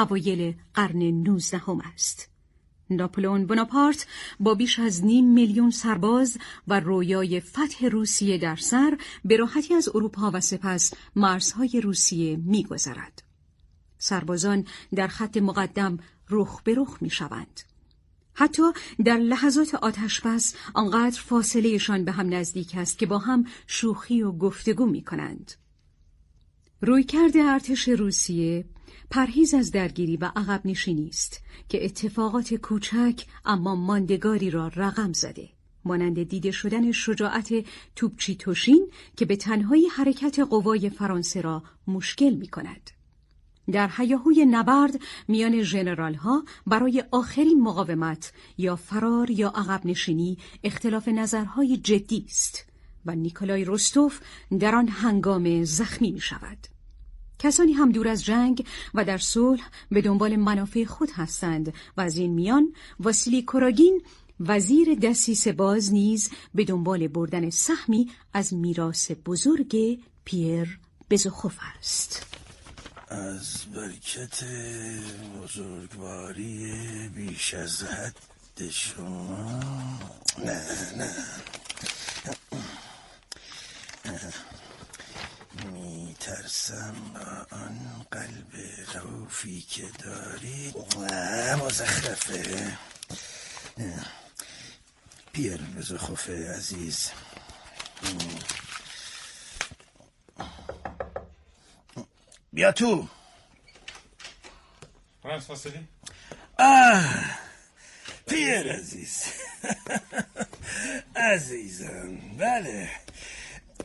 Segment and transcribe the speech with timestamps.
[0.00, 2.28] اوایل قرن نوزدهم است.
[2.90, 4.06] ناپلئون بناپارت
[4.40, 6.38] با بیش از نیم میلیون سرباز
[6.68, 13.22] و رویای فتح روسیه در سر به راحتی از اروپا و سپس مرزهای روسیه میگذرد.
[13.98, 15.98] سربازان در خط مقدم
[16.30, 17.60] رخ به رخ می شوند.
[18.34, 18.62] حتی
[19.04, 24.86] در لحظات آتشبس آنقدر فاصلهشان به هم نزدیک است که با هم شوخی و گفتگو
[24.86, 25.52] می کنند.
[26.80, 28.64] رویکرد ارتش روسیه
[29.10, 35.48] پرهیز از درگیری و عقب نشینی است که اتفاقات کوچک اما ماندگاری را رقم زده
[35.84, 37.64] مانند دیده شدن شجاعت
[37.96, 42.90] توپچی توشین که به تنهایی حرکت قوای فرانسه را مشکل می کند.
[43.72, 51.08] در حیاهوی نبرد میان ژنرال ها برای آخرین مقاومت یا فرار یا عقب نشینی اختلاف
[51.08, 52.66] نظرهای جدی است
[53.06, 54.20] و نیکولای روستوف
[54.60, 56.69] در آن هنگام زخمی می شود.
[57.40, 62.16] کسانی هم دور از جنگ و در صلح به دنبال منافع خود هستند و از
[62.16, 64.02] این میان واسیلی کوراگین
[64.40, 69.76] وزیر دسیس باز نیز به دنبال بردن سهمی از میراث بزرگ
[70.24, 70.78] پیر
[71.10, 72.26] بزخوف است.
[73.08, 74.44] از برکت
[75.42, 76.72] بزرگواری
[77.16, 79.60] بیش از حد شما.
[80.38, 80.62] نه
[80.96, 81.14] نه.
[85.66, 88.52] می ترسم با آن قلب
[88.94, 90.74] روفی که دارید
[91.56, 92.72] مزخرفه.
[95.32, 97.10] پیر بزخوفه عزیز.
[102.52, 103.08] بیا تو.
[106.58, 107.24] آه
[108.26, 109.24] پیر عزیز.
[111.16, 112.90] عزیزم بله.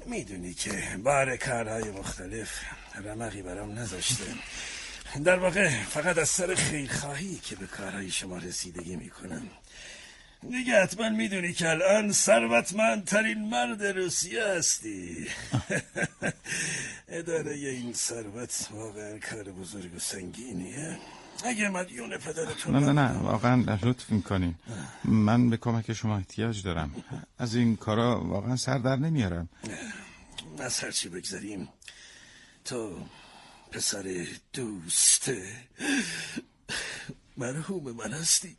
[0.05, 2.49] می‌دونی که بار کارهای مختلف
[3.05, 4.23] رمقی برام نذاشته.
[5.23, 9.49] در واقع فقط از سر خیرخواهی که به کارهای شما رسیدگی می‌کنم.
[10.49, 15.27] دیگه حتما می‌دونی که الان ثروتمندترین مرد روسیه هستی.
[17.09, 20.97] اداره این ثروت واقعا کار بزرگ و سنگینیه.
[21.43, 24.55] اگه مدیون پدرتون نه نه نه واقعا لطف می‌کنین
[25.03, 26.95] من به کمک شما احتیاج دارم.
[27.37, 29.49] از این کارا واقعا سر در نمیارم.
[30.59, 31.69] از هرچی بگذاریم
[32.65, 33.05] تو
[33.71, 35.31] پسر دوست.
[37.37, 38.57] مرحوم من هستی.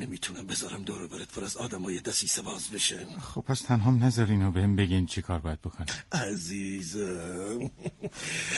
[0.00, 3.06] نمی‌تونم بذارم دور برت پر از آدمای دسیسه باز بشه.
[3.20, 5.86] خب پس تنها نذارین و بهم بگین چی کار باید بکنم.
[6.12, 7.70] عزیزم.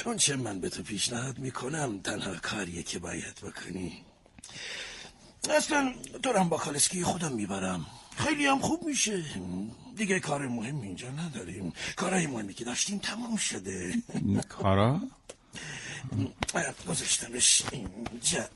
[0.07, 4.05] اون چه من به تو پیشنهاد می‌کنم تنها کاریه که باید بکنی.
[5.51, 7.87] اصلا دارم با کالسکی خودم می‌برم.
[8.17, 9.25] خیلی هم خوب میشه.
[9.97, 11.73] دیگه کار مهم اینجا نداریم.
[11.97, 13.95] کارهای مهمی که داشتیم تمام شده.
[14.49, 15.01] کارا؟
[16.89, 18.49] گذاشتمش اینجا.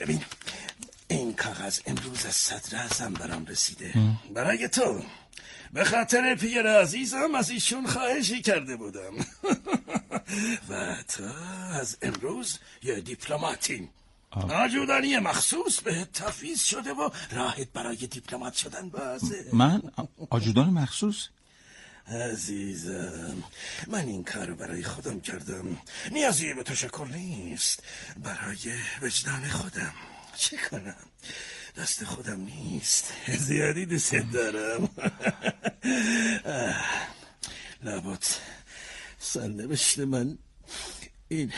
[0.00, 0.24] ببین
[1.08, 3.94] این کاغذ امروز از صدر ازم برام رسیده.
[4.34, 5.02] برای تو.
[5.72, 9.12] به خاطر پیر عزیزم از ایشون خواهشی کرده بودم.
[10.68, 11.24] و تو
[11.72, 13.88] از امروز یه دیپلماتیم
[14.32, 19.44] آجودانی مخصوص به تفیز شده و راهت برای دیپلمات شدن بازه.
[19.52, 19.82] من
[20.30, 21.28] آجودان مخصوص؟
[22.06, 23.42] عزیزم
[23.86, 25.78] من این کار برای خودم کردم.
[26.12, 27.82] نیازی به تشکر نیست.
[28.16, 29.94] برای وجدان خودم.
[30.36, 30.96] چه کنم؟
[31.76, 33.12] دست خودم نیست.
[33.28, 34.88] زیادی دوست دارم.
[37.84, 38.24] لابد
[39.18, 40.38] سرنوشت من.
[41.28, 41.52] این.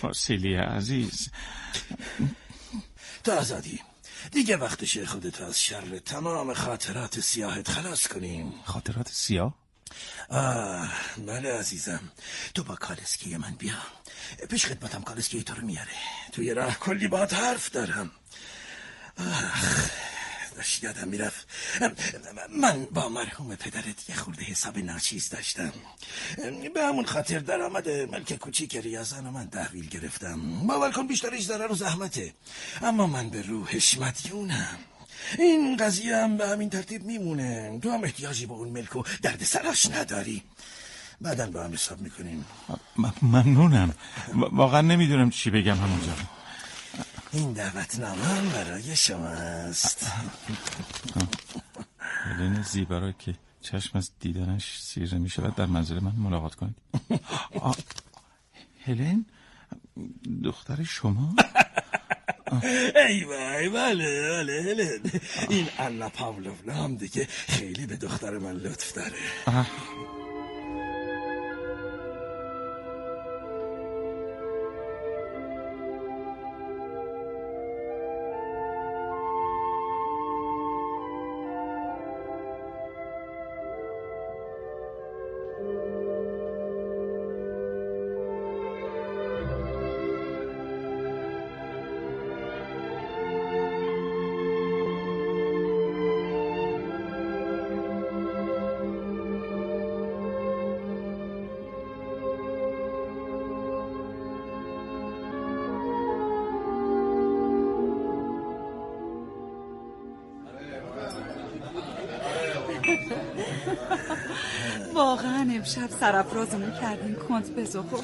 [0.00, 1.28] فاسیلی عزیز.
[3.24, 3.80] تا آزادی.
[4.30, 8.52] دیگه وقتشه خودت از شر تمام خاطرات سیاهت خلاص کنیم.
[8.64, 9.63] خاطرات سیاه؟
[10.28, 12.12] آه بله عزیزم.
[12.54, 13.74] تو با کالسکی من بیا.
[14.48, 15.92] پیش خدمتم کالسکی تو رو میاره.
[16.32, 18.10] توی راه کلی با حرف دارم.
[19.18, 19.90] آخ
[20.56, 21.46] داشت یادم می‌رفت.
[22.48, 25.72] من با مرحوم پدرت یه خورده حساب ناچیز داشتم.
[26.74, 30.66] به همون خاطر درآمد ملک کوچیک ریاضان من تحویل گرفتم.
[30.66, 32.34] باور کن بیشترش ضرر و زحمته.
[32.82, 34.78] اما من به روحش مدیونم.
[35.38, 37.80] این قضیه هم به همین ترتیب میمونه.
[37.82, 40.42] تو هم احتیاجی به اون ملک و درد سراش نداری.
[41.20, 42.44] بعدا با هم حساب می‌کنیم.
[43.22, 43.94] ممنونم.
[44.34, 46.12] واقعا نمی‌دونم چی بگم همونجا.
[47.32, 50.12] این دعوت نامه برای شماست.
[51.98, 56.76] هلن زیبا که چشم از دیدنش سیره می شود در منزل من ملاقات کنید.
[58.84, 59.24] هلن؟
[60.44, 61.34] دختر شما؟
[63.08, 65.00] ای وای بله بله هلن
[65.48, 69.16] این انا پاولونا هم دیگه خیلی به دختر من لطف داره.
[115.64, 117.96] امشب سرفرازمون کردیم کنت بزخو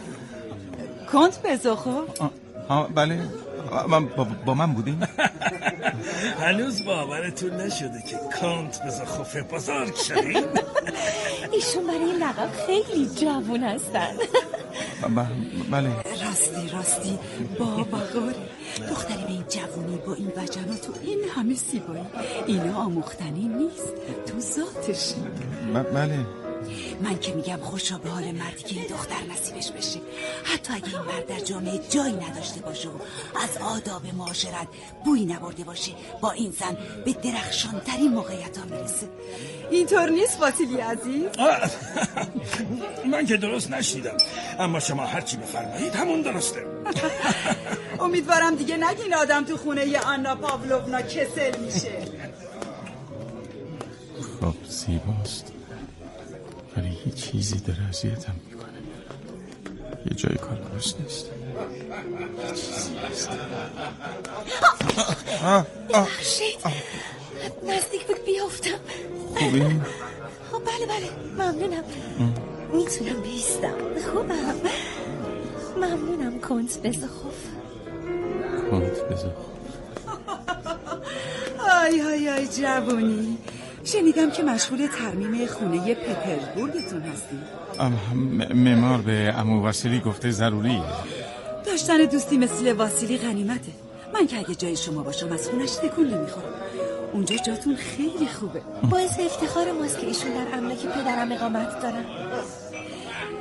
[1.12, 2.00] کنت بزخو
[2.68, 3.28] ها بله.
[4.16, 5.00] با, با, من بودیم
[6.44, 10.44] هنوز باورتون نشده که کانت بزخوف بزرگ شدیم
[11.52, 14.12] ایشون برای این لقب خیلی جوون هستن.
[15.70, 15.88] بله.
[16.24, 17.18] راستی راستی.
[17.58, 18.34] بابا گوری
[18.90, 22.04] دختری به این جوونی با این وجنات و این همه سیبایی.
[22.46, 23.92] اینا آموختنی نیست.
[24.26, 25.14] تو ذاتشی.
[25.94, 26.39] بله.
[27.02, 30.00] من که میگم خوشا به حال مردی که این دختر نصیبش بشه.
[30.44, 32.92] حتی اگه این مرد در جامعه جایی نداشته باشه و
[33.42, 34.68] از آداب معاشرت
[35.04, 39.08] بوی نبرده باشه با این زن به درخشانترین موقعیت ها می‌رسه.
[39.70, 41.24] اینطور نیست فاطیلی عزیز؟
[43.12, 44.16] من که درست نشنیدم.
[44.58, 46.66] اما شما هرچی بفرمایید همون درسته.
[48.00, 52.02] امیدوارم دیگه نگین آدم تو خونه ی آنا پاولونا کسل میشه.
[54.40, 55.52] خب زیباست.
[56.80, 58.78] ولی هیچ چیزی داره اذیتم می‌کنه.
[60.06, 61.26] یه جای کار درست نیست.
[67.68, 68.78] نزدیک بود بیافتم.
[69.36, 71.10] خوبی؟ بله بله.
[71.32, 71.84] ممنونم.
[72.72, 73.74] می‌تونم بیستم.
[74.12, 74.54] خوبم.
[75.76, 76.40] ممنونم.
[76.40, 77.44] کنت بزخوف
[78.70, 79.50] کنت بزخوف
[81.82, 83.38] آی آی آی جوونی.
[83.84, 87.38] شنیدم که مشغول ترمیم خونه پترزبورگتون هستی
[88.54, 90.82] معمار به امو واسیلی گفته ضروریه.
[91.66, 93.72] داشتن دوستی مثل واسیلی غنیمته.
[94.14, 96.52] من که اگه جای شما باشم از خونش تکون نمی‌خورم.
[97.12, 98.62] اونجا جاتون خیلی خوبه.
[98.90, 102.04] باعث افتخار ماست که ایشون در املاک پدرم اقامت دارن.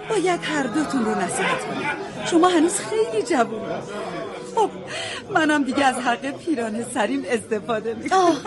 [0.10, 1.82] باید هر دوتون رو نصیحت کنم
[2.26, 3.62] شما هنوز خیلی جوون
[4.56, 4.70] خب
[5.34, 8.38] منم دیگه از حق پیران سریم استفاده می‌کنم.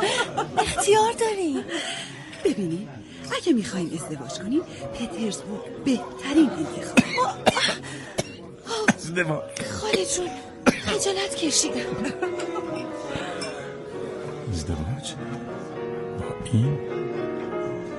[0.59, 1.65] اختیار داریم
[2.45, 2.89] ببینید
[3.37, 4.61] اگه می‌خوایم ازدواج کنیم
[4.95, 7.39] پترزبورگ بهترین انتخاب.
[9.81, 10.29] خاله جون
[10.67, 11.81] خجالت کشیدم.
[14.53, 15.15] ازدواج؟
[16.21, 16.79] با این؟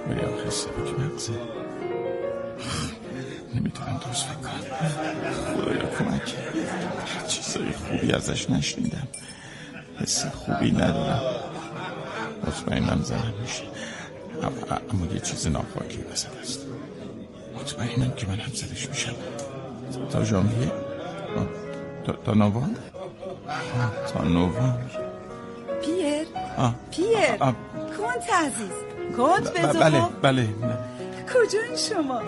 [0.09, 1.33] ولی آخه سبک مغزه.
[3.55, 4.61] نمی‌تونم درست فکر کنم
[5.55, 6.35] خدایا کمک.
[7.27, 9.07] چیزای خوبی ازش نشنیدم.
[9.99, 11.21] حس خوبی ندارم.
[12.47, 13.63] مطمئنم زنم میشه.
[14.91, 16.59] اما یه چیز ناخواکی وسط است
[17.55, 19.15] مطمئنم که من همزدش میشم.
[20.11, 20.71] تا ژانویه؟
[22.05, 22.79] تا, تا نوامبر؟
[24.13, 24.77] تا نوامبر.
[25.81, 26.27] پیر؟
[26.91, 27.37] پیر.
[27.97, 28.71] کنت عزیز.
[29.17, 30.49] کنت بزو بله بله.
[31.33, 32.21] کجا این شما؟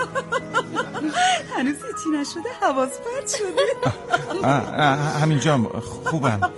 [1.56, 3.66] هنوز هیچی نشده حواظ پرد شده.
[5.22, 5.56] همینجا
[6.04, 6.40] خوبم.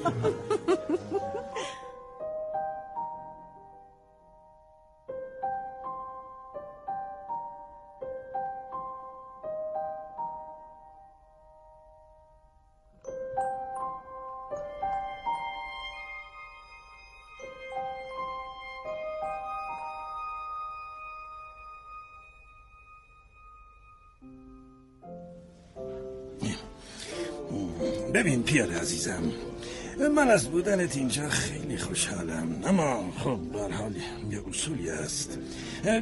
[29.09, 33.95] عزیزم من از بودنت اینجا خیلی خوشحالم اما خب حال
[34.31, 35.39] یه اصولی است.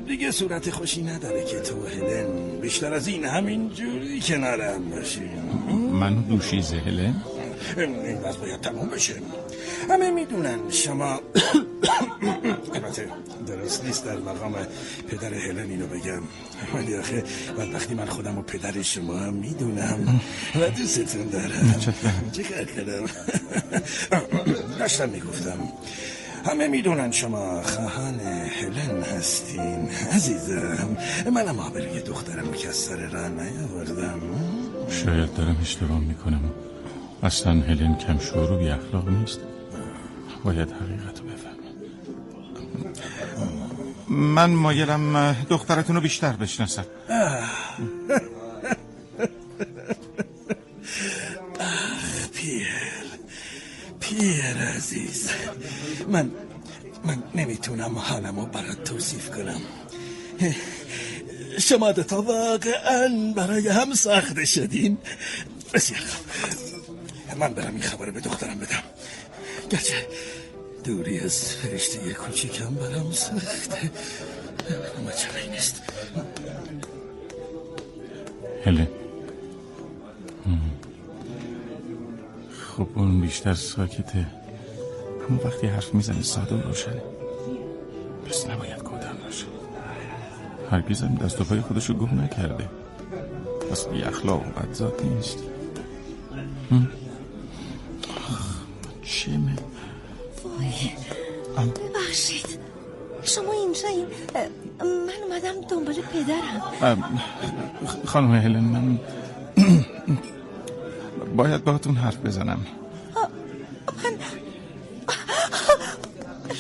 [0.09, 5.21] دیگه صورت خوشی نداره که تو هلن بیشتر از این همین جوری کنارم باشی.
[5.93, 7.15] من دوشیزه هلن؟
[7.77, 9.15] این باید تمام بشه.
[9.91, 11.13] همه می‌دونن شما
[12.75, 13.09] البته
[13.47, 14.55] درست نیست در مقام
[15.09, 16.23] پدر هلن اینو بگم.
[16.75, 17.25] ولی آخه
[17.75, 20.21] وقتی من خودم و پدر شما هم می‌دونم
[20.55, 21.75] و دوستتون دارم.
[22.33, 23.05] چه کردم؟
[24.79, 25.59] داشتم می‌گفتم
[26.47, 30.97] همه می‌دونن شما خواهان هلن هستین عزیزم.
[31.35, 34.21] منم آبروی دخترم که از سر راه نیاوردم.
[34.89, 36.51] شاید دارم اشتباه می‌کنم.
[37.23, 39.41] اصلا هلن کم شعور و بی اخلاق نیست.
[40.45, 41.57] باید حقیقت رو بفهم
[44.09, 46.87] من مایلم دخترتون رو بیشتر بشناسم.
[52.35, 52.69] پیر
[54.01, 55.31] پیر عزیز.
[56.09, 56.31] من
[57.05, 59.61] من نمی‌تونم حالم رو برات توصیف کنم.
[61.59, 64.99] شما دوتا واقعا برای هم ساخته شدین.
[65.75, 66.27] بسیار خوب.
[67.39, 68.83] من برم این خبر به دخترم بدم.
[69.73, 70.07] گرچه
[70.85, 73.91] دوری از فرشته کوچیکم برام سخته.
[74.99, 75.83] اما چرا نیست.
[78.65, 78.89] هله.
[82.77, 84.27] خب اون بیشتر ساکته.
[85.29, 87.03] اما وقتی حرف می‌زنه ساده و روشنه.
[88.29, 89.47] پس نباید کودم باشه.
[90.71, 92.69] هرگزم دست و پای خودشو گم نکرده.
[93.71, 95.39] پس بی اخلاق و بدزاد نیست.
[99.13, 99.57] چمه
[100.45, 100.91] وای
[101.71, 102.59] ببخشید
[103.23, 104.07] شما اینجا این
[104.81, 106.63] من اومدم دنبال پدرم
[108.07, 108.99] خانم هلن من
[111.37, 112.67] باید باهاتون حرف بزنم
[114.05, 114.15] من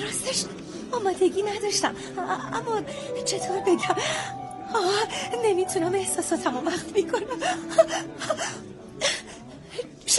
[0.05, 0.45] راستش
[0.93, 1.95] آمادگی نداشتم
[2.53, 2.83] اما
[3.25, 3.97] چطور بگم
[5.45, 7.39] نمی‌تونم احساساتم وقت می‌کنم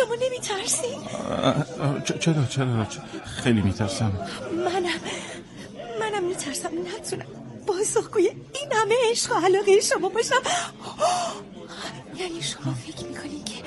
[0.05, 0.97] شما نمی ترسید؟
[2.19, 2.87] چرا چرا؟
[3.25, 4.11] خیلی میترسم.
[4.51, 4.99] منم
[5.99, 6.69] منم میترسم.
[6.69, 7.25] نتونم.
[7.67, 10.41] بازخگوی این همه عشق و علاقه شما باشم.
[12.19, 13.63] یعنی شما فکر می‌کنین که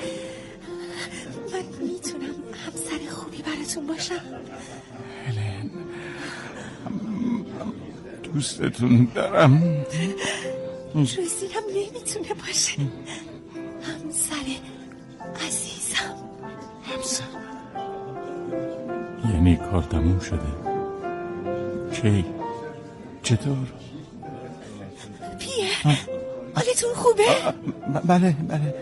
[1.51, 4.21] من می‌تونم همسر خوبی براتون باشم؟
[5.27, 5.71] هلن
[8.23, 9.85] دوستتون دارم.
[10.95, 12.73] جزیرم نمی‌تونه باشه.
[17.07, 17.23] همسر
[19.33, 20.39] یعنی کار تموم شده.
[21.93, 22.25] کی
[23.23, 23.67] چطور؟
[25.39, 25.97] پیر
[26.55, 27.23] حالتون خوبه؟
[28.05, 28.75] بله بله.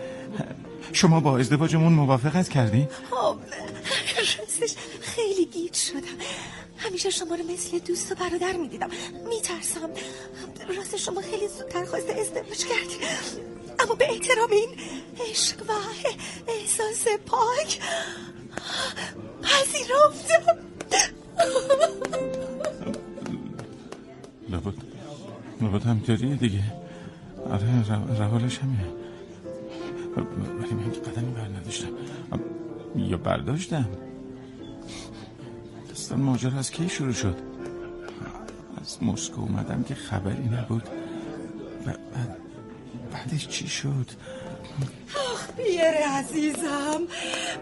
[0.92, 3.36] شما با ازدواجمون موافقت کردی؟ خب
[4.38, 6.18] راستش خیلی گیج شدم.
[6.76, 8.90] همیشه شما رو مثل دوست و برادر می‌دیدم.
[9.28, 9.90] میترسم.
[10.76, 12.98] راست شما خیلی زودتر خواست ازدواج کردی.
[13.78, 14.68] اما به احترام این
[15.30, 15.72] عشق و
[16.48, 17.80] احساس پاک
[19.42, 20.58] پذیرفتم
[24.48, 24.74] لابد
[25.60, 26.62] لابد همطوریه دیگه.
[27.50, 28.84] آره روالش همینه.
[30.58, 31.88] ولی من که قدمی بر نداشتم.
[32.96, 33.88] یا برداشتم.
[35.90, 37.36] دستان ماجر از کی شروع شد؟
[38.80, 40.82] از مسکو اومدم که خبری نبود.
[41.86, 42.45] بعد
[43.16, 44.06] بعدش چی شد؟
[45.32, 45.84] آخ پیر
[46.18, 47.00] عزیزم.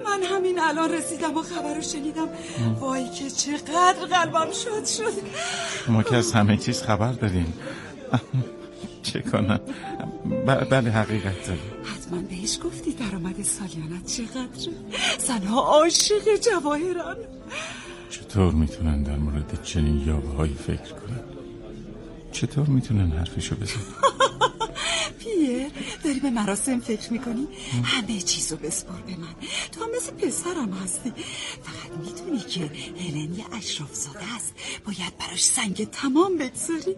[0.04, 2.28] من همین الان رسیدم و خبر رو شنیدم.
[2.80, 5.12] وای که چقدر قلبم شد شد.
[5.88, 7.54] ما که از همه چیز خبر داریم.
[9.02, 9.60] چه کنم؟
[10.46, 11.72] بله حقیقت داریم.
[11.84, 14.70] حتما بهش گفتی درآمد سالیانت چقدر.
[15.18, 17.16] زنها عاشق جواهران.
[18.10, 21.20] چطور می‌تونن در مورد چنین یابه فکر کنن؟
[22.32, 23.80] چطور می‌تونن حرفشو بزن
[25.44, 25.66] پیر
[26.04, 27.48] داری به مراسم فکر می‌کنی؟
[27.84, 29.34] همه چیزو بسپار به من.
[29.72, 31.12] تو مثل پسرم هستی.
[31.62, 32.60] فقط می‌دونی که
[33.00, 34.54] هلن یه اشراف زاده است.
[34.86, 36.96] باید براش سنگ تمام بگذاری.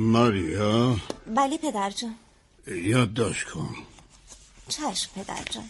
[0.00, 0.96] ماریا؟
[1.36, 2.14] بله پدر جان
[2.66, 3.74] یادداشت کن.
[4.68, 5.64] چشم پدر جان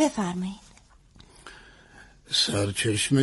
[0.00, 0.70] بفرمایید.
[2.30, 3.20] سرچشمه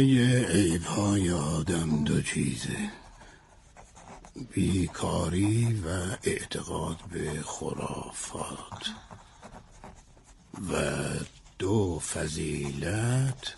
[0.48, 2.92] عیبهای آدم دو چیزه.
[4.52, 5.88] بیکاری و
[6.24, 8.84] اعتقاد به خرافات.
[10.72, 11.04] و
[11.60, 13.56] دو فضیلت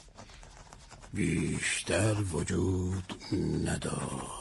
[1.14, 3.14] بیشتر وجود
[3.66, 4.38] نداره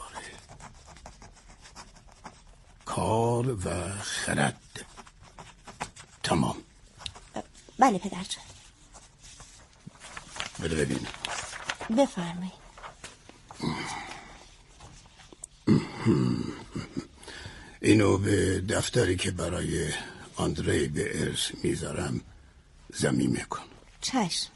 [2.95, 4.85] کار و خرد.
[6.23, 6.55] تمام.
[7.79, 8.43] بله پدر جان
[10.63, 11.07] بده ببین.
[11.97, 12.59] بفرمایید.
[17.81, 19.93] اینو به دفتری که برای
[20.35, 22.21] آندری به ارث می‌ذارم
[22.93, 23.63] زمین کن
[24.01, 24.49] چشم.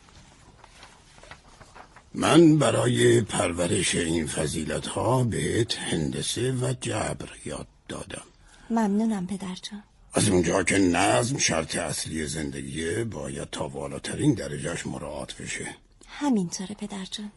[2.13, 8.23] من برای پرورش این فضیلت ها بهت هندسه و جبر یاد دادم.
[8.69, 9.83] ممنونم پدر جان.
[10.13, 15.75] از اونجا که نظم شرط اصلی زندگیه باید تا بالاترین درجهش مراعات بشه.
[16.07, 17.31] همینطوره پدر جان.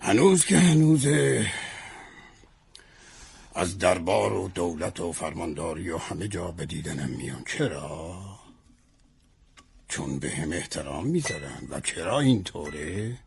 [0.00, 1.46] هنوز که هنوزه
[3.54, 7.44] از دربار و دولت و فرمانداری و همه جا به دیدنم میان.
[7.46, 8.22] چرا؟
[9.88, 11.68] چون به هم احترام می‌ذارن.
[11.68, 13.18] و چرا اینطوره؟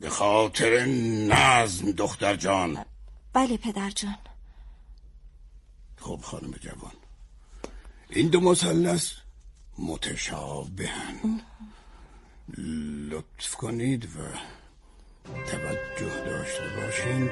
[0.00, 0.84] به خاطر
[1.28, 2.84] نظم دختر جان.
[3.36, 4.16] بله پدر جان.
[5.96, 6.92] خب خانم جوان.
[8.10, 9.12] این دو مثلث
[9.78, 11.40] متشابهن.
[13.10, 14.18] لطف کنید و
[15.50, 17.30] توجه داشته باشین.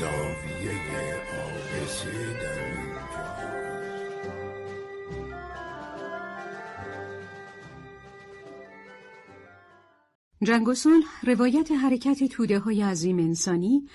[0.00, 3.06] زاویه آبسه در اینجا.
[10.42, 13.88] جنگسون روایت حرکت توده های عظیم انسانی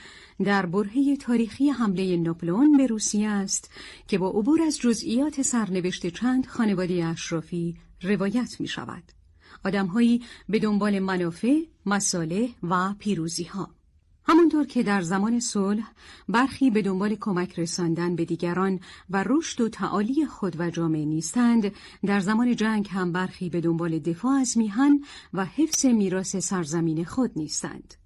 [0.43, 3.71] در برهه تاریخی حمله ناپلئون به روسیه است
[4.07, 9.03] که با عبور از جزئیات سرنوشت چند خانواده اشرافی روایت می شود.
[9.65, 13.69] آدمهایی به دنبال منافع، مساله و پیروزی ها.
[14.23, 15.91] همانطور که در زمان صلح
[16.29, 18.79] برخی به دنبال کمک رساندن به دیگران
[19.09, 21.71] و رشد و تعالی خود و جامعه نیستند
[22.05, 24.99] در زمان جنگ هم برخی به دنبال دفاع از میهن
[25.33, 28.00] و حفظ میراث سرزمین خود نیستند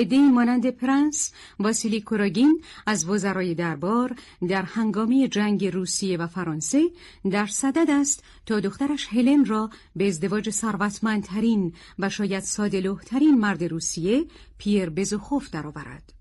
[0.00, 4.16] ادهی مانند پرنس واسیلی کوراگین از وزرای دربار
[4.48, 6.90] در هنگامی جنگ روسیه و فرانسه
[7.30, 14.24] در صدد است تا دخترش هلن را به ازدواج ثروتمندترین و شاید سادلوهترین مرد روسیه
[14.58, 16.12] پیر بزوخوف درآورد.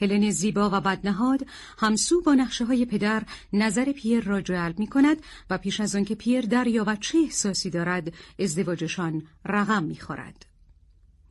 [0.00, 1.46] هلن زیبا و بدنهاد
[1.78, 5.16] همسو با نقشه های پدر نظر پی‌یر را جلب می کند
[5.50, 10.49] و پیش از آنکه پی‌یر دریابد چه احساسی دارد ازدواجشان رقم می خورد.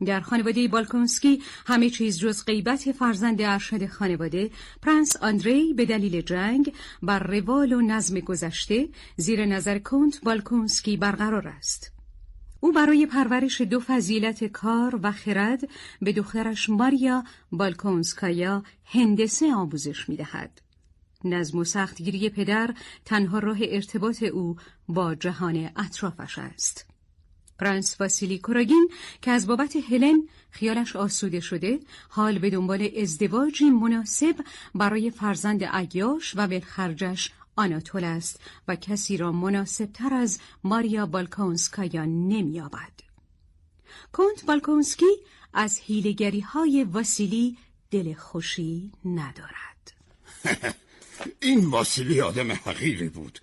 [0.05, 4.51] در خانواده بالکونسکی همه چیز جز غیبت فرزند ارشد خانواده
[4.81, 11.47] پرنس آندری به دلیل جنگ بر روال و نظم گذشته زیر نظر کنت بالکونسکی برقرار
[11.47, 11.91] است.
[12.59, 15.69] او برای پرورش دو فضیلت کار و خرد
[16.01, 20.61] به دخترش ماریا بالکونسکایا هندسه آموزش می دهد.
[21.23, 22.73] نظم و سختگیری پدر
[23.05, 24.55] تنها راه ارتباط او
[24.87, 26.85] با جهان اطرافش است.
[27.59, 28.89] پرنس واسیلی کوراگین
[29.21, 34.35] که از بابت هلن خیالش آسوده شده حال به دنبال ازدواجی مناسب
[34.75, 42.91] برای فرزند عیاش و ولخرجش آناتول است و کسی را مناسبتر از ماریا بالکونسکایا نمییابد.
[44.13, 45.17] کنت بالکونسکی
[45.53, 47.57] از هیلگری های واسیلی
[47.91, 49.93] دل خوشی ندارد.
[51.41, 53.39] این واسیلی آدم حقیری بود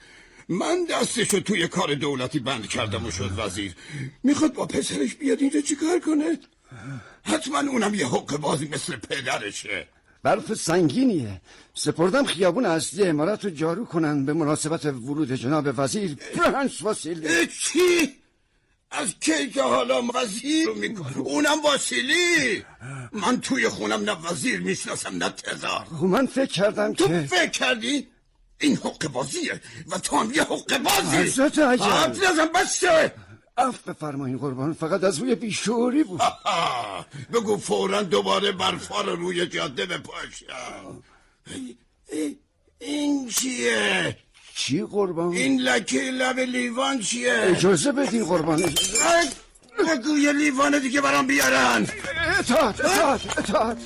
[0.48, 3.74] من دستشو توی کار دولتی بند کردم و شد وزیر.
[4.22, 6.38] می‌خواد با پسرش بیاد اینجا چیکار کنه؟
[7.22, 9.88] حتما اونم یه حق بازی مثل پدرشه.
[10.22, 11.40] برف سنگینیه.
[11.74, 16.14] سپردم خیابون اصلی امارت رو جارو کنن به مناسبت ورود جناب وزیر.
[16.14, 17.28] پرنس واسیلی.
[17.46, 18.14] چی؟
[18.90, 22.64] از کی که حالا وزیر؟ می‌کنه اونم واسیلی.
[23.12, 25.86] من توی خونم نه وزیر می‌شناسم نه تزار.
[25.98, 28.08] خب من فکر کردم تو که فکر کردی؟
[28.60, 31.16] این حق بازیه و تو هم یه حق بازی.
[31.16, 33.14] حضرت عجل حرف نزن بسته
[33.58, 36.20] اف بفرمایین قربان فقط از روی بیشوری بود.
[37.32, 41.02] بگو فورا دوباره برفا رو روی جاده بپاشم.
[42.78, 44.16] این چیه؟
[44.54, 48.62] چی قربان؟ این لکه لب لیوان چیه؟ اجازه بدین قربان.
[49.78, 51.86] بگو یه لیوان دیگه برام بیارن.
[52.38, 53.78] اطاعت اطاعت اطاعت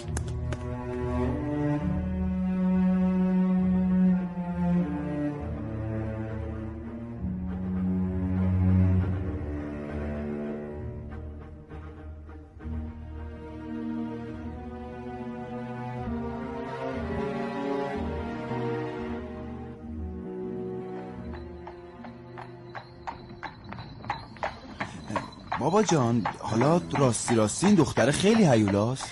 [25.71, 29.05] بابا جان حالا راستی راستی این دختر خیلی هیولاست.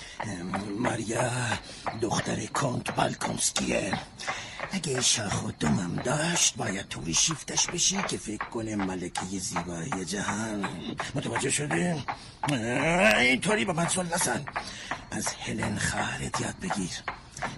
[0.78, 1.30] ماریا
[2.00, 3.92] دختر کنت بالکونسکیه
[4.72, 10.68] اگه شاخ و دمم داشت باید توی شیفتش بشی که فکر کنه ملکه زیبایی جهان.
[11.14, 11.96] متوجه شده؟
[13.18, 14.44] اینطوری با من نزن.
[15.10, 16.90] از هلن خواهرت یاد بگیر.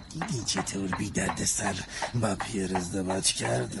[0.09, 1.75] دیدی چطور بی درد سر
[2.13, 3.79] با پیر ازدواج کرد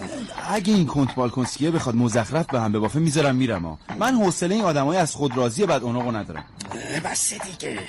[0.49, 3.79] اگه این کنت بالکنسکیه بخواد مزخرف به هم ببافه می‌ذارم میرم ها.
[3.99, 6.45] من حوصله این آدمای از خود راضی بعد اوناقو ندارم.
[7.05, 7.79] بس دیگه.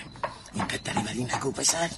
[0.54, 1.90] این قدری ولی نگو پسر.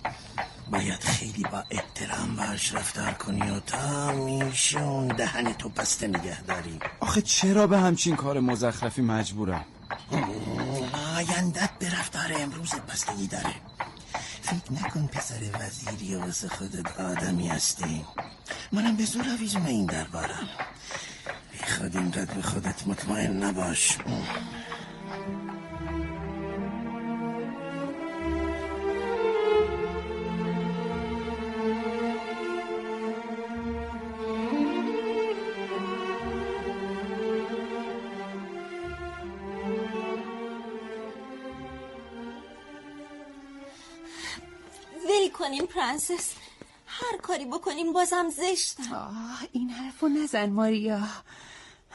[0.70, 6.78] باید خیلی با احترام باش رفتار کنی و تا میشون دهن تو بسته نگه داری.
[7.00, 9.64] آخه چرا به همچین کار مزخرفی مجبورم؟
[11.16, 13.54] آیندت به رفتار امروزت بستگی داره.
[14.44, 18.04] فکر نکن پسر وزیری و واسه خودت آدمی هستی.
[18.72, 20.48] منم به زور آویزون این دربارم.
[21.52, 23.98] بی خود اینقدر به خودت مطمئن نباش.
[45.54, 46.32] کنیم پرنسس.
[46.86, 48.76] هر کاری بکنیم بازم زشت.
[48.94, 51.00] آه این حرفو نزن ماریا.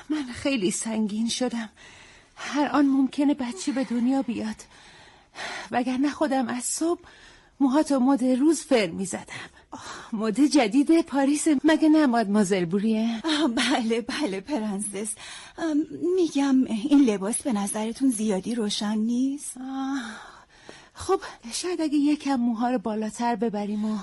[0.09, 1.69] من خیلی سنگین شدم.
[2.35, 4.55] هر آن ممکنه بچه به دنیا بیاد.
[5.71, 7.01] وگرنه خودم از صبح
[7.59, 9.49] موهاتو مد روز فر می زدم
[10.13, 13.23] مد جدید پاریس مگه نه مادمازل بوریه؟
[13.55, 15.13] بله بله پرنسس.
[16.15, 19.57] میگم این لباس به نظرتون زیادی روشن نیست؟
[20.99, 21.21] خب
[21.53, 23.97] شاید اگه یکم موها رو بالاتر ببریم و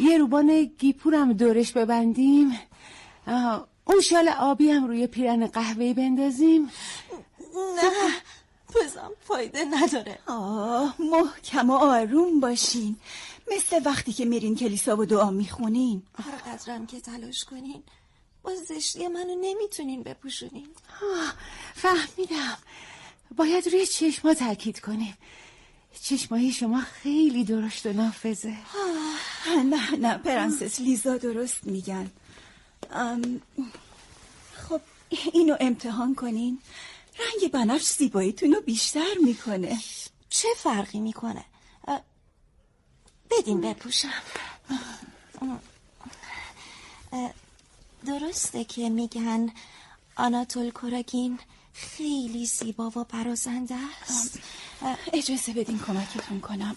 [0.00, 2.58] یه روبان گیپورم دورش ببندیم.
[3.84, 6.70] اون شال آبی هم روی پیرن قهوه‌ای بندازیم.
[7.76, 7.90] نه
[8.74, 10.18] بزن فایده نداره.
[10.26, 12.96] آه محکم و آروم باشین.
[13.56, 16.02] مثل وقتی که میرین کلیسا و دعا می‌خونین.
[16.18, 17.82] هر قدرم که تلاش کنین.
[18.42, 20.68] با زشتی منو نمی‌تونین بپوشونین.
[21.74, 22.58] فهمیدم.
[23.36, 25.16] باید روی چشما تاکید کنیم.
[26.02, 28.56] چشمایی شما خیلی درشت و نافذه.
[29.64, 32.10] نه نه پرنسس لیزا درست میگن.
[34.54, 34.80] خب
[35.32, 36.58] اینو امتحان کنین.
[37.18, 39.78] رنگ بنفش زیباییتون رو بیشتر می‌کنه.
[40.28, 41.44] چه فرقی می‌کنه؟
[43.30, 44.22] بدین بپوشم.
[48.06, 49.52] درسته که میگن
[50.16, 51.38] آناتول کوراگین
[51.72, 54.38] خیلی زیبا و برازنده است.
[55.12, 56.76] اجازه بدین کمکتون کنم.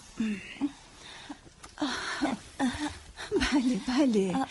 [3.40, 4.46] بله بله.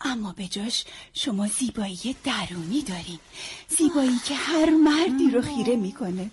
[0.00, 3.18] اما به جاش شما زیبایی درونی دارین.
[3.68, 6.30] زیبایی که هر مردی رو خیره می‌کنه.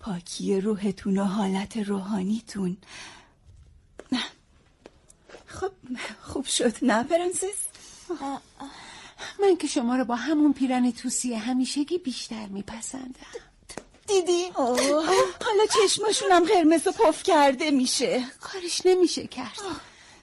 [0.00, 2.76] پاکی روحتون و حالت روحانیتون.
[5.46, 5.72] خب
[6.22, 6.84] خوب شد.
[6.84, 7.58] نه پرنسس
[9.42, 13.26] من که شما رو با همون پیرن توسی همیشگی بیشتر میپسندم.
[14.06, 18.24] دیدی؟ حالا چشماشونم قرمز و پف کرده میشه.
[18.40, 19.60] کارش نمیشه کرد.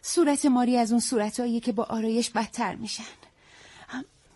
[0.02, 3.04] صورت ماری از اون صورتهایی که با آرایش بدتر میشن.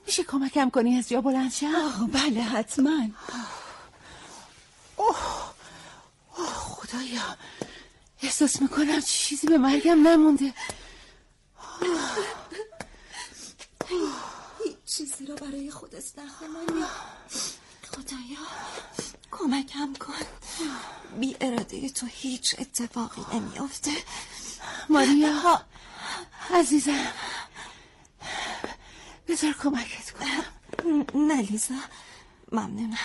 [0.06, 3.08] میشه کمکم کنی از جا بلند شم؟ بله حتما.
[4.98, 5.52] اوه.
[6.32, 7.38] خدایا.
[8.24, 10.54] احساس می‌کنم چیزی به مرگم نمونده.
[14.97, 16.84] چیزی رو برای خودت نخواهی
[17.91, 18.47] خدایا
[19.32, 20.13] کمکم کن.
[21.19, 23.91] بی اراده تو هیچ اتفاقی نمیافته.
[24.89, 25.62] ماریا
[26.54, 27.08] عزیزم
[29.27, 30.45] بذار کمکت کنم.
[31.15, 31.75] نه لیزا
[32.51, 32.97] ممنونم.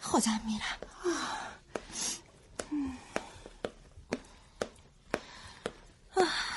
[0.00, 0.78] خودم میرم.
[6.16, 6.51] آه.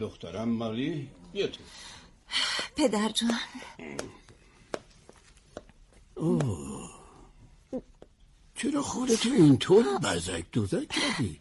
[0.00, 1.60] دخترم ماری بیا تو.
[2.76, 3.38] پدر جان.
[6.14, 6.90] اوه.
[8.54, 11.40] چرا خودتو اینطور بزک دوزک کردی؟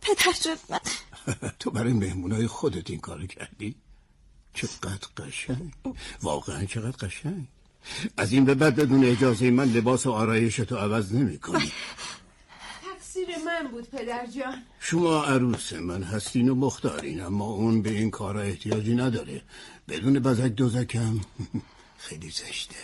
[0.00, 0.80] پدر جان من
[1.58, 3.74] تو برای مهمونای خودت این کار کردی؟
[4.54, 5.72] چقدر قشنگ.
[6.22, 7.46] واقعا چقدر قشنگ.
[8.16, 11.72] از این به بعد بدون اجازه من لباس و آرایشتو عوض نمی کنی
[13.16, 14.62] تقصیر من بود پدر جان.
[14.80, 19.42] شما عروس من هستین و مختارین اما اون به این کارا احتیاجی نداره.
[19.88, 21.20] بدون بزک دوزکم
[22.06, 22.76] خیلی زشته.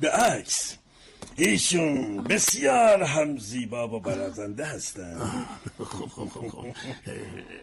[0.00, 0.76] به عکس.
[1.36, 5.18] ایشون بسیار هم زیبا و برازنده هستن.
[5.78, 6.66] خب خب خب خب.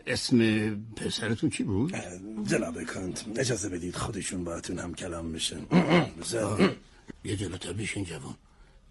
[0.07, 0.39] اسم
[0.95, 1.95] پسرتون چی بود؟
[2.47, 5.61] جناب کنت اجازه بدید خودشون باهاتون هم کلام بشن.
[7.23, 8.35] یه جلوتر بشین جوان.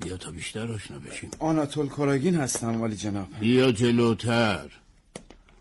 [0.00, 1.30] بیا تا بیشتر آشنا بشیم.
[1.38, 3.28] آناتول کوراگین هستم ولی جناب.
[3.40, 4.70] بیا جلوتر.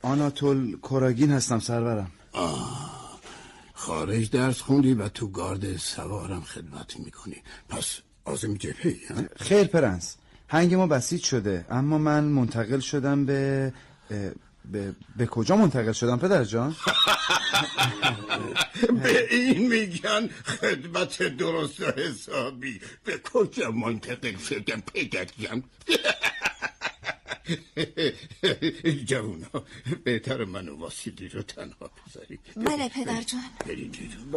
[0.02, 2.12] آناتول کوراگین هستم سرورم.
[2.32, 3.20] آه
[3.74, 7.36] خارج درس خوندی و تو گارد سوارم خدمت می‌کنی.
[7.70, 8.96] پس آزم جبهه
[9.36, 10.16] خیر پرنس.
[10.50, 13.74] هنگ ما بسیج شده اما من منتقل شدم به
[14.66, 16.76] به, به کجا منتقل شدم پدر جان؟
[19.04, 22.82] به این میگن خدمت درست و حسابی.
[23.04, 25.64] به کجا منتقل شدم پدر جان؟
[29.06, 29.64] جوونا
[30.04, 33.44] بهتر من و واسیلی رو تنها بذاری بله پدر جان.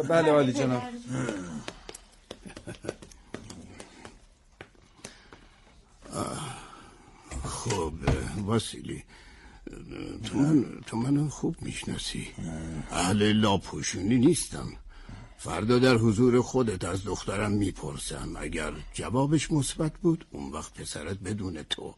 [0.07, 0.83] بله عالی جناب.
[7.43, 7.93] خب
[8.37, 9.03] واسیلی.
[10.23, 12.27] تو, من تو منو خوب می‌شناسی.
[12.91, 14.73] اهل لاپوشونی نیستم.
[15.37, 18.33] فردا در حضور خودت از دخترم می‌پرسم.
[18.37, 21.95] اگر جوابش مثبت بود اون وقت پسرت بدون تو.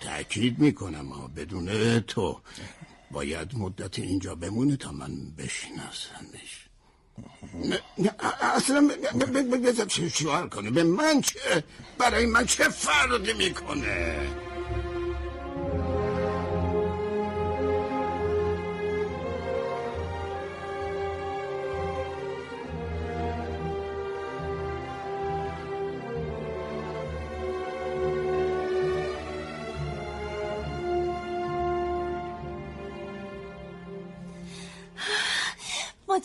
[0.00, 2.40] تأکید می‌کنم ها بدون تو.
[3.10, 6.66] باید مدت اینجا بمونه تا من بشناسمش.
[7.98, 8.10] نه
[8.42, 8.90] اصلا
[9.62, 11.64] بذار شوهر کنه به من چه
[11.98, 14.28] برای من چه فرقی می‌کنه؟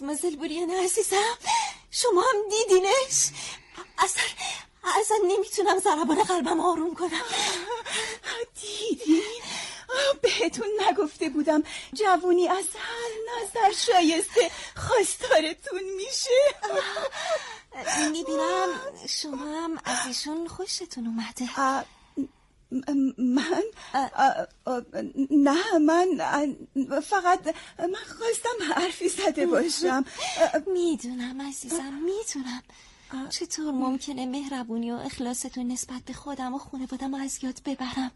[0.06, 1.38] مادمازل بوریان عزیزم
[1.92, 3.30] شما هم دیدینش
[3.98, 4.24] اصلا
[4.84, 7.22] اصلا نمی‌تونم ضربان قلبم آروم کنم
[8.62, 9.24] دیدین
[10.22, 11.64] بهتون نگفته بودم
[11.94, 16.40] جوونی از هر نظر شایسته خواستارتون میشه
[18.12, 18.68] می‌بینم
[19.10, 21.46] شما هم از ایشون خوشتون اومده
[23.18, 23.64] من
[25.32, 26.08] نه من
[27.02, 30.06] فقط من خواستم حرفی زده باشم.
[30.74, 32.64] می‌دونم عزیزم می‌دونم.
[33.30, 38.12] چطور ممکنه مهربونی و اخلاصتون نسبت به خودم و خانوادم از یاد ببرم؟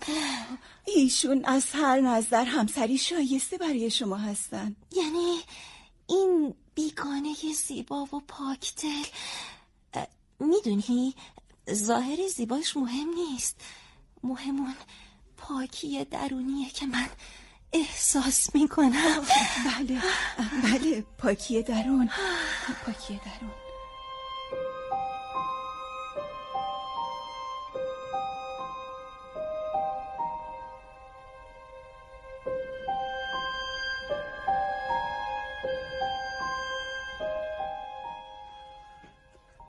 [0.85, 4.75] ایشون از هر نظر همسری شایسته برای شما هستن.
[4.91, 5.39] یعنی
[6.07, 7.35] این بیگانه
[7.67, 9.03] زیبا و پاکدل
[10.39, 11.15] می‌دونی؟
[11.73, 13.61] ظاهر زیباش مهم نیست.
[14.23, 14.75] مهمون
[15.37, 17.07] پاکی درونیه که من
[17.73, 19.21] احساس می‌کنم.
[19.65, 20.01] بله
[20.63, 22.09] بله پاکی درون
[22.85, 23.51] پاکی درون.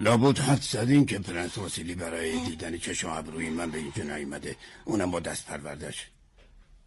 [0.00, 5.10] لابد حد زدین که پرنس واسیلی برای دیدن چشم ابروی من به اینجا نیومده اونم
[5.10, 6.06] با دست پروردش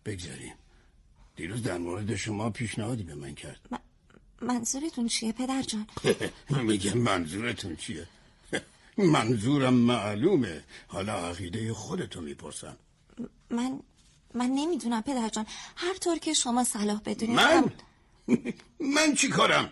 [0.05, 0.53] بگذاریم
[1.35, 3.59] دیروز در مورد شما پیشنهادی به من کرد
[4.41, 5.87] منظورتون چیه پدر جان؟
[6.63, 8.07] میگه منظورتون چیه؟
[8.97, 12.77] منظورم معلومه حالا عقیده خودتو می‌پرسم
[13.49, 13.79] من
[14.33, 15.45] من نمی‌دونم پدر جان
[15.75, 17.71] هر طور که شما صلاح بدونید من؟
[18.95, 19.69] من چی کارم؟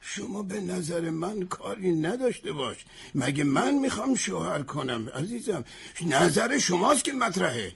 [0.00, 2.76] شما به نظر من کاری نداشته باش.
[3.14, 5.64] مگه من می‌خوام شوهر کنم عزیزم؟
[6.06, 7.72] نظر شماست که مطرحه.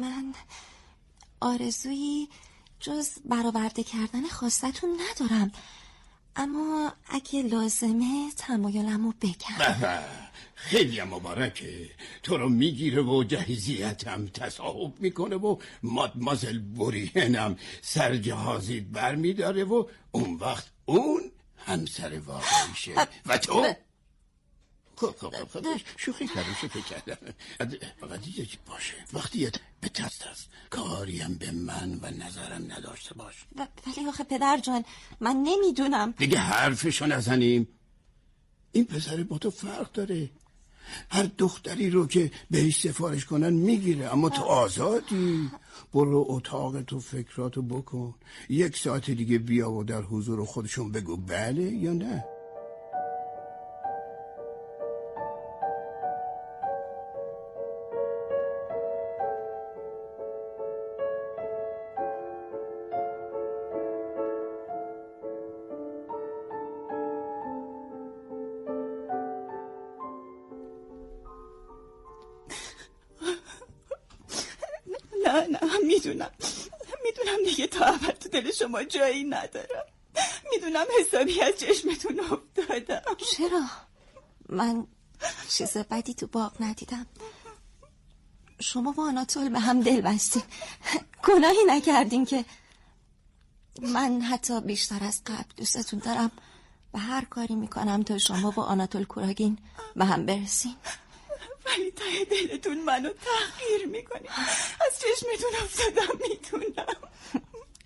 [0.00, 0.34] من
[1.40, 2.28] آرزویی
[2.80, 5.52] جز برآورده کردن خواستتون ندارم.
[6.36, 9.64] اما اگه لازمه تمایلمو بگم
[10.54, 11.90] خیلی مبارکه.
[12.22, 20.34] تو رو می‌گیره و جهیزیتم تصاحب می‌کنه و مادمازل بورینم سرجهازید بر میداره و اون
[20.34, 22.94] وقت اون همسر واقعیشه
[23.26, 23.74] و تو؟
[24.96, 25.66] خب خب خب
[25.96, 27.34] شوخی کردم شوخی کردم.
[28.00, 28.20] فقط
[28.66, 30.48] باشه وقتی به تست است.
[30.70, 33.34] کاریم به من و نظرم نداشته باش.
[33.56, 34.84] ولی آخه پدر جان
[35.20, 36.10] من نمی‌دونم.
[36.18, 37.68] دیگه حرفشو نزنیم.
[38.72, 40.30] این پسر با تو فرق داره.
[41.10, 44.12] هر دختری رو که بهش سفارش کنن می‌گیره.
[44.12, 45.50] اما تو آزادی.
[45.94, 48.14] برو اتاق تو فکراتو بکن.
[48.48, 52.24] یک ساعت دیگه بیا و در حضور خودشون بگو بله یا نه.
[78.74, 79.86] شما جایی ندارم.
[80.50, 83.02] می‌دونم حسابی از چشمتون افتادم.
[83.36, 83.64] چرا؟
[84.48, 84.86] من
[85.48, 87.06] چیز بدی تو باغ ندیدم.
[88.60, 90.42] شما و آناتول به هم دل بستین.
[91.24, 92.44] گناهی نکردین که
[93.80, 96.30] من حتی بیشتر از قبل دوستتون دارم.
[96.94, 99.58] و هر کاری می‌کنم تا شما و آناتول کوراگین
[99.96, 100.76] به هم برسین.
[101.66, 104.28] ولی تای دلتون منو تغییر می‌کنی
[104.86, 106.96] از چشمتون افتادم می‌دونم.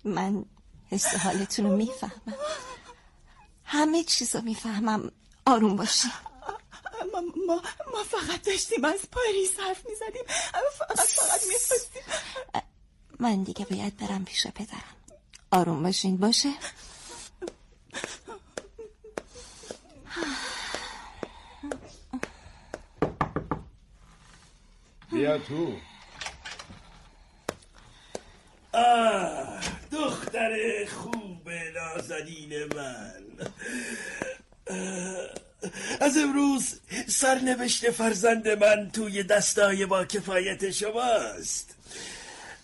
[0.03, 0.45] من
[0.91, 2.35] حس حالتون رو می‌فهمم.
[3.63, 5.11] همه چیز رو می‌فهمم.
[5.45, 6.07] آروم باشی
[7.13, 7.61] ما, ما,
[7.93, 10.23] ما فقط داشتیم از پاریس حرف می‌زدیم.
[10.77, 12.03] فقط فقط می‌خواستیم.
[13.19, 14.95] من دیگه باید برم پیش پدرم.
[15.51, 16.49] آروم باشین باشه؟
[25.11, 25.88] بیا تو.
[28.73, 29.59] آه
[29.91, 33.23] دختر خوب نازنین من.
[35.99, 41.75] از امروز سرنوشت فرزند من توی دستای با کفایت شماست.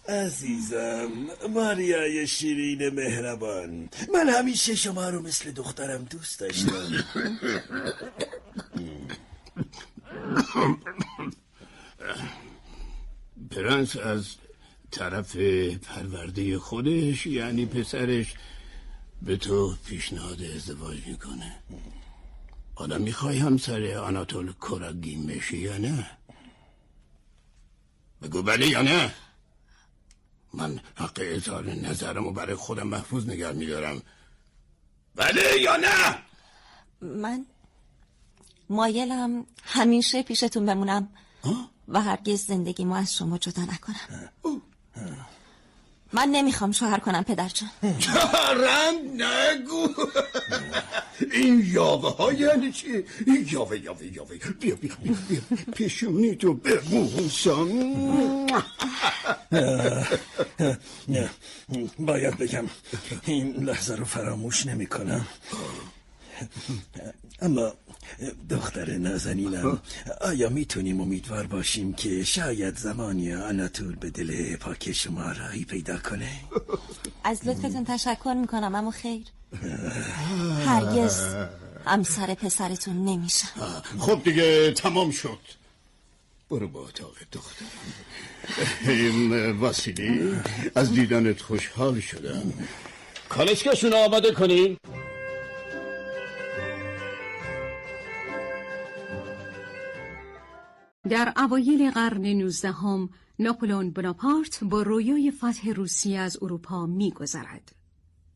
[0.10, 1.12] عزیزم
[1.50, 3.90] ماریای شیرین مهربان.
[4.14, 7.06] من همیشه شما رو مثل دخترم دوست داشتم.
[13.52, 14.26] پرنس از
[14.96, 15.36] طرف
[15.76, 18.34] پرورده خودش یعنی پسرش
[19.22, 21.56] به تو پیشنهاد ازدواج می‌کنه.
[22.76, 26.08] حالا می‌خوای همسر آناتول کراگین بشی یا نه؟
[28.22, 29.14] بگو بله یا نه.
[30.54, 34.02] من حق اظهار نظرمو برای خودم محفوظ نگر میدارم.
[35.16, 36.18] بله یا نه؟
[37.02, 37.46] من
[38.70, 41.10] مایلم همیشه پیشتون بمونم
[41.88, 44.30] و هرگز زندگی ما از شما جدا نکنم.
[46.14, 47.70] من نمی‌خوام شوهر کنم پدر جان.
[48.58, 49.88] رم نگو.
[51.34, 52.88] این یاوه ها یعنی چی؟
[53.28, 54.36] این یاوه یاوه یاوه.
[54.60, 55.42] بیا بیا بیا, بیا.
[55.74, 57.68] پیشونی تو ببوسم
[62.00, 62.66] باید بگم
[63.26, 65.28] این لحظه رو فراموش نمی کنم
[67.42, 67.74] اما
[68.50, 69.82] دختر نازنینم
[70.22, 76.30] آیا می‌تونیم امیدوار باشیم که شاید زمانی آناتول به دل پاک شما رایی پیدا کنه؟
[77.24, 79.24] از لطفتون تشکر می‌کنم اما خیر.
[80.66, 81.36] هرگز
[81.86, 83.48] همسر پسرتون نمیشم.
[84.00, 85.40] خب دیگه تمام شد.
[86.50, 87.68] برو با اتاق دخترم
[88.88, 90.36] این وسیلی
[90.76, 92.54] از دیدنت خوشحال شدم.
[93.30, 94.78] کالسکشون آماده کنیم
[101.10, 107.76] در اوایل قرن نوزدهم ناپلئون بناپارت با رویای فتح روسیه از اروپا میگذرد.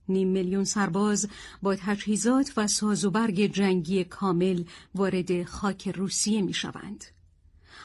[0.09, 1.27] نیم میلیون سرباز
[1.61, 4.63] با تجهیزات و سازوبرگ جنگی کامل
[4.95, 7.05] وارد خاک روسیه می شوند.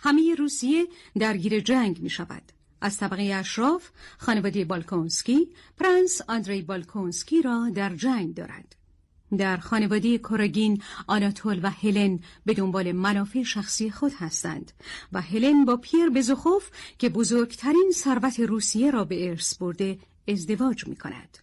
[0.02, 0.86] همه روسیه
[1.18, 2.52] درگیر جنگ می شود.
[2.80, 8.73] از طبقه اشراف خانواده بالکونسکی پرنس آندری بالکونسکی را در جنگ دارد.
[9.36, 14.72] در خانواده کوراگین آناتول و هلن به دنبال منافع شخصی خود هستند
[15.12, 20.96] و هلن با پیر بزوخوف که بزرگترین ثروت روسیه را به ارث برده ازدواج می
[20.96, 21.38] کند.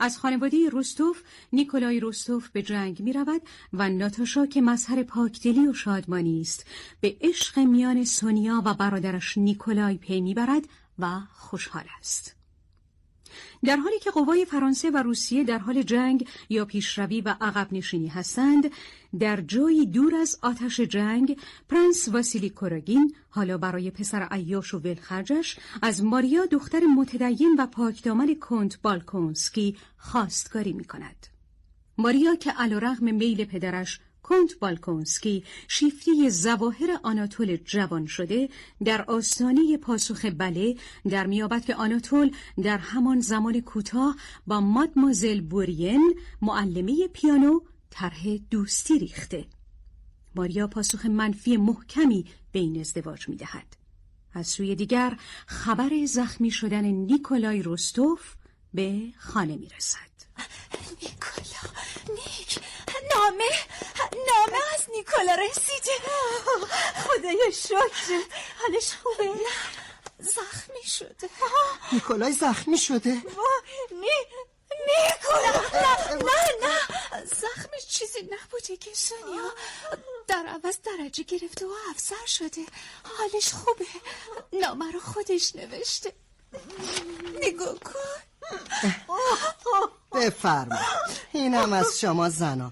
[0.00, 1.22] از خانواده روستوف
[1.52, 6.66] نیکولای روستوف به جنگ می رود و ناتاشا که مظهر پاکدلی و شادمانی است
[7.00, 10.62] به عشق میان سونیا و برادرش نیکولای پی می‌برد
[10.98, 12.39] و خوشحال است.
[13.64, 18.08] در حالی که قوای فرانسه و روسیه در حال جنگ یا پیشروی و عقب نشینی
[18.08, 18.70] هستند
[19.18, 25.56] در جایی دور از آتش جنگ پرنس واسیلی کوراگین حالا برای پسر عیاش و ولخرجش
[25.82, 31.26] از ماریا دختر متدین و پاکدامن کنت بالکونسکی خواستگاری می کند.
[31.98, 38.48] ماریا که علیرغم میل پدرش کنت بالکونسکی شیفتی زواهر آناتول جوان شده
[38.84, 40.76] در آستانه پاسخ بله
[41.08, 42.30] در میابد که آناتول
[42.62, 44.16] در همان زمان کوتاه
[44.46, 49.44] با مادمازل بورین معلمه پیانو طرح دوستی ریخته.
[50.34, 53.76] ماریا پاسخ منفی محکمی به این ازدواج می‌دهد.
[54.34, 55.16] از سوی دیگر
[55.46, 58.34] خبر زخمی شدن نیکولای روستوف
[58.74, 60.10] به خانه می‌رسد.
[61.02, 61.72] نیکولا
[62.14, 62.60] نیک.
[63.14, 63.50] نامه؟
[64.12, 65.92] نامه از نیکولا رسیده.
[67.04, 68.20] خدای شکر.
[68.60, 69.80] حالش خوبه؟ نه
[70.18, 71.30] زخمی شده.
[71.92, 73.10] نیکولای زخمی شده؟
[73.92, 74.20] نی
[74.86, 75.80] نیکولا.
[75.80, 77.24] نه نه نه.
[77.24, 79.52] زخمش چیزی نبوده که سونیا
[80.28, 82.66] در عوض درجه گرفته و افسر شده.
[83.18, 83.86] حالش خوبه.
[84.52, 86.12] نامه رو خودش نوشته.
[87.42, 87.92] نگاه کن.
[90.12, 90.78] بفرما.
[91.32, 92.70] اینم از شما زنا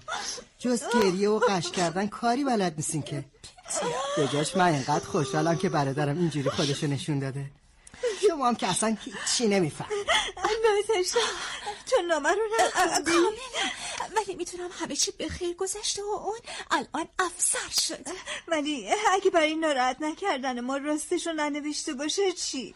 [0.59, 3.25] جز گریه و قش کردن کاری بلد نیستین که.
[4.17, 7.51] بجاش من اینقدر خوشحالم که برادرم اینجوری خودشو نشون داده.
[8.27, 9.89] شما هم که اصلا هیچی نمیفهم
[10.39, 11.19] ناتاشا
[11.89, 13.31] تو نامه رو کاملا
[14.15, 16.39] ولی می‌تونم همه چی به خیر گذشته و اون
[16.71, 18.11] الان افسر شده.
[18.47, 22.75] ولی اگه برای ناراحت نکردن ما راستش رو ننوشته باشه چی؟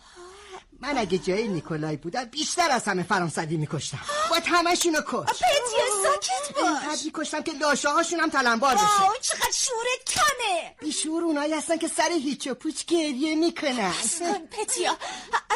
[0.84, 4.00] من اگه جای نیکولای بودم بیشتر از همه فرانسوی میکشتم.
[4.30, 5.28] با همشونو کش.
[5.28, 6.66] پتیا ساکت باش.
[6.66, 9.04] اینقدر میکشتم که لاشه هاشون هم تلمبار بشه.
[9.04, 13.94] اون چقدر شورت کمه بیشور اونایی هستن که سر هیچ و پوچ گریه می‌کنن.
[14.20, 14.98] کن پتیا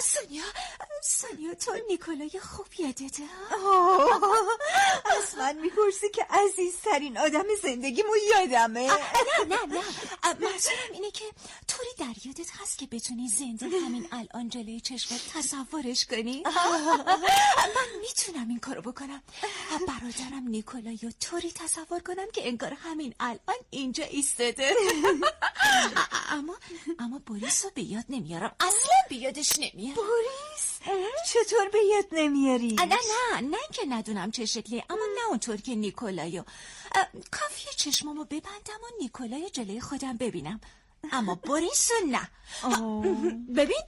[0.04, 0.44] سونیا.
[1.04, 3.24] سونیا تو نیکولای خوب یادته
[5.18, 8.88] از من می‌پرسی که عزیزترین آدم زندگیمو یادمه.
[8.88, 8.96] نه
[9.48, 9.84] نه نه.
[10.24, 11.26] منظورم اینه که
[11.68, 16.44] طوری در یادت هست که بتونی زنده همین الان جلوی چشمت تصورش کنی؟
[17.76, 19.24] من می‌تونم این کارو بکنم.
[19.88, 24.74] برادرم نیکولای رو طوری تصور کنم که انگار همین الان اینجا ایستاده.
[26.30, 26.56] اما
[27.00, 28.56] اما بوریس رو به یاد نمیارم.
[28.60, 30.80] اصلا به یادش نمیارم بوریس؟
[31.28, 35.76] چطور به یاد نمیاری؟ نه نه نه که ندونم چه شکلی اما نه اونطور که
[35.76, 36.44] نیکولای رو
[37.32, 40.62] کافیه چشمامو ببندم و نیکولای رو جلوی خودم ببینم.
[41.12, 42.30] اما بوریس نه.
[43.56, 43.82] ببین.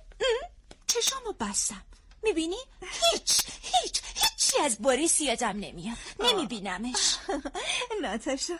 [0.89, 1.83] چشامو بستم
[2.23, 7.15] می‌بینی؟ هیچ هیچ هیچی از بوریس یادم نمیاد نمیبینمش
[8.01, 8.59] ناتاشا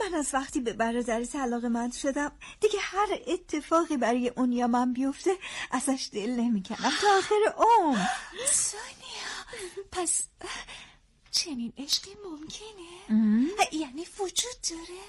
[0.00, 5.30] من از وقتی به برادرت علاقمند شدم دیگه هر اتفاقی برای اون یا من بیفته
[5.70, 8.06] ازش دل نمی‌کنم تا آخر عمر
[8.52, 9.60] سونیا
[9.92, 10.22] پس
[11.30, 13.20] چنین عشقی ممکنه؟
[13.72, 15.00] یعنی وجود داره؟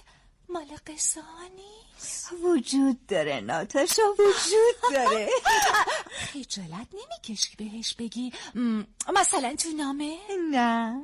[0.53, 5.29] مال قصه ها نیست وجود داره ناتاشا وجود داره.
[6.33, 8.33] خجالت نمی‌کشی بهش بگی.
[9.15, 10.17] مثلا تو نامه؟
[10.51, 11.01] نه.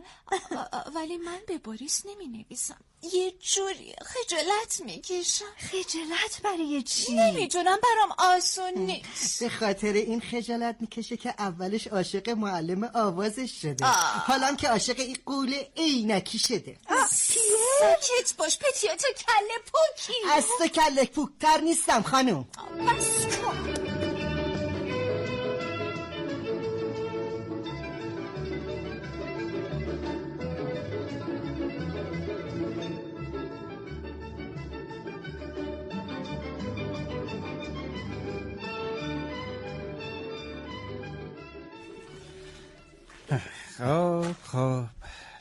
[0.95, 2.77] ولی من به بوریس نمی نویسم
[3.13, 5.45] یه جوری خجالت می‌کشم.
[5.57, 9.43] خجالت برای چی؟ نمی‌دونم برام آسون نیست.
[9.43, 13.85] به خاطر این خجالت می‌کشه که اولش عاشق معلم آوازش شده.
[14.27, 16.77] حالا که عاشق این قول عینکی شده.
[17.79, 20.13] ساکت باش پتیا تو کله پوکی.
[20.31, 22.43] از تو کلک پوکتر نیستم خانم.
[22.43, 23.16] بس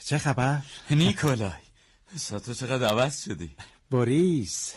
[0.06, 1.50] چه خبر؟ نیکولای
[2.28, 3.50] تو چقدر عوض شدی؟
[3.90, 4.74] بوریس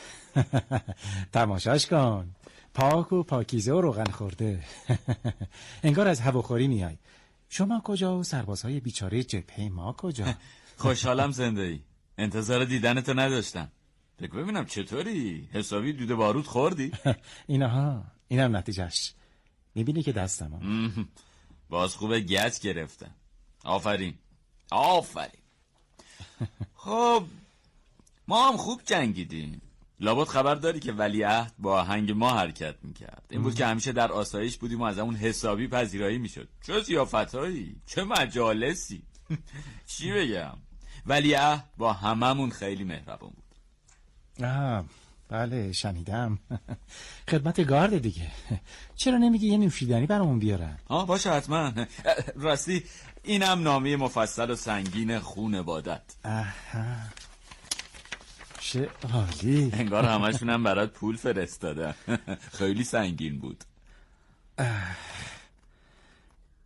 [1.34, 2.36] تماشاش کن.
[2.74, 4.64] پاک و پاکیزه و روغن خورده.
[5.84, 6.98] انگار از هواخوری میای.
[7.50, 10.34] شما کجا و سربازهای بیچاره جبهه ما کجا؟
[10.78, 11.80] خوشحالم زنده ای
[12.18, 13.72] انتظار دیدنتو نداشتم.
[14.20, 16.92] بگو ببینم چطوری؟ حسابی دوده بارود خوردی؟
[17.48, 18.04] اینها.
[18.28, 19.14] اینم نتیجهش
[19.76, 20.60] می‌بینی که دستم.
[21.70, 23.16] باز خوبه گچ گرفتم.
[23.64, 24.14] آفرین.
[24.72, 25.42] آفرین.
[26.76, 27.24] خب
[28.28, 29.62] ما هم خوب جنگیدیم.
[30.00, 33.24] لابد خبر داری که ولیعهد با هنگ ما حرکت می‌کرد.
[33.30, 36.48] این بود که همیشه در آسایش بودیم و از اون حسابی پذیرایی می‌شد.
[36.68, 39.04] چه زیافتهایی چه مجالسی؟
[39.88, 40.58] چی بگم؟
[41.06, 43.56] ولیعهد با هممون خیلی مهربان بود.
[44.46, 44.86] آه
[45.30, 46.40] بله شنیدم.
[47.30, 48.32] خدمت گارد دیگه.
[48.96, 51.74] چرا نمیگی یه نوشیدنی برامون بیارن؟ آه باشه حتما.
[52.36, 52.84] راستی
[53.24, 56.02] اینم نامه مفصل و سنگین خون عبادت.
[56.26, 56.96] آها
[58.60, 59.72] چه عالی.
[59.74, 61.96] انگار همشونم برات پول فرستادن
[62.52, 63.64] خیلی سنگین بود.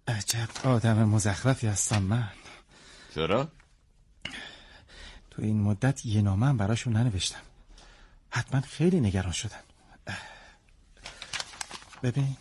[0.08, 2.30] عجب آدم مزخرفی هستم من.
[3.16, 3.51] چرا؟
[5.32, 7.41] تو این مدت یه نامه هم براشون ننوشتم.
[8.30, 9.60] حتما خیلی نگران شدن.
[12.04, 12.38] ببین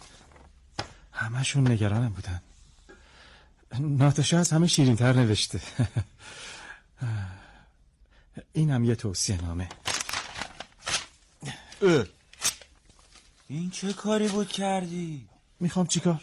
[1.12, 2.40] همشون نگرانم بودن.
[3.80, 5.60] ناتاشا از همه شیرینتر نوشته
[8.52, 9.68] اینم یه توصیه نامه
[11.82, 12.04] اه.
[13.48, 15.28] این چه کاری بود کردی؟
[15.60, 16.20] می‌خوام چیکار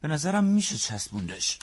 [0.00, 1.58] به نظرم میشه چسبوندش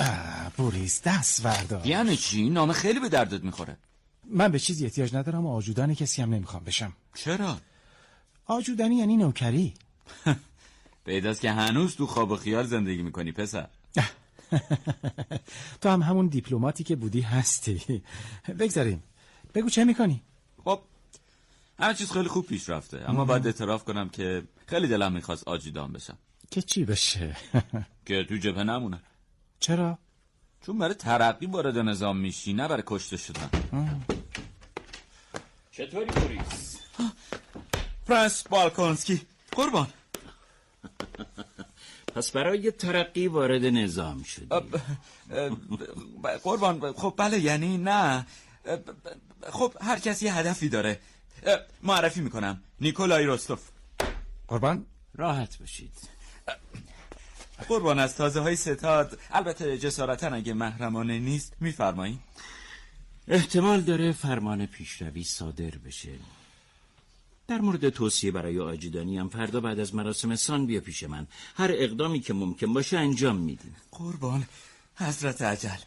[0.00, 3.76] اه، بوریس دست وردار یعنی چی؟ این نامه خیلی به دردت می‌خوره
[4.24, 7.60] من به چیزی احتیاج ندارم و آجودن کسی هم نمی‌خوام بشم چرا؟
[8.46, 9.74] آجودنی یعنی نوکری
[11.06, 13.68] پیداست که هنوز تو خواب و خیال زندگی می‌کنی پسر.
[15.80, 18.02] تو هم همون دیپلماتی که بودی هستی.
[18.58, 19.02] بگذاریم.
[19.54, 20.22] بگو چه می‌کنی؟
[20.64, 20.80] خب
[21.78, 25.92] همه چیز خیلی خوب پیش رفته اما باید اعتراف کنم که خیلی دلم می‌خواست آجودان
[25.92, 26.18] بشم.
[26.50, 27.36] که چی بشه؟
[28.06, 29.00] که تو جبهه نمونه.
[29.60, 29.98] چرا؟
[30.66, 33.50] چون برای ترقی وارد نظام میشی نه برای کشته شدن.
[35.70, 36.78] چطوری بوریس؟
[38.06, 39.20] پرنس بالکونسکی
[39.52, 39.86] قربان.
[42.14, 44.48] پس برای ترقی وارد نظام شدی.
[46.42, 48.26] قربان خب بله یعنی نه.
[49.50, 51.00] خب هر کسی یه هدفی داره.
[51.82, 52.62] معرفی می‌کنم.
[52.80, 53.60] نیکولای روستوف
[54.48, 55.92] قربان؟ راحت باشید.
[57.68, 59.18] قربان از تازه های ستاد.
[59.30, 62.20] البته جسارتا اگه محرمانه نیست میفرمایی؟
[63.28, 66.12] احتمال داره فرمان پیشروی صادر بشه.
[67.48, 71.26] در مورد توصیه برای آجودانی هم فردا بعد از مراسم سان بیا پیش من.
[71.56, 74.44] هر اقدامی که ممکن باشه انجام میدیم قربان
[74.96, 75.78] حضرت عجل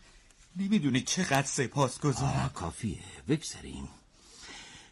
[0.55, 2.51] نمی‌دونی چقدر سپاس گذارم.
[2.53, 2.97] کافیه.
[3.28, 3.88] بگذاریم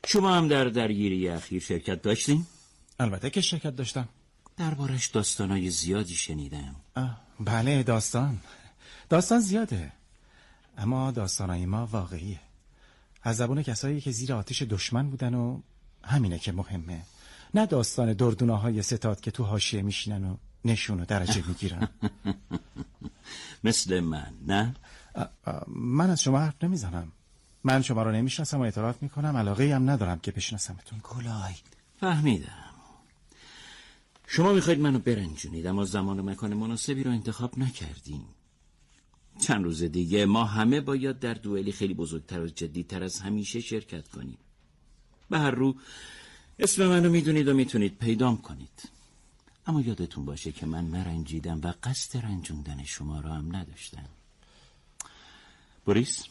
[0.07, 2.45] شما هم در درگیری اخیر شرکت داشتین؟
[2.99, 4.07] البته که شرکت داشتم.
[4.57, 6.75] دربارش داستانای زیادی شنیدم.
[6.95, 8.39] آه، بله داستان.
[9.09, 9.91] داستان زیاده.
[10.77, 12.39] اما داستانای ما واقعیه.
[13.23, 15.61] از زبون کسایی که زیر آتش دشمن بودن و
[16.07, 17.01] همینه که مهمه.
[17.53, 20.35] نه داستان دردونه های ستاد که تو حاشیه میشینن و
[20.65, 21.87] نشون و درجه می‌گیرن.
[23.63, 24.75] مثل من نه؟
[25.67, 27.11] من از شما حرف نمی‌زنم.
[27.63, 29.37] من شما رو نمی‌شناسم و اعتراف می‌کنم.
[29.37, 30.99] علاقه هم ندارم که بشناسمتون.
[30.99, 31.53] کلای
[31.99, 32.73] فهمیدم.
[34.27, 38.25] شما می‌خواید منو برنجونید اما زمان و مکان مناسبی رو انتخاب نکردیم
[39.39, 44.07] چند روز دیگه ما همه باید در دوئلی خیلی بزرگتر و جدیدتر از همیشه شرکت
[44.07, 44.37] کنیم.
[45.29, 45.75] به هر رو
[46.59, 48.89] اسم منو می‌دونید و می‌تونید پیدام کنید.
[49.67, 54.09] اما یادتون باشه که من نرنجیدم و قصد رنجوندن شما را هم نداشتم.
[55.85, 56.25] بوریس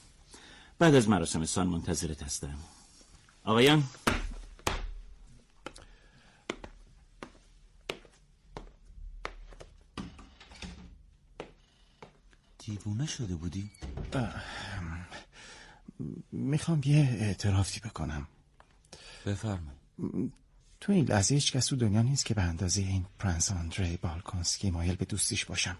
[0.79, 2.59] بعد از مراسم سان منتظرت هستم.
[3.45, 3.85] آقایان.
[12.59, 13.71] دیوونه شده بودی؟
[16.33, 18.29] می‌خوام یه اعترافی بکنم.
[19.27, 20.33] بفرمایید.
[20.81, 24.71] تو این لحظه هیچ کس تو دنیا نیست که به اندازه این پرنس آندری بالکونسکی
[24.71, 25.77] مایل به دوستیش باشم.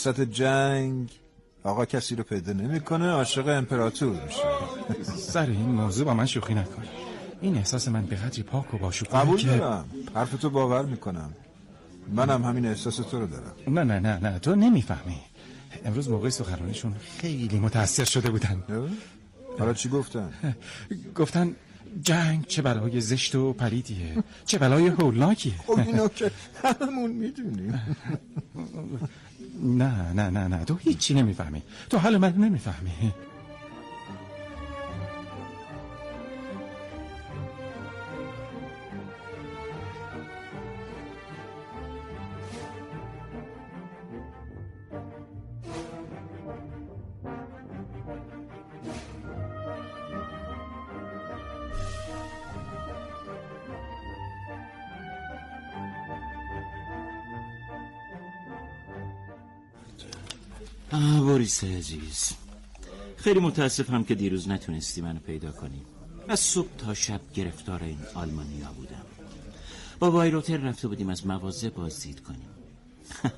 [0.00, 1.10] وسط جنگ.
[1.64, 4.44] آقا کسی رو پیدا نمی‌کنه عاشق امپراتور میشه.
[5.16, 6.82] سر این موضوع با من شوخی نکن.
[7.40, 9.46] این احساس من به قدری پاک و باشو قبول که...
[9.46, 9.84] دارم.
[10.14, 11.32] حرف تو باور می‌کنم.
[12.14, 13.52] منم همین احساس تو رو دارم.
[13.66, 14.38] نه نه نه نه.
[14.38, 15.20] تو نمی‌فهمی.
[15.84, 18.62] امروز موقع سخنرانیشون خیلی متاثر شده بودن.
[19.58, 20.32] حالا چی گفتن؟
[21.16, 21.56] گفتن
[22.02, 24.24] جنگ چه بلای زشت و پلیدیه.
[24.46, 25.54] چه بلای هولناکیه.
[25.66, 26.30] خب اینو که
[26.64, 27.80] هممون می‌دونیم.
[29.62, 30.64] نه نه نه نه.
[30.64, 31.62] تو هیچی نمی‌فهمی.
[31.90, 33.14] تو حال من نمی‌فهمی.
[60.90, 62.32] بوریس عزیز.
[63.16, 65.82] خیلی متاسفم که دیروز نتونستی منو پیدا کنی.
[66.28, 69.04] از صبح تا شب گرفتار این آلمانیا بودم.
[69.98, 72.48] با وایروتر رفته بودیم از موازه بازدید کنیم.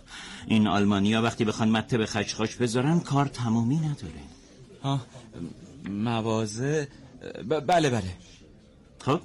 [0.47, 4.23] این آلمانیا وقتی بخوان مته به خشخاش بذارن کار تمامی نداره.
[4.83, 5.01] ها
[5.91, 6.89] موازه
[7.49, 8.17] بله بله.
[8.99, 9.21] خب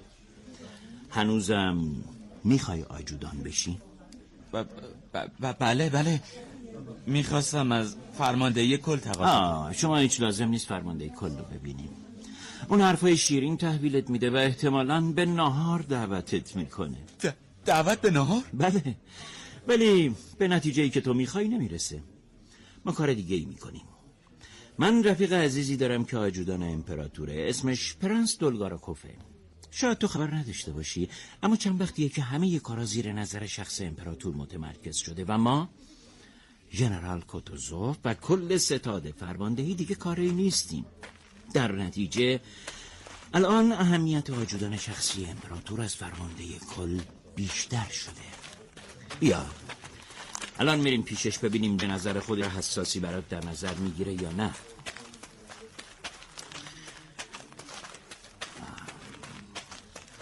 [1.10, 1.96] هنوزم
[2.44, 3.78] می‌خوای آجودان بشی؟
[5.60, 6.22] بله بله.
[7.06, 11.90] می‌خواستم از فرماندهی کل تقاضا شما هیچ لازم نیست فرماندهی کل رو ببینیم.
[12.70, 16.98] اون حرفای شیرین تحویلت میده و احتمالا به نهار دعوتت می‌کنه.
[17.66, 18.96] دعوت به نهار؟ بله.
[19.68, 22.04] ولی به نتیجه ای که تو می‌خوای نمی‌رسه.
[22.86, 23.86] ما کار دیگه ای می‌کنیم.
[24.78, 27.46] من رفیق عزیزی دارم که آجودان امپراتوره.
[27.50, 29.16] اسمش پرنس دولگاراکوفه
[29.72, 31.10] شاید تو خبر نداشته باشی
[31.44, 35.70] اما چند وقتیه که همه کارا زیر نظر شخص امپراتور متمرکز شده و ما
[36.72, 40.86] ژنرال کوتوزوف و کل ستاد فرماندهی دیگه کاری نیستیم.
[41.54, 42.40] در نتیجه
[43.34, 47.00] الان اهمیت آجودان شخصی امپراتور از فرماندهی کل
[47.36, 48.28] بیشتر شده.
[49.20, 49.46] بیا
[50.60, 54.54] الان میریم پیشش ببینیم به نظر خود حساسی برات در نظر می‌گیره یا نه.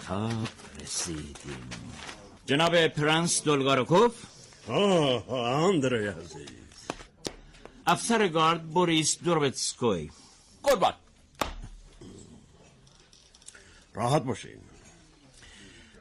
[0.08, 0.48] خب
[0.82, 1.70] رسیدیم.
[2.46, 4.12] جناب پرنس دولگاروکوف
[4.68, 6.48] آندره عزیز.
[7.86, 10.10] افسر گارد بوریس دروبتسکوی
[10.62, 10.94] قربان.
[13.94, 14.58] راحت باشین.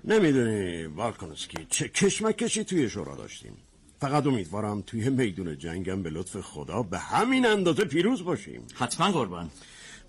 [0.04, 3.58] نمی‌دونی بالکونسکی چه کشمکشی توی شورا داشتیم.
[4.02, 8.68] فقط امیدوارم توی میدون جنگم به لطف خدا به همین اندازه پیروز باشیم.
[8.76, 9.50] حتما قربان.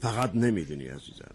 [0.00, 1.34] فقط نمی‌دونی عزیزم.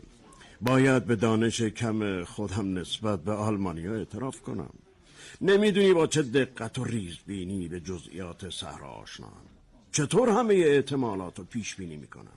[0.62, 4.74] باید به دانش کم خودم نسبت به آلمانیا اعتراف کنم.
[5.42, 9.42] نمی‌دونی با چه دقت و ریزبینی به جزئیات صحرا آشنان
[9.92, 12.32] چطور همه احتمالات رو پیش بینی می‌کنن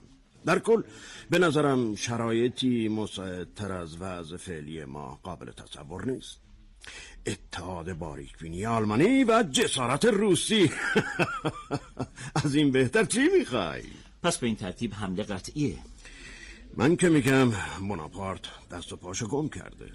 [0.45, 0.81] در کل
[1.29, 6.39] به نظرم شرایطی مساعدتر از وضع فعلی ما قابل تصور نیست.
[7.25, 10.71] اتحاد باریکبینی آلمانی و جسارت روسی.
[12.43, 13.83] از این بهتر چی می‌خوای؟
[14.23, 15.77] پس به این ترتیب حمله قطعیه.
[16.77, 17.51] من که میگم
[17.89, 18.41] بناپارت
[18.71, 19.91] دست و پاشو گم کرده.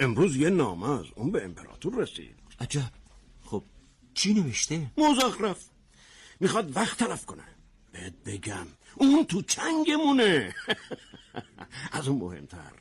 [0.00, 2.37] امروز یه نامه از اون به امپراتور رسید.
[2.60, 2.92] عجب.
[3.44, 3.64] خب
[4.14, 5.64] چی نوشته؟ مزخرف
[6.40, 7.44] می‌خواد وقت تلف کنه.
[7.92, 10.54] بهت بگم اون تو چنگمونه.
[11.92, 12.72] از اون مهمتر.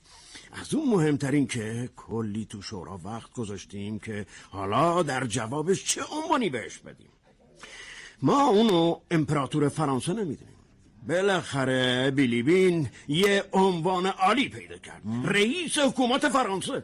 [0.52, 6.04] از اون مهمتر این که کلی تو شورا وقت گذاشتیم که حالا در جوابش چه
[6.04, 7.10] عنوانی بهش بدیم.
[8.22, 10.58] ما اونو امپراتور فرانسه نمی‌دونیم.
[11.08, 15.02] بالاخره بیلیبین یه عنوان عالی پیدا کرد.
[15.24, 16.84] رئیس حکومت فرانسه.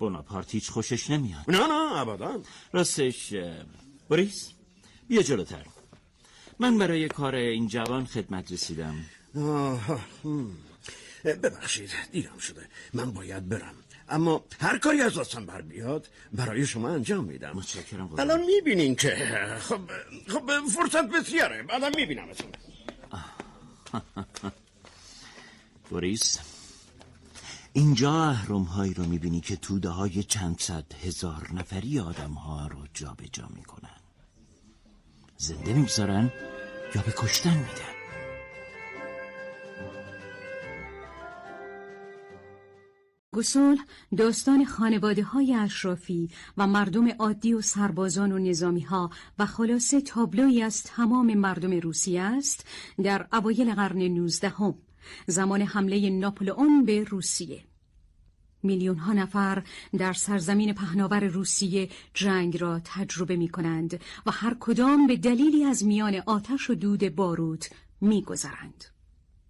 [0.00, 1.44] بناپارت هیچ خوشش نمیاد.
[1.48, 2.40] نه نه ابدا.
[2.72, 3.34] راستش
[4.08, 4.50] بریس
[5.08, 5.66] بیا جلوتر.
[6.58, 9.04] من برای کار این جوان خدمت رسیدم.
[11.24, 12.68] ببخشید دیرم شده.
[12.92, 13.74] من باید برم.
[14.08, 17.52] اما هر کاری از دستم بر بیاد برای شما انجام میدم.
[17.54, 19.16] متشکرم الان می‌بینین که
[19.60, 19.80] خب
[20.28, 21.62] خب فرصت بسیاره.
[21.62, 22.28] بعدم می‌بینم
[25.90, 26.38] بوریس
[27.76, 32.78] اینجا اهرم هایی رو می‌بینی که توده های چند صد هزار نفری آدم ها رو
[32.94, 34.00] جا به جا می‌کنن.
[35.36, 36.32] زنده می‌گذارن
[36.94, 37.94] یا به کشتن میدن.
[43.32, 43.78] گسول
[44.16, 50.62] داستان خانواده های اشرافی و مردم عادی و سربازان و نظامی ها و خلاصه تابلوی
[50.62, 52.66] از تمام مردم روسیه است
[53.02, 54.74] در اوایل قرن نوزدهم.
[55.26, 57.64] زمان حمله ناپلئون به روسیه.
[58.62, 59.62] میلیون ها نفر
[59.98, 65.84] در سرزمین پهناور روسیه جنگ را تجربه می کنند و هر کدام به دلیلی از
[65.84, 68.84] میان آتش و دود باروت می گذرند.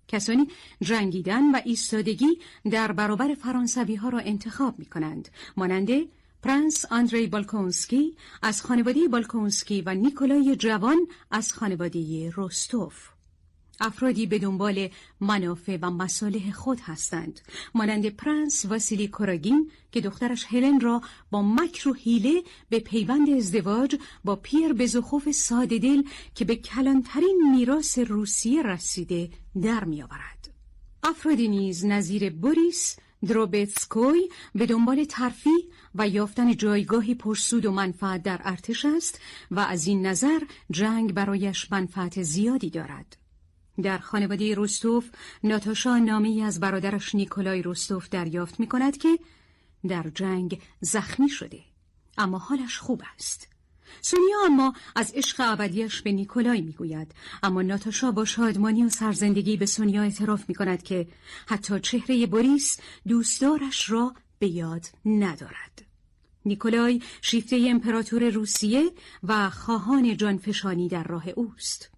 [0.08, 0.48] کسانی
[0.80, 2.38] جنگیدن و ایستادگی
[2.70, 5.88] در برابر فرانسوی ها را انتخاب می کنند مانند
[6.42, 13.13] پرنس آندری بالکونسکی از خانواده بالکونسکی و نیکولای جوان از خانواده روستوف
[13.80, 14.88] افرادی به دنبال
[15.20, 17.40] منافع و مصالح خود هستند.
[17.74, 21.00] مانند پرنس واسیلی کوراگین که دخترش هلن را
[21.30, 26.02] با مکر و حیله به پیوند ازدواج با پیر بزوخوف ساده دل
[26.34, 29.30] که به کلانترین میراث روسیه رسیده
[29.62, 30.50] در میآورد.
[31.02, 32.96] افرادی نیز نظیر بوریس
[33.26, 35.64] دروبتسکوی به دنبال ترفیع
[35.94, 39.20] و یافتن جایگاهی پرسود و منفعت در ارتش است
[39.50, 43.23] و از این نظر جنگ برایش منفعت زیادی دارد.
[43.82, 45.10] در خانواده روستوف
[45.44, 49.18] ناتاشا نامی از برادرش نیکولای روستوف دریافت می کند که
[49.88, 51.60] در جنگ زخمی شده
[52.18, 53.48] اما حالش خوب است.
[54.00, 59.66] سونیا اما از عشق ابدیش به نیکولای می‌گوید اما ناتاشا با شادمانی و سرزندگی به
[59.66, 61.08] سونیا اعتراف می کند که
[61.46, 65.82] حتی چهره بوریس دوستدارش را به یاد ندارد.
[66.46, 68.90] نیکولای شیفته امپراتور روسیه
[69.22, 71.93] و خواهان جانفشانی در راه اوست.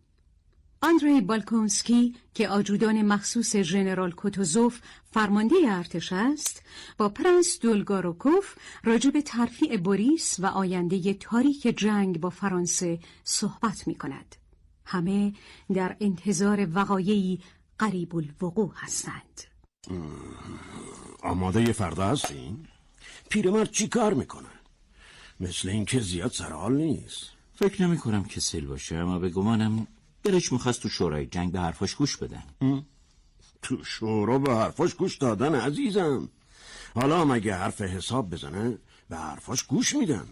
[0.83, 6.63] آندری بالکونسکی که آجودان مخصوص ژنرال کوتوزوف فرمانده ارتش است
[6.99, 8.55] با پرنس دولگوروکوف
[8.85, 14.37] راجع به ترفیع بوریس و آینده تاریک جنگ با فرانسه صحبت می کند.
[14.85, 15.33] همه
[15.75, 17.41] در انتظار وقایعی
[17.79, 19.41] قریب الوقوع هستند
[21.23, 22.67] آماده فردا هستین؟
[23.29, 24.49] پیرمرد چی کار می‌کنه؟
[25.41, 29.87] مثل اینکه زیاد سرحال نیست فکر نمی کنم کسل باشه اما به گمانم
[30.27, 32.45] دلش می‌خواست تو شورای جنگ به حرفاش گوش بدن
[33.63, 36.29] تو شورا به حرفاش گوش دادن عزیزم.
[36.95, 40.27] حالا مگه حرف حساب بزنه؟ به حرفاش گوش میدن.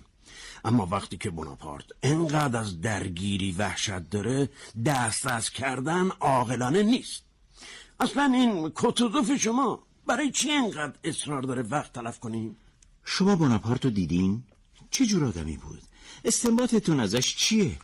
[0.65, 4.49] اما وقتی که بناپارت انقدر از درگیری وحشت داره
[4.87, 7.23] دست از کردن عاقلانه نیست.
[8.01, 12.57] اصلا این کتوزوف شما برای چی انقدر اصرار داره وقت تلف کنیم
[13.05, 14.43] شما بناپارتو دیدین؟
[14.91, 15.83] چه جور آدمی بود؟
[16.25, 17.79] استنباطتون ازش چیه؟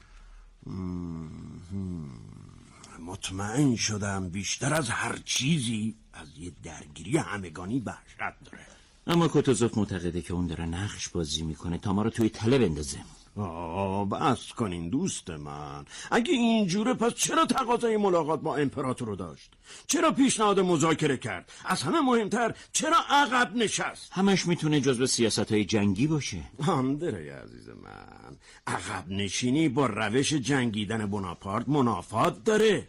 [3.01, 8.67] مطمئن شدم بیشتر از هر چیزی از یه درگیری همگانی وحشت داره.
[9.07, 12.99] اما کوتوزوف معتقده که اون داره نقش بازی می‌کنه تا ما رو توی تله بندازه.
[13.41, 15.85] آه بس کنین دوست من.
[16.11, 19.51] اگه اینجوره پس چرا تقاضای ملاقات با امپراتور رو داشت؟
[19.87, 25.65] چرا پیشنهاد مذاکره کرد؟ از همه مهمتر چرا عقب نشست؟ همش می‌تونه جزو سیاست های
[25.65, 26.43] جنگی باشه.
[26.63, 28.37] همدره عزیز من.
[28.67, 32.89] عقب نشینی با روش جنگیدن بناپارت منافات داره.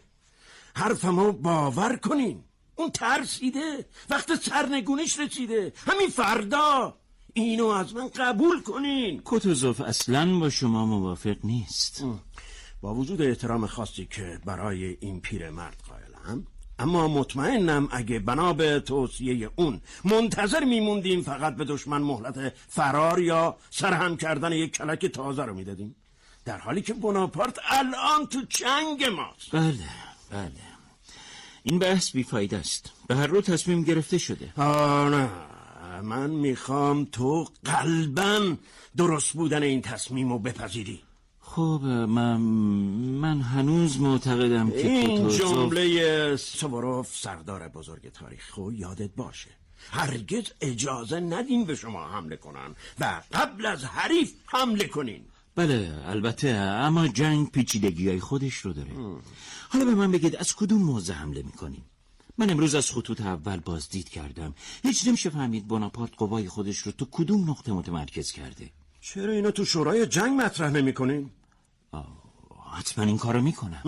[0.76, 2.44] حرفمو باور کنین.
[2.76, 3.86] اون ترسیده.
[4.10, 5.72] وقت سرنگونیش رسیده.
[5.76, 6.94] همین فردا.
[7.34, 9.22] اینو از من قبول کنین.
[9.24, 12.04] کتوزوف اصلا با شما موافق نیست.
[12.80, 16.46] با وجود احترام خاصی که برای این پیرمرد قائلم
[16.78, 23.56] اما مطمئنم اگه بنا به توصیه اون منتظر میموندیم فقط به دشمن مهلت فرار یا
[23.70, 25.96] سرهم کردن یک کلک تازه رو می‌دادیم.
[26.44, 29.50] در حالی که بناپارت الان تو چنگ ماست.
[29.52, 29.88] بله
[30.30, 30.52] بله.
[31.62, 32.92] این بحث بیفایده است.
[33.06, 34.52] به هر رو تصمیم گرفته شده.
[34.56, 35.30] آه نه.
[36.00, 38.56] من می‌خوام تو قلبا
[38.96, 41.00] درست بودن این تصمیم رو بپذیری.
[41.40, 42.36] خب من
[43.20, 49.50] من هنوز معتقدم که این جمله سواروف سردار بزرگ تاریخ خو یادت باشه.
[49.90, 55.24] هرگز اجازه ندین به شما حمله کنن و قبل از حریف حمله کنین.
[55.54, 58.90] بله البته اما جنگ پیچیدگی های خودش رو داره.
[59.68, 61.84] حالا به من بگید از کدوم موضع حمله می‌کنیم؟
[62.38, 64.54] من امروز از خطوط اول بازدید کردم.
[64.82, 68.70] هیچ نمیشه فهمید بناپارت قوای خودش رو تو کدوم نقطه متمرکز کرده.
[69.00, 71.30] چرا اینو تو شورای جنگ مطرح نمی کنین؟
[72.72, 73.82] حتما این کارو می‌کنم.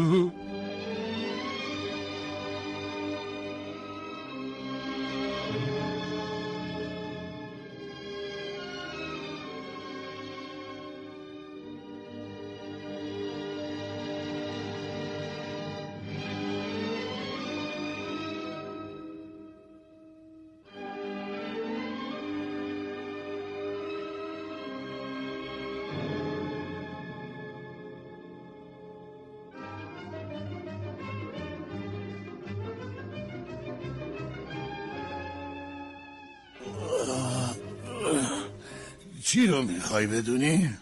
[39.55, 40.77] رو می‌خوای بدونی؟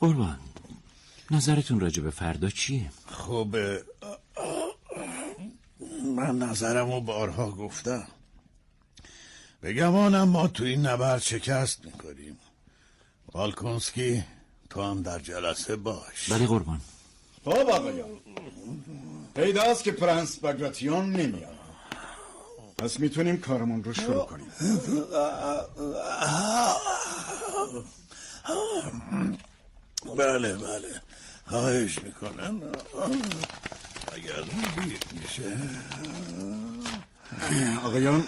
[0.00, 0.38] قربان.
[1.30, 3.56] نظرتون راجع به فردا چیه؟ خب
[6.16, 8.06] من نظرمو بارها گفتم.
[9.60, 12.38] به گمانم ما تو این نبرد شکست می‌کنیم
[13.32, 14.24] والکونسکی
[14.70, 16.30] تو هم در جلسه باش.
[16.30, 16.80] بله قربان.
[17.44, 18.08] خب آقایان.
[19.34, 21.56] پیداست که پرنس بگراتیون نمیاد.
[22.78, 24.50] پس می‌تونیم کارمون رو شروع کنیم.
[30.16, 31.00] بله بله.
[31.46, 32.60] خواهش می‌کنم.
[34.12, 34.42] اگر
[34.84, 35.56] دیر میشه.
[37.84, 38.26] آقایان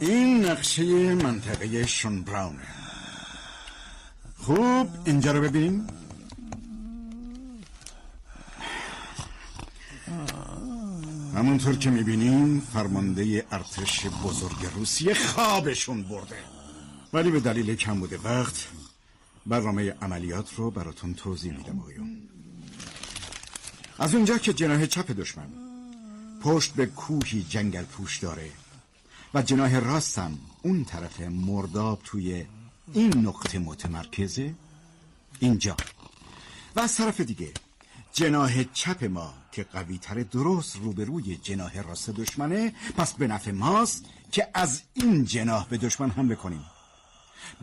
[0.00, 2.66] این نقشه منطقه شونبراونه
[4.38, 5.86] خوب اینجا رو ببینیم.
[11.34, 16.38] همونطور که می‌بینیم فرمانده ارتش بزرگ روسیه خوابشون برده.
[17.12, 18.68] ولی به دلیل کم بوده وقت
[19.46, 22.22] برنامه عملیات رو براتون توضیح میدم آقایون.
[23.98, 25.48] از اونجا که جناح چپ دشمن.
[26.42, 28.50] پشت به کوهی جنگل پوش داره
[29.34, 32.46] و جناح راستم اون طرف مرداب توی
[32.92, 34.54] این نقطه متمرکزه
[35.40, 35.76] اینجا.
[36.76, 37.52] و از طرف دیگه
[38.12, 44.04] جناح چپ ما که قوی تر درست روبروی جناح راست دشمنه پس به نفع ماست
[44.32, 46.64] که از این جناح به دشمن حمله کنیم.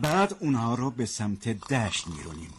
[0.00, 2.50] بعد اونها رو به سمت دشت میرونیم.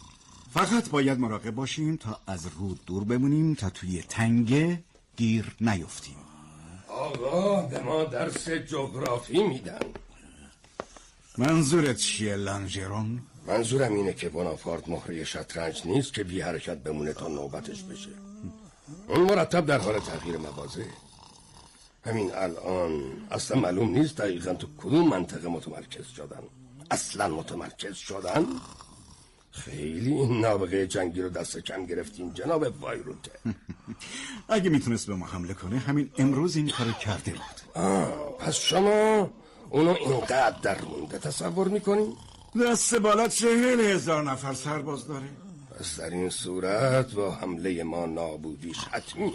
[0.54, 4.82] فقط باید مراقب باشیم تا از رود دور بمونیم تا توی تنگه
[5.16, 6.16] گیر نیفتیم.
[6.88, 9.80] آقا به ما درس جغرافی میدن.
[11.38, 17.28] منظورت چیه لانجرون؟ منظورم اینه که بنافارد مهره شطرنج نیست که بی حرکت بمونه تا
[17.28, 18.10] نوبتش بشه.
[19.08, 20.86] اون مرتب در حال تغییر موازه
[22.04, 26.42] همین الان اصلا معلوم نیست دقیقا تو کدوم منطقه متمرکز شدن.
[26.92, 28.46] اصلا متمرکز شدن؟
[29.50, 33.32] خیلی این نابغه جنگی رو دست کم گرفتیم جناب وایروته.
[34.48, 37.82] اگه می‌تونست به ما حمله کنه همین امروز این کارو کرده بود.
[37.84, 39.30] آه، پس شما
[39.70, 42.16] اونو اینقدر در مونده تصور می‌کنین؟
[42.62, 45.28] دست بالا چهل هزار نفر سرباز داره.
[45.78, 49.32] پس در این صورت با حمله ما نابودیش حتمیه.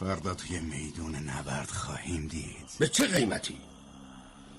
[0.00, 2.66] فردا توی میدون نبرد خواهیم دید.
[2.78, 3.56] به چه قیمتی؟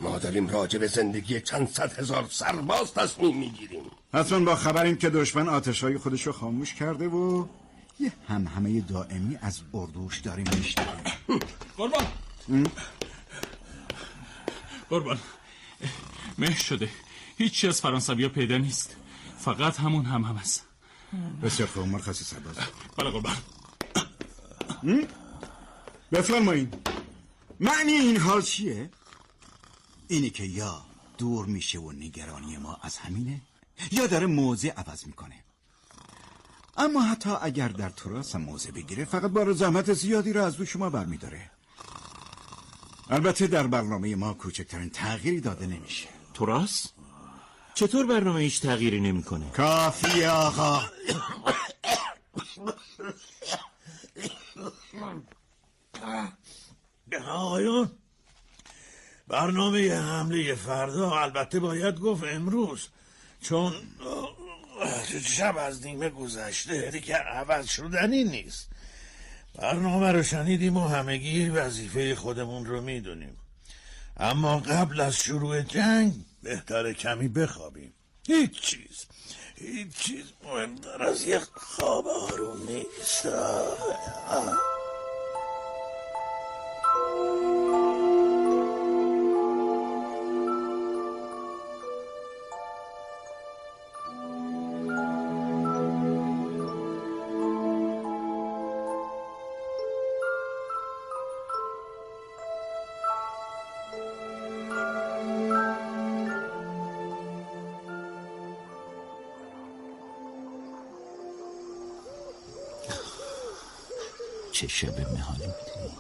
[0.02, 3.82] ما داریم راجع به زندگی چند صد هزار سرباز تصمیم می‌گیریم.
[4.14, 7.46] حتما با خبریم که دشمن آتشهای خودش رو خاموش کرده و
[8.00, 11.04] یه هم همه دائمی از اردوش داریم میشنویم
[11.78, 12.06] قربان.
[14.90, 15.20] قربان.
[16.38, 16.90] مه شده.
[17.38, 18.96] هیچی از فرانسوی پیدا نیست.
[19.40, 20.66] فقط همون هم هم است.
[21.44, 22.56] بسیار خوب مرخصی سرباز.
[22.98, 23.36] بله قربان.
[26.12, 26.74] بفرمایین.
[27.60, 28.90] معنی این حال چیه؟
[30.08, 30.86] اینی که یا
[31.18, 33.42] دور میشه و نگرانی ما از همینه
[33.92, 35.44] یا داره موضع عوض می‌کنه.
[36.78, 40.66] اما حتی اگر در تراس هم موضع بگیره فقط بار زحمت زیادی رو از دو
[40.66, 41.52] شما برمیداره.
[43.10, 46.08] البته در برنامه ما کوچکترین تغییری داده نمیشه.
[46.34, 46.94] تو راست؟
[47.74, 50.82] چطور برنامه هیچ تغییری نمی‌کنه؟ کافی آقا.
[57.28, 57.90] آقایون.
[59.28, 62.88] برنامه حمله فردا البته باید گفت امروز
[63.42, 63.74] چون
[65.26, 68.70] شب از نیمه گذشته دیگه عوض شدنی نیست.
[69.56, 73.38] برنامه رو شنیدیم و همگی وظیفه خودمون رو می‌دونیم.
[74.18, 76.14] اما قبل از شروع جنگ
[76.44, 77.94] بهتر کمی بخوابیم.
[78.28, 79.06] هیچ چیز
[79.56, 83.28] هیچ چیز مهمتر از یک خواب آروم نیست.
[114.68, 115.98] چه شب مهالی بودی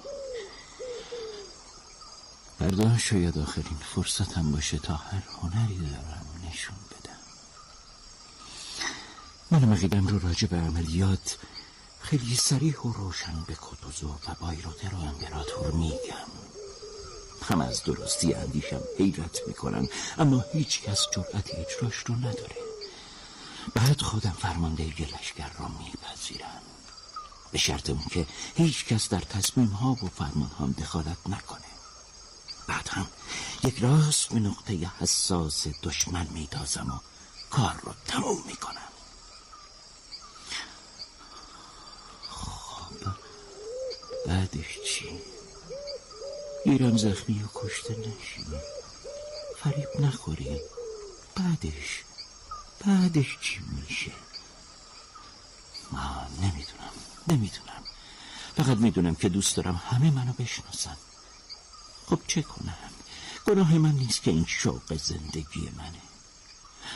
[2.59, 7.19] فردا شاید آخرین فرصتم باشه تا هر هنری دارم نشون بدم.
[9.51, 11.37] من مقیدم رو راجع به عملیات
[12.01, 16.27] خیلی سریح و روشن به کتوزو و بایروتر و امپراتور میگم.
[17.49, 19.87] هم از درستی اندیشم حیرت می‌کنن
[20.17, 22.57] اما هیچ کس جرأت اجراش رو نداره.
[23.75, 26.66] بعد خودم فرمانده لشکر را میپذیرم.
[27.57, 31.65] به شرط اون که هیچ کس در تصمیم ها و فرمان هم دخالت نکنه.
[32.67, 33.07] بعد هم
[33.63, 36.99] یک راست به نقطه حساس دشمن میتازم و
[37.49, 38.91] کار رو تموم می‌کنم.
[42.29, 43.09] خب
[44.27, 45.21] بعدش چی؟
[46.63, 48.45] گیرم زخمی و کشته نشی
[49.63, 50.61] فریب نخوری
[51.35, 52.03] بعدش؟
[52.85, 54.11] بعدش چی میشه؟
[55.91, 56.66] ما نمی‌دونم
[57.27, 57.83] نمی‌دونم.
[58.57, 60.97] فقط می‌دونم که دوست دارم همه منو بشناسن.
[62.05, 62.73] خب چه کنم؟
[63.45, 66.01] گناه من نیست که این شوق زندگی منه.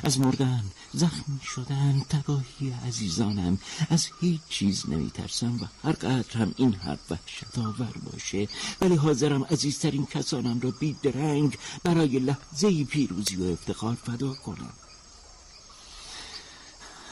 [0.03, 0.63] از مردن
[0.93, 3.59] زخمی شدن تباهی عزیزانم.
[3.89, 8.47] از هیچ چیز نمیترسم و هر قدر هم این حرف وحشت آور باشه.
[8.82, 14.73] ولی حاضرم عزیزترین کسانم را بی درنگ برای لحظه پیروزی و افتخار فدا کنم.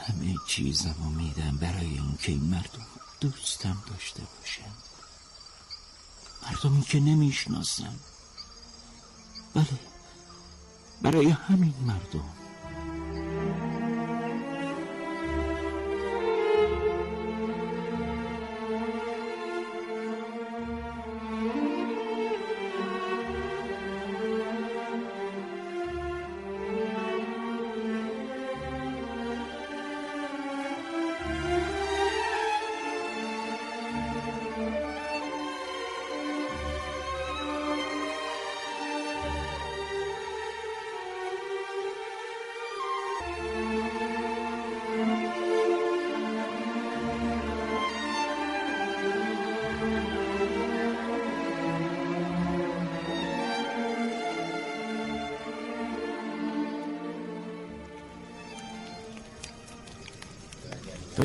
[0.06, 2.88] همه چیزم رو میدم برای اینکه این مردم
[3.22, 4.74] دوستم داشته باشم.
[6.44, 8.00] مردمی که نمی‌شناسم.
[9.54, 9.80] بله
[11.02, 12.39] برای همین مردم.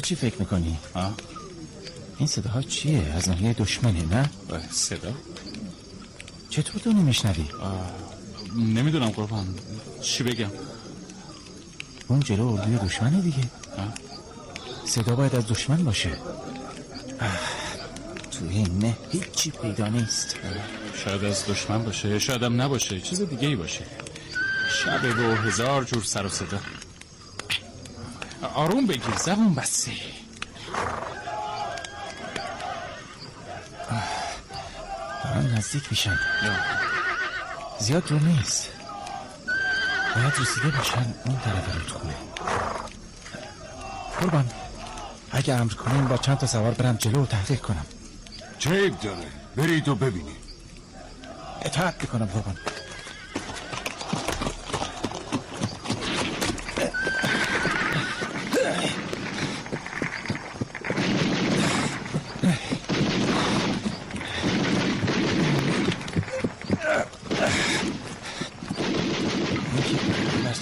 [0.05, 1.15] چی فکر می‌کنی؟ آه؟
[2.19, 4.31] این صداها چیه؟ از ناحیه دشمنه نه؟
[4.71, 5.13] صدا؟
[6.51, 7.45] چطور تو نمیشنوی؟
[8.57, 9.55] نمی‌دونم قربان
[10.03, 10.51] چی بگم
[12.09, 13.45] اون جلو اردوی دشمنه دیگه
[14.87, 16.11] صدا باید از دشمن باشه
[18.31, 20.37] تو این نه هیچی پیدا نیست
[21.05, 23.85] شاید از دشمن باشه شاید هم نباشه چیز دیگه ای باشه
[24.85, 26.61] شبه و هزار جور سر و صدا
[28.55, 29.93] آروم بگیر زبون بسته.
[35.25, 36.19] دارن نزدیک میشن.
[37.79, 38.71] زیاد رو نیست.
[40.17, 42.15] باید رسیده باشن اون طرف رودخونه
[44.21, 44.51] قربان
[45.31, 47.87] اگه امر کنیم با چند تا سوار برم جلو و تحقیق کنم.
[48.59, 49.27] چه عیب داره.
[49.57, 50.37] برید و ببینید.
[51.63, 52.57] اطاعت می‌کنم قربان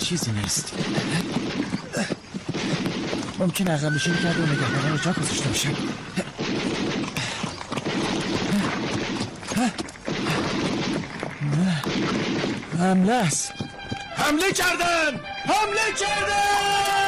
[0.01, 0.73] چیزی نیست
[3.43, 5.69] ممکن عقب نشین کرده و نگهبانه رو جا گذاشته باشه
[12.79, 13.53] حمله است.
[14.17, 15.21] حمله کردن!
[15.45, 17.02] حمله کردن!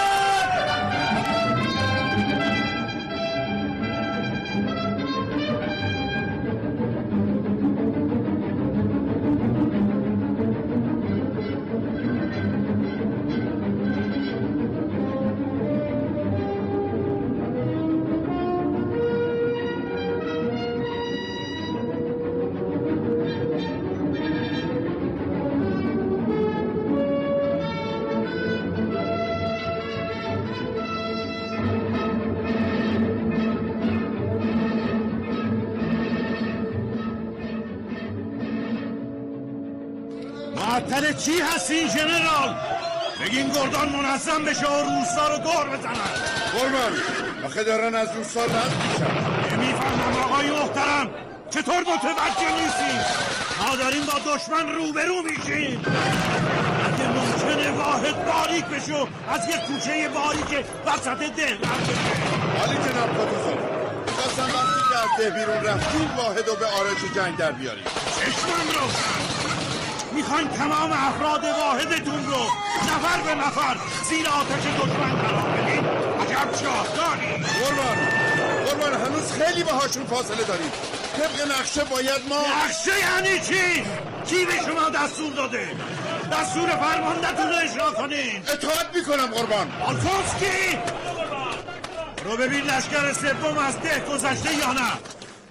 [44.27, 45.95] منظم بشه و روستا رو دور بزنن.
[46.53, 46.93] قربان.
[47.47, 49.57] آخه دارن از روستا رد میشن.
[49.57, 51.11] نمی‌فهمم آقای محترم
[51.51, 52.99] چطور متوجه نیستی؟
[53.61, 55.85] ما داریم با دشمن روبرو میشیم.
[56.85, 61.89] اگه ممکنه واحد باریک بشه و از یک کوچه باریک وسط ده رد
[62.59, 63.55] حالی جناب کتوزو
[64.07, 67.85] می‌خواستم وقتی که از ده بیرون رفتیم واحد رو به آرش جنگ در بیاریم.
[68.17, 69.64] چشمم روشن.
[70.15, 72.43] می‌خواین تمام افراد واحدتون رو
[72.83, 73.77] نفر به نفر
[74.09, 75.85] زیر آتش دشمن قرار بدین.
[76.21, 77.27] عجب شاهکاری
[77.61, 77.97] قربان.
[78.67, 80.73] قربان هنوز خیلی باهاشون فاصله داریم.
[81.17, 83.85] طبق نقشه باید ما نقشه یعنی چی؟
[84.27, 85.69] کی به شما دستور داده؟
[86.33, 88.43] دستور فرماندهتون رو اجرا کنین.
[88.53, 89.73] اطاعت می‌کنم قربان.
[89.87, 90.79] آلفونس کی؟
[92.25, 94.93] رو ببین لشکر سوم از ده گذشته یا نه.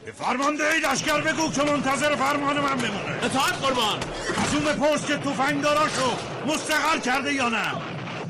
[0.05, 3.23] به فرمانده لشکر بگو که منتظر فرمان من بمونه.
[3.23, 3.99] اطاعت قربان.
[4.43, 7.71] از اون بپرس که توفنگداراشو مستقر کرده یا نه؟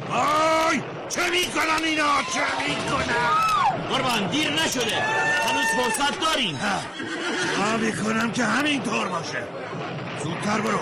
[0.09, 3.29] وای چه می‌کنن اینا؟ چه می‌کنن
[3.89, 5.01] قربان دیر نشده.
[5.47, 6.59] هنوز فرصت داریم.
[7.57, 9.43] ما می‌کنم که همینطور باشه؟
[10.23, 10.79] زودتر برو.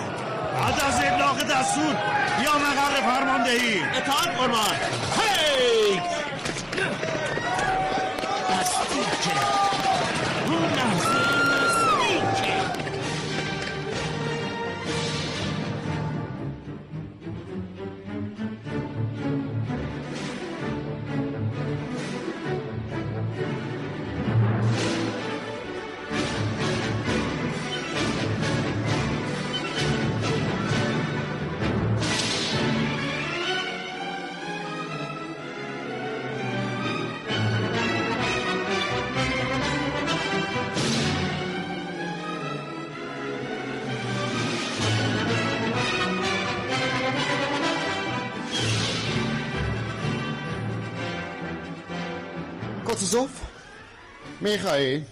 [0.54, 1.96] بعد از ابلاغ دستور
[2.40, 4.76] بیا مقر فرماندهی اطاعت قربان.
[5.18, 6.00] هی!
[53.12, 53.40] کوتوزوف
[54.40, 55.04] میخائیل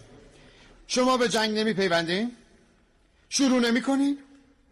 [0.87, 2.37] شما به جنگ نمی پیوندین؟
[3.29, 4.19] شروع نمی کنین؟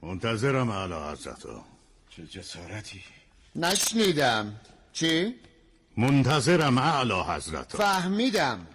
[0.03, 1.63] منتظرم اعلی حضرتو
[2.11, 3.03] چه جسارتی.
[3.57, 4.61] نشنیدم.
[4.93, 5.35] چی؟
[5.97, 8.67] منتظرم اعلی حضرتو فهمیدم.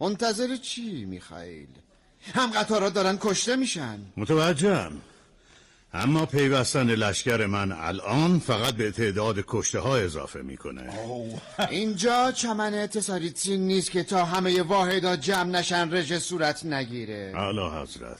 [0.00, 1.68] منتظر چی میخائیل؟
[2.34, 3.98] هم قطارات دارن کشته میشن.
[4.16, 4.92] متوجهم.
[5.96, 10.92] اما پیوستن لشکر من الان فقط به تعداد کشته ها اضافه می‌کنه.
[11.70, 17.32] اینجا چمن تساریتسین نیست که تا همه واحدات جمع نشن رژ صورت نگیره.
[17.36, 18.18] اعلی حضرت.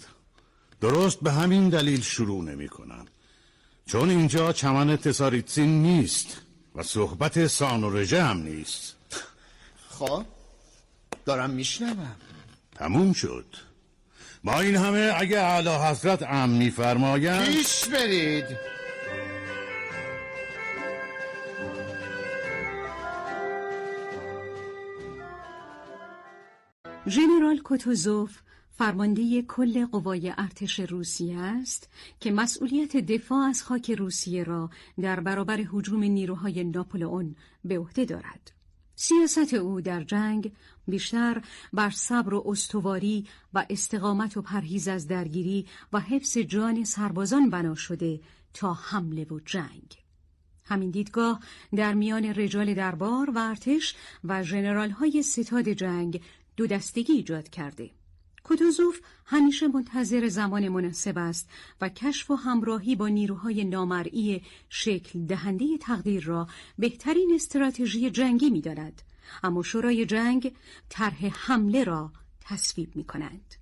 [0.80, 3.06] درست به همین دلیل شروع نمی کنم
[3.86, 6.40] چون اینجا چمن تساریتسین نیست
[6.74, 8.96] و صحبت سان و رژه هم نیست.
[9.88, 10.24] خب
[11.24, 12.16] دارم میشنوم.
[12.74, 13.46] تموم شد.
[14.46, 18.44] با این همه اگه اعلی حضرت امن میفرمایند پیش برید
[27.06, 28.40] ژنرال کوتوزوف
[28.70, 31.88] فرمانده کل قوای ارتش روسیه است
[32.20, 34.70] که مسئولیت دفاع از خاک روسیه را
[35.00, 38.52] در برابر هجوم نیروهای ناپلئون به عهده دارد.
[38.98, 40.52] سیاست او در جنگ
[40.88, 47.50] بیشتر بر صبر و استواری و استقامت و پرهیز از درگیری و حفظ جان سربازان
[47.50, 48.20] بنا شده
[48.54, 49.96] تا حمله و جنگ.
[50.64, 51.40] همین دیدگاه
[51.76, 56.20] در میان رجال دربار و ارتش و ژنرال های ستاد جنگ
[56.56, 57.90] دو دستگی ایجاد کرده.
[58.44, 61.48] کوتوزوف همیشه منتظر زمان مناسب است
[61.80, 68.60] و کشف و همراهی با نیروهای نامرئی شکل دهنده تقدیر را بهترین استراتژی جنگی می
[69.42, 70.56] اما شورای جنگ
[70.88, 73.54] طرح حمله را تصویب می کنند.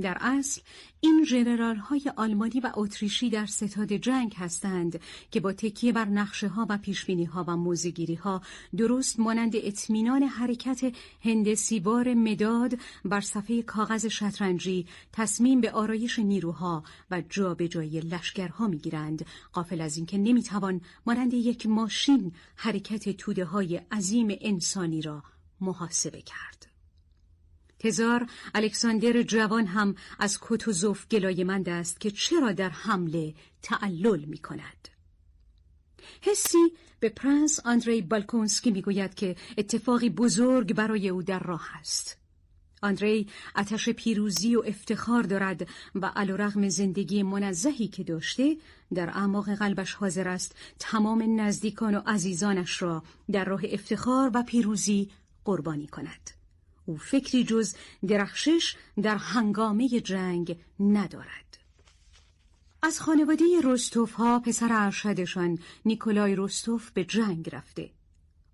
[0.00, 0.60] در اصل
[1.00, 6.48] این جنرال های آلمانی و اتریشی در ستاد جنگ هستند که با تکیه بر نقشه
[6.48, 8.42] ها و پیشبینی ها و موزگیری ها
[8.76, 10.92] درست مانند اطمینان حرکت
[11.24, 19.80] هندسیوار مداد بر صفحه کاغذ شطرنجی تصمیم به آرایش نیروها و جابجایی لشکرها می‌گیرند قافل
[19.80, 25.22] از اینکه نمی‌توان مانند یک ماشین حرکت توده های عظیم انسانی را
[25.60, 26.71] محاسبه کرد.
[27.82, 34.88] تزار الکساندر جوان هم از کتوزوف گلایمند است که چرا در حمله تعلل می کند.
[36.20, 42.18] حسی به پرنس آندری بالکونسکی می‌گوید که اتفاقی بزرگ برای او در راه است.
[42.82, 48.56] آندری اتش پیروزی و افتخار دارد و علیرغم زندگی منزهی که داشته
[48.94, 53.02] در اعماق قلبش حاضر است تمام نزدیکان و عزیزانش را
[53.32, 55.10] در راه افتخار و پیروزی
[55.44, 56.41] قربانی کند.
[56.86, 57.74] او فکری جز
[58.08, 61.58] درخشش در هنگامه جنگ ندارد
[62.82, 67.90] از خانواده رستوف ها پسر ارشدشان نیکولای رستوف به جنگ رفته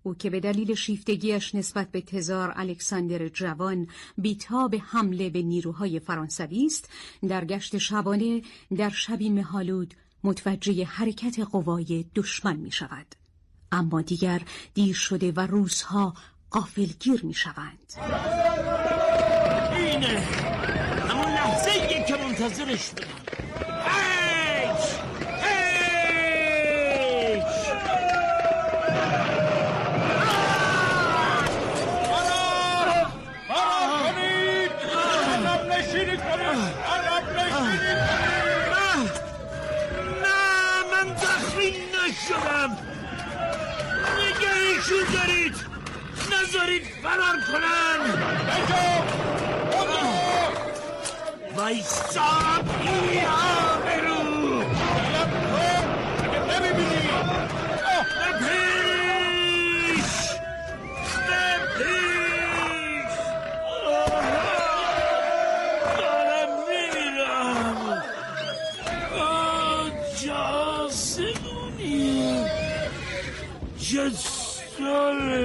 [0.03, 6.65] او که به دلیل شیفتگیش نسبت به تزار الکساندر جوان بیتاب حمله به نیروهای فرانسوی
[6.65, 6.89] است
[7.27, 8.41] در گشت شبانه
[8.77, 13.15] در شبی مهالود متوجه حرکت قوای دشمن می شود.
[13.71, 14.41] اما دیگر
[14.73, 16.13] دیر شده و روزها
[16.51, 17.93] قافلگیر می شوند
[19.75, 20.19] اینه.
[21.09, 23.07] همون لحظه ای که منتظرش بودم.
[40.21, 40.49] نه.
[40.91, 42.77] من زخمی نشدم.
[44.17, 45.78] نگهشون دارید.
[46.33, 48.01] نذارید فرار کنن
[51.55, 52.31] وایسا
[52.81, 54.23] بی آبرو
[56.49, 57.09] نمی‌بینی
[58.19, 60.09] به پیش
[61.27, 61.43] به
[61.77, 63.13] پیش
[65.97, 67.79] دارم میمیرم
[70.25, 71.99] جاسمونی
[73.79, 75.39] جساره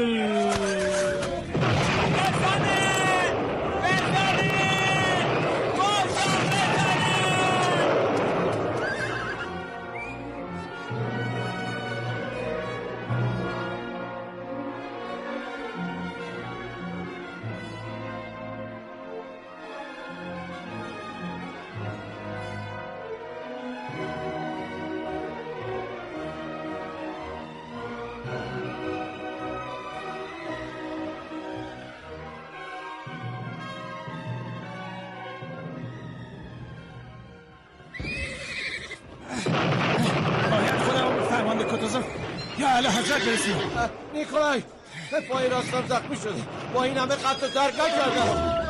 [45.21, 46.43] پای راستم زخمی شده
[46.75, 48.65] با این همه خط و درک نکردم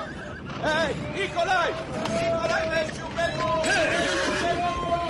[0.64, 1.72] هی نیکولای!
[2.10, 3.66] نیکولای بهشون بگو!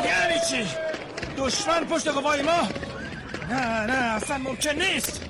[0.07, 0.67] یعنی چی؟
[1.39, 2.69] دشمن پشت قوای ما؟
[3.51, 5.21] نه نه اصلا ممکن نیست.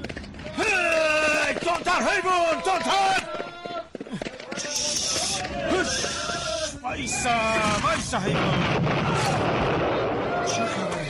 [0.57, 3.23] هی تونتر حیوان تونتر
[6.83, 7.31] وایسا
[7.83, 8.85] وایسا حیوان
[10.47, 11.07] چه خبره؟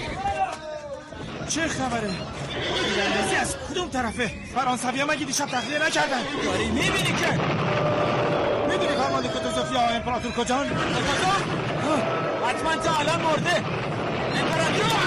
[1.49, 2.11] چه خبره؟
[2.57, 7.31] ایرانیزی از کدوم طرفه؟ فرانسوی ها مگه دیشب تخلیه نکردن؟ داری می‌بینی که؟
[8.69, 10.67] می‌دونی فرمان کتوزوفیا امپراتور کجان
[12.49, 13.57] حتما تا الان مرده.
[14.37, 14.99] امپراتور؟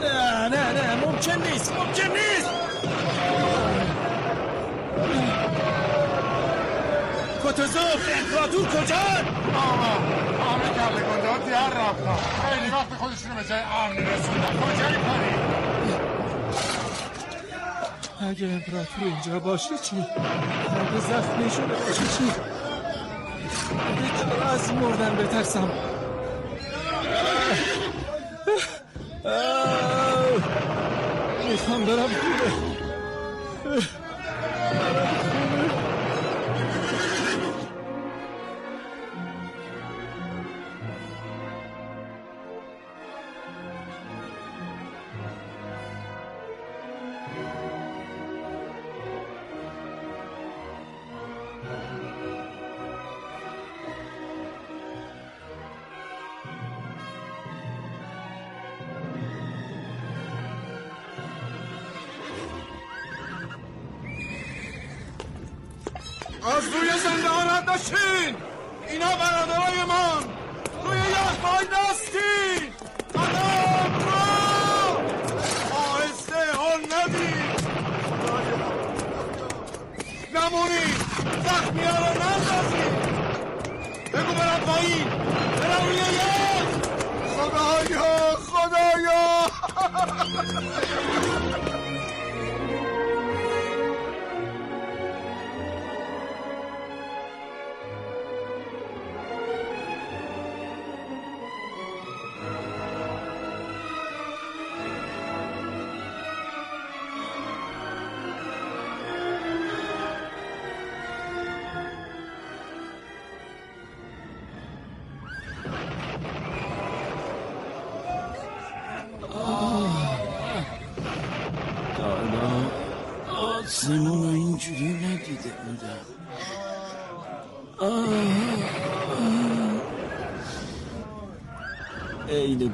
[0.00, 2.50] نه نه نه ممکن نیست ممکن نیست.
[7.44, 9.24] کتوزوف امپراتور کجان
[10.46, 12.16] همه گردگانده ها در رفتن
[12.48, 14.60] خیلی وقت خودشونو به جای امنی رسوندن.
[14.60, 15.45] کجایی کنی
[18.20, 22.32] اگه امپراتور اینجا باشه چی؟ اگه زخمی شده باشه چی؟
[23.86, 25.70] اگه از مردن بترسم
[31.50, 32.65] می‌خوام برم خونه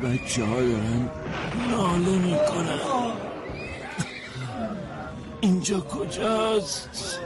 [0.02, 1.10] بچه ها دارن
[1.70, 2.80] ناله می‌کنن.
[5.40, 7.18] اینجا کجاست؟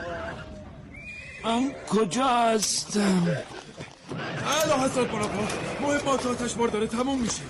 [1.45, 3.37] من کجا هستم؟
[4.65, 5.43] الان حضرت مراقبا
[5.81, 7.43] مهمات آتش بار داره تموم میشه.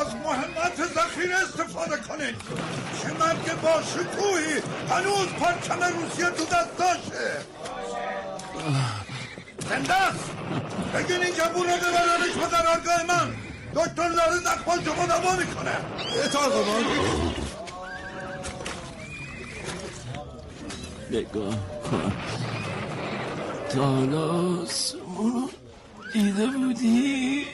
[0.00, 2.34] از مهمت ذخیره استفاده کنید.
[3.02, 4.54] چه مرگ با شکوهی
[4.90, 7.30] هنوز پرچم روسیه تو دستاشه
[9.68, 10.30] زنده است.
[10.94, 13.43] بگین این جبون رو ببرنش به قرارگاه من.
[13.74, 15.76] دکتر داره نقبال شما دوا می‌کنه.
[16.24, 16.84] اطاق قربان
[21.10, 21.56] نگاه
[21.90, 22.12] کن.
[23.70, 24.30] تا حالا
[24.62, 25.50] آسمون
[26.12, 27.46] دیده بودی؟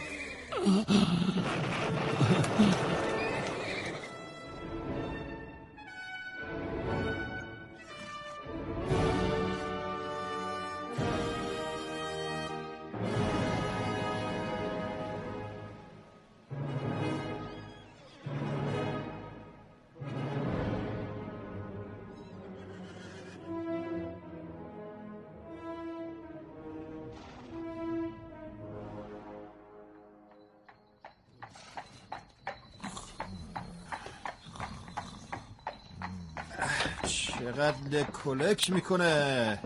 [37.02, 39.58] چقدر لکولک می‌کنه.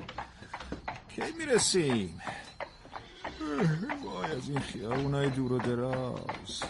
[1.08, 2.20] کی می‌رسیم؟
[4.04, 6.62] وای از این خیابونای دور و دراز.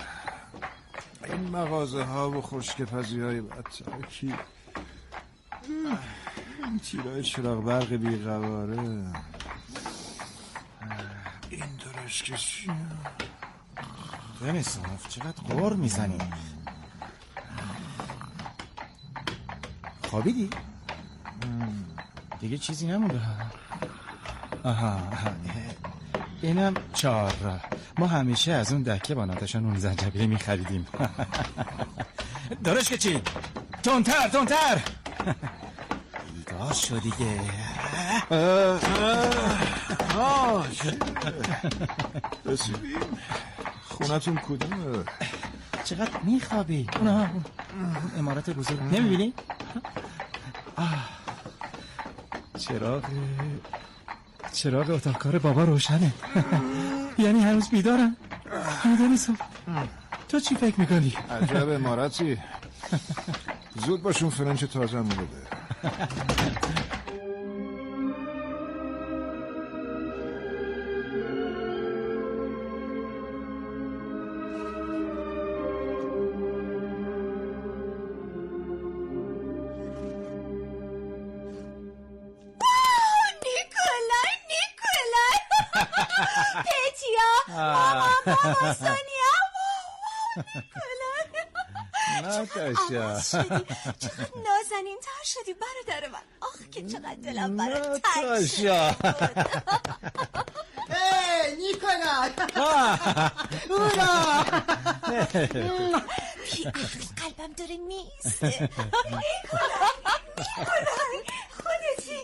[1.25, 4.35] این مغازه ها و خشک پزی های بدترکی.
[6.65, 8.79] این تیرای چراغ برق بیقواره
[11.51, 12.75] این درشکه چیه؟
[14.41, 16.19] رنسانف چقدر قور می‌زنی؟
[20.15, 20.51] خوابیدی؟
[22.41, 23.21] دیگه چیزی نمونده
[24.65, 25.01] آها آها.
[26.43, 27.61] اینم چهار راه
[27.99, 30.87] ما همیشه از اون دکه با ناتاشا نون زنجبیل میخریدیم
[32.65, 33.23] درش که چی؟
[33.83, 34.81] تونتر تونتر
[36.35, 37.41] بیدار شو دیگه
[42.47, 43.01] رسیدیم
[43.89, 45.05] خونتون کدومه
[45.85, 47.45] چقدر میخوابی اون ها اون
[48.19, 49.33] امارت بزرگ نمی‌بینی؟
[52.59, 53.05] چراغ
[54.53, 56.13] چراغ اتاق کار بابا روشنه.
[57.19, 58.17] یعنی هنوز بیدارم.
[58.85, 59.37] می‌دونستم
[60.29, 62.39] تو چی فکر می‌کنی؟ عجب امارتی
[63.87, 65.45] زود باشون فرنچ تازه بده
[93.35, 93.65] ناتاشا
[93.99, 96.19] چقدر نازنین تر شدی برادر من.
[96.41, 98.89] آخ که چقدر دلم برات تنگ ناتاشا
[100.95, 102.31] ای نیکولای
[103.71, 104.45] اونا
[106.45, 106.65] بی
[107.17, 108.71] قلبم داره میسته
[111.63, 112.19] خودتی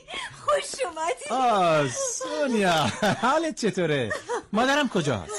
[0.44, 1.30] خوش اومدی.
[1.30, 2.72] آه سونیا.
[3.22, 4.12] حالت چطوره؟
[4.52, 5.32] مادرم کجاست؟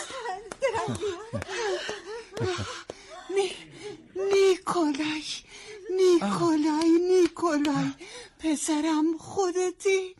[0.61, 1.43] دارم بیام.
[3.35, 3.52] نی...
[4.34, 5.23] نیکولای
[5.98, 7.91] نیکولای نیکولای
[8.61, 10.15] پسرم خودتی.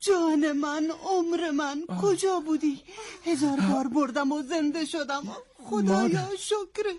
[0.00, 2.82] جان من عمر من کجا بودی؟
[3.24, 5.22] هزار بار بردم و زنده شدم.
[5.64, 6.94] خدایا شکره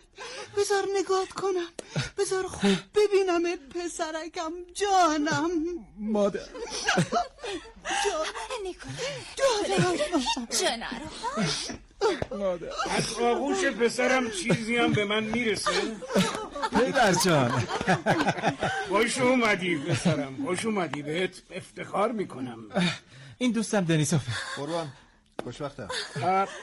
[0.58, 1.72] بذار نگات کنم.
[2.18, 5.52] بذار خوب ببینم پسرکم جانم.
[6.00, 6.40] مادر.
[9.38, 9.98] جانم
[10.38, 11.80] مادر
[12.90, 15.72] از آغوش پسرم چیزی هم به من می‌رسه؟
[16.72, 17.52] پدر جان.
[18.90, 21.02] خوش اومدی پسرم خوش اومدی.
[21.02, 22.60] بهت افتخار می‌کنم.
[23.38, 24.92] این دوستم دنیسوفه قربان.
[25.44, 25.88] خوشبختم.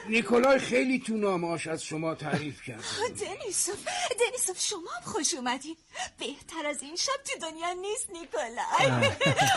[0.09, 2.83] نیکولای خیلی تو نامهاش از شما تعریف کرد.
[3.21, 3.87] دنیسوف
[4.19, 5.75] دنیسوف شما هم خوش اومدین.
[6.19, 9.11] بهتر از این شب تو دنیا نیست نیکولای.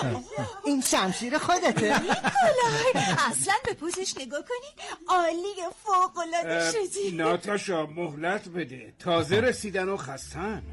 [0.66, 1.98] این شمشیر خودته.
[2.00, 2.92] نیکولای
[3.30, 5.54] اصلا به پوزش نگاه کنی عالی
[5.84, 7.10] فوق العاده شدی.
[7.10, 8.94] ناتاشا مهلت بده.
[8.98, 10.62] تازه رسیدن و خستن.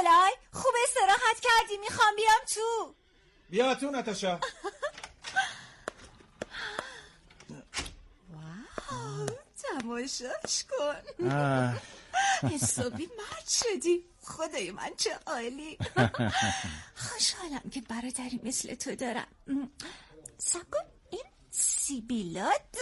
[0.00, 2.94] نیکولای خوب استراحت کردی می‌خوام بیام تو.
[3.50, 4.40] بیا تو نتاشا.
[9.62, 11.28] تماشاش کن.
[12.48, 14.04] حسابی مرد شدی.
[14.22, 15.78] خدای من چه عالی.
[16.96, 19.26] خوشحالم که برادری مثل تو دارم.
[20.38, 22.76] سب کن این سیبیلات.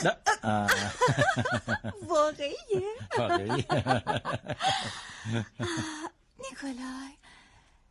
[2.02, 2.82] واقعیه.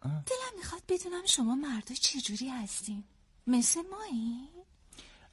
[0.07, 3.03] دلم می‌خواد بدونم شما مردا چجوری هستین.
[3.47, 4.49] مثل مایی؟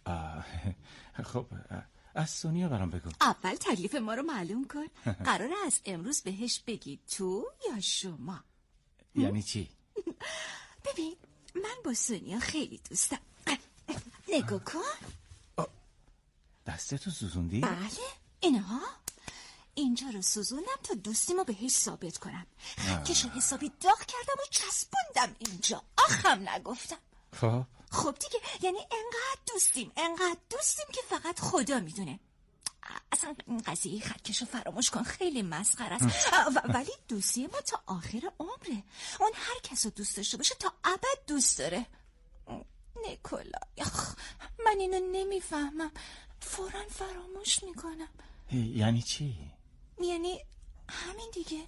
[0.04, 0.44] آه.
[1.32, 1.46] خب
[2.14, 3.10] از سونیا برام بگو.
[3.20, 4.86] اول تکلیف ما رو معلوم کن.
[5.28, 8.44] قرار از امروز بهش بگی تو یا شما.
[9.14, 9.68] یعنی چی؟
[10.86, 11.16] ببین
[11.54, 13.18] من با سونیا خیلی دوستم.
[14.28, 14.80] نگاه کن.
[16.66, 17.88] دستتو سوزوندی؟ بله.
[18.40, 18.80] اینها
[19.74, 22.46] اینجا رو سوزوندم تا دوستیمو بهش ثابت کنم.
[22.78, 25.82] خطکشو حسابی داغ کردم و چسبوندم اینجا.
[25.98, 26.98] آخم نگفتم.
[27.32, 27.62] خب.
[27.90, 32.20] خب دیگه یعنی انقدر دوستیم انقدر دوستیم که فقط خدا می‌دونه.
[33.12, 36.28] اصلا این قضیه خطکش رو فراموش کن خیلی مسخره است.
[36.74, 38.82] ولی دوستی ما تا آخر عمره.
[39.20, 41.86] اون هر کس رو دوست داشته باشه تا ابد دوست داره.
[43.06, 44.14] نیکولا یخ،
[44.66, 45.90] من اینو نمی‌فهمم.
[46.40, 48.08] فورا فراموش می‌کنم.
[48.52, 49.53] یعنی چی؟
[50.00, 50.40] یعنی
[50.88, 51.66] همین دیگه.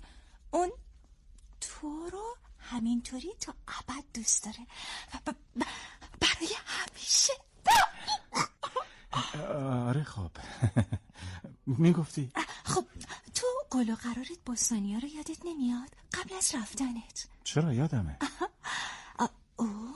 [0.50, 0.72] اون
[1.60, 4.66] تو رو همینطوری تا ابد دوست داره.
[5.26, 5.32] و
[6.20, 7.32] برای همیشه.
[9.86, 10.30] آره خب.
[11.66, 12.32] می‌گفتی؟
[12.64, 12.84] خب
[13.34, 17.28] تو گل و قرارت با سانیا رو یادت نمیاد؟ قبل از رفتنت.
[17.44, 18.18] چرا؟ یادمه.
[19.56, 19.94] اون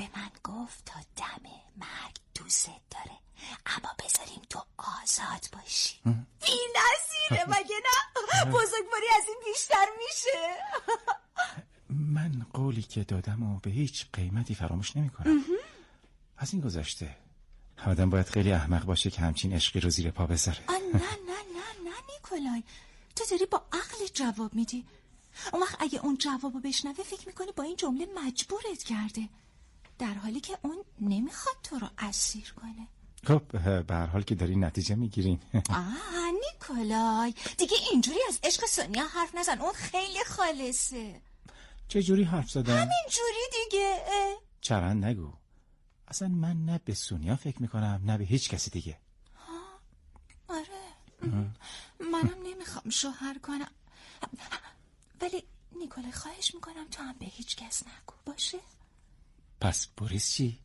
[0.00, 1.42] به من گفت تا دم
[1.76, 3.18] مرگ دوست داره.
[3.66, 5.94] اما بذاریم تو آزاد باشی.
[6.40, 10.56] بی نظیره مگه نه؟ بزرگواری از این بیشتر میشه.
[11.88, 15.44] من قولی که دادم و به هیچ قیمتی فراموش نمی کنم
[16.36, 17.16] از این گذشته
[17.86, 20.60] آدم باید خیلی احمق باشه که همچین عشقی رو زیر پا بذاره.
[20.70, 22.62] نه نه نه نه نیکولای.
[23.16, 24.84] تو داری با عقل جواب میدی.
[25.52, 29.28] اون وقت اگه اون جوابو بشنوه فکر می‌کنی با این جمله مجبورت کرده.
[30.00, 32.88] در حالی که اون نمی‌خواد تو رو اسیر کنه.
[33.24, 33.42] خب
[33.86, 35.40] به هر حال که داری نتیجه می‌گیرین
[35.70, 37.34] آه نیکولای.
[37.58, 39.58] دیگه اینجوری از عشق سونیا حرف نزن.
[39.58, 41.20] اون خیلی خالصه.
[41.88, 44.04] چه جوری حرف زدم همینجوری دیگه.
[44.06, 44.36] اه.
[44.60, 45.32] چرند نگو.
[46.08, 48.98] اصلا من نه به سونیا فکر می‌کنم نه به هیچ کسی دیگه.
[50.48, 50.80] آره.
[52.00, 53.70] منم نمی‌خوام شوهر کنم.
[55.20, 55.44] ولی
[55.78, 58.14] نیکولای خواهش می‌کنم تو هم به هیچ کس نگو.
[58.26, 58.58] باشه؟
[59.60, 60.58] پس بوریس چی؟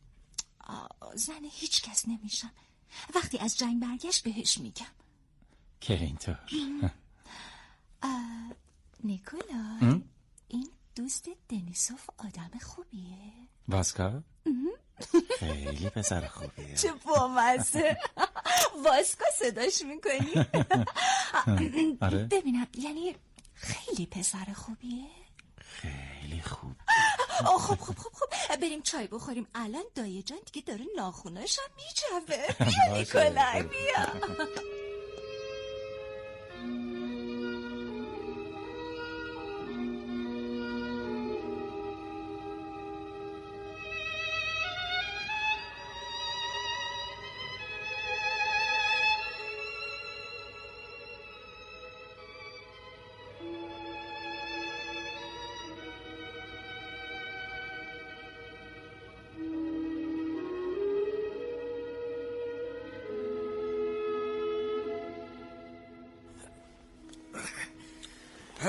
[1.14, 2.50] زن هیچ کس نمیشم
[3.14, 4.86] وقتی از جنگ برگشت بهش میگم.
[5.80, 6.38] که اینطور.
[9.04, 10.02] نیکولای ام؟
[10.48, 13.16] این دوست دنیسوف آدم خوبیه.
[13.68, 14.22] واسکا؟
[15.38, 16.74] خیلی پسر خوبیه.
[16.76, 17.96] چه بامزه.
[18.84, 20.46] واسکا صداش می‌کنی؟
[22.00, 22.24] آره.
[22.24, 23.16] ببینم یعنی
[23.54, 25.06] خیلی پسر خوبیه؟
[25.58, 26.76] خیلی خوب.
[27.44, 28.56] آه، خب خب خب خب.
[28.60, 29.46] بریم چای بخوریم.
[29.54, 32.46] الان دایه جان دیگه داره ناخوناشم میجوه.
[32.58, 32.92] بیا.
[32.98, 34.06] نیکولای بیا.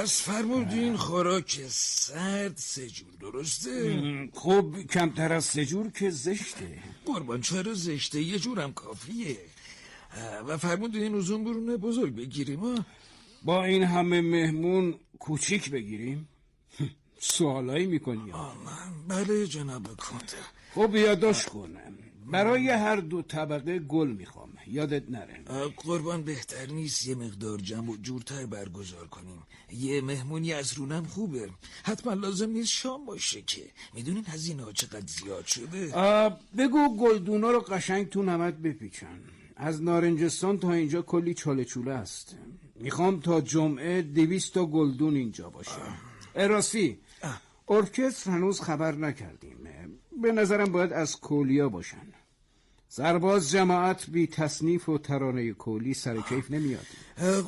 [0.08, 6.80] پس فرمودین خوراک سرد سجور درسته؟ خب کمتر از سجور که زشته.
[7.06, 9.38] قربان چرا زشته؟ یه جورم کافیه.
[10.48, 12.86] و فرمودین اوزون برونه بزرگ بگیریم ها؟
[13.44, 16.28] با این همه مهمون کوچیک بگیریم.
[17.20, 18.34] سوالایی می‌کنی؟
[19.08, 20.38] بله جناب کنده
[20.76, 21.98] خب یادداشت کنم.
[22.32, 24.57] برای هر دو طبقه گل می‌خوام.
[24.69, 25.44] یادت نره.
[25.77, 29.44] قربان بهتر نیست یه مقدار جمع و جورتر برگزار کنیم.
[29.72, 31.49] یه مهمونی از رونم خوبه.
[31.84, 33.64] حتما لازم نیست شام باشه که.
[33.94, 35.91] می‌دونین هزینه ها چقدر زیاد شده؟
[36.57, 39.19] بگو گلدونا رو قشنگ تو نمد بپیچن.
[39.56, 42.35] از نارنجستان تا اینجا کلی چاله چوله است.
[42.76, 45.81] می‌خوام تا جمعه دویست تا گلدون اینجا باشه.
[46.35, 46.99] راستی
[47.69, 49.57] ارکستر هنوز خبر نکردیم.
[50.22, 52.14] به نظرم باید از کولیا باشن.
[52.90, 56.86] سرباز جماعت بی تصنیف و ترانه کولی سر کیف نمیاد.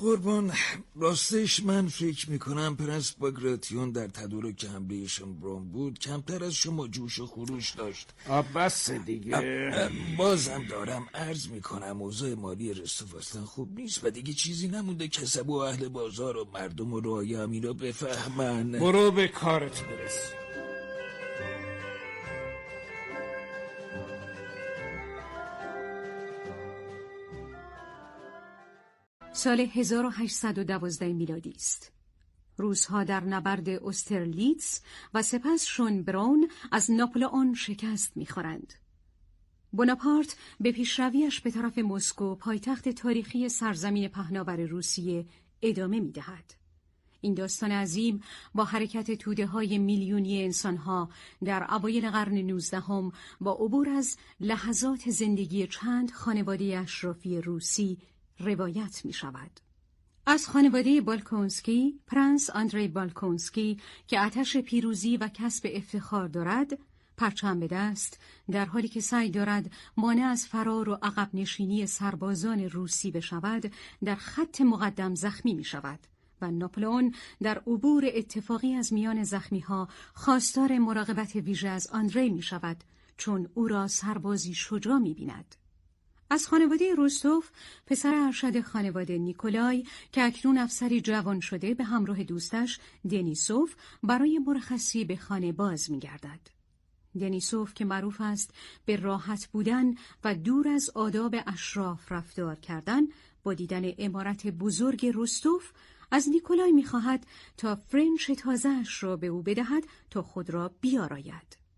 [0.01, 0.51] قربان.
[0.95, 5.99] راستش من فکر می‌کنم پرنس باگراتیون در تدارک حملهشون برام بود.
[5.99, 8.09] کمتر از شما جوش و خروش داشت.
[8.55, 9.71] بس دیگه.
[10.17, 15.07] بازم دارم عرض می‌کنم اوضاع مالی رستوف اصلا خوب نیست و دیگه چیزی نمونده.
[15.07, 18.71] کسب و اهل بازار و مردم و رای همین را بفهمن.
[18.71, 20.31] برو به کارت برس.
[29.39, 31.91] سال 1812 میلادی است.
[32.57, 34.81] روزها در نبرد استرلیتس
[35.13, 38.73] و سپس شون براون از ناپلئون شکست می‌خورند.
[39.73, 45.25] بناپارت به پیشرویش به طرف مسکو پایتخت تاریخی سرزمین پهناور روسیه
[45.61, 46.53] ادامه می‌دهد.
[47.21, 48.23] این داستان عظیم
[48.55, 51.09] با حرکت توده های میلیونی انسانها
[51.43, 53.11] در اوایل قرن نوزدهم
[53.41, 57.97] با عبور از لحظات زندگی چند خانواده اشرافی روسی
[58.39, 59.59] روایت می شود.
[60.25, 66.79] از خانواده بالکونسکی، پرنس آندری بالکونسکی که آتش پیروزی و کسب افتخار دارد،
[67.17, 68.19] پرچم به دست
[68.51, 73.71] در حالی که سعی دارد مانع از فرار و عقب نشینی سربازان روسی بشود
[74.03, 75.99] در خط مقدم زخمی می شود
[76.41, 82.41] و ناپلئون در عبور اتفاقی از میان زخمی ها خواستار مراقبت ویژه از آندری می
[82.41, 82.83] شود
[83.17, 85.55] چون او را سربازی شجاع می بیند.
[86.29, 87.49] از خانواده روستوف
[87.85, 92.79] پسر ارشد خانواده نیکولای که اکنون افسری جوان شده به همراه دوستش
[93.09, 96.39] دنیسوف برای مرخصی به خانه باز می‌گردد.
[97.19, 98.53] دنیسوف که معروف است
[98.85, 103.01] به راحت بودن و دور از آداب اشراف رفتار کردن
[103.43, 105.71] با دیدن امارت بزرگ روستوف
[106.11, 107.25] از نیکولای می‌خواهد
[107.57, 111.68] تا فرنچ تازهش را به او بدهد تا خود را بیاراید.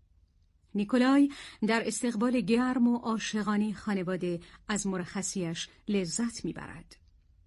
[0.74, 1.30] نیکولای
[1.66, 6.96] در استقبال گرم و عاشقانه خانواده از مرخصیش لذت می‌برد.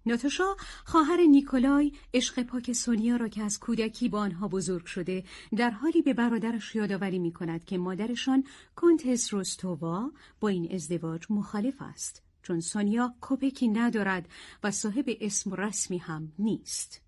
[0.06, 5.24] ناتاشا خواهر نیکولای عشق پاک سونیا را که از کودکی با آنها بزرگ شده
[5.56, 8.44] در حالی به برادرش یادآوری می کند که مادرشان
[8.76, 14.28] کنتس روستووا با این ازدواج مخالف است چون سونیا کپکی ندارد
[14.62, 17.05] و صاحب اسم رسمی هم نیست.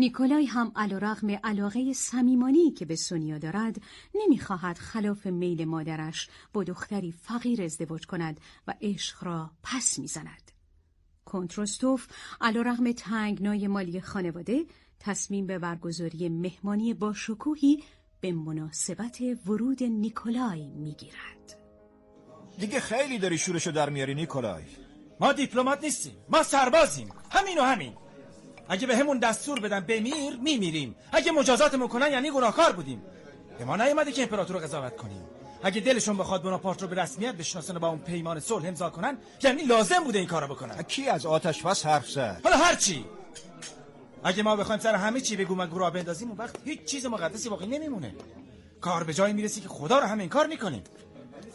[0.00, 3.82] نیکولای هم علیرغم علاقه صمیمانی که به سونیا دارد
[4.14, 10.52] نمی‌خواهد خلاف میل مادرش با دختری فقیر ازدواج کند و عشق را پس می‌زند.
[11.24, 12.06] کنترستوف
[12.40, 14.64] علیرغم تنگنای مالی خانواده
[15.00, 17.82] تصمیم به برگزاری مهمانی با شکوهی
[18.20, 21.56] به مناسبت ورود نیکولای می‌گیرد.
[22.58, 24.64] دیگه خیلی داری شورشو در میاری نیکولای
[25.20, 27.92] ما دیپلمات نیستیم ما سربازیم همین و همین
[28.70, 30.96] اگه به همون دستور بدن بمیر میمیریم.
[31.12, 33.02] اگه مجازاتمون کنن یعنی گناهکار بودیم.
[33.58, 35.22] به ما نیومده که امپراتور رو قضاوت کنیم.
[35.62, 39.18] اگه دلشون بخواد بناپارت رو به رسمیت بشناسن و با اون پیمان صلح امضا کنن
[39.42, 40.82] یعنی لازم بوده این کارو بکنن.
[40.82, 43.04] کی از آتش بس حرف زد؟ حالا هر چی.
[44.24, 47.48] اگه ما بخوایم سر همه چی بگو مگو را بندازیم اون وقت هیچ چیز مقدسی
[47.48, 48.14] باقی نمیمونه.
[48.80, 50.82] کار به جایی می‌رسی که خدا رو همین کار می‌کنیم.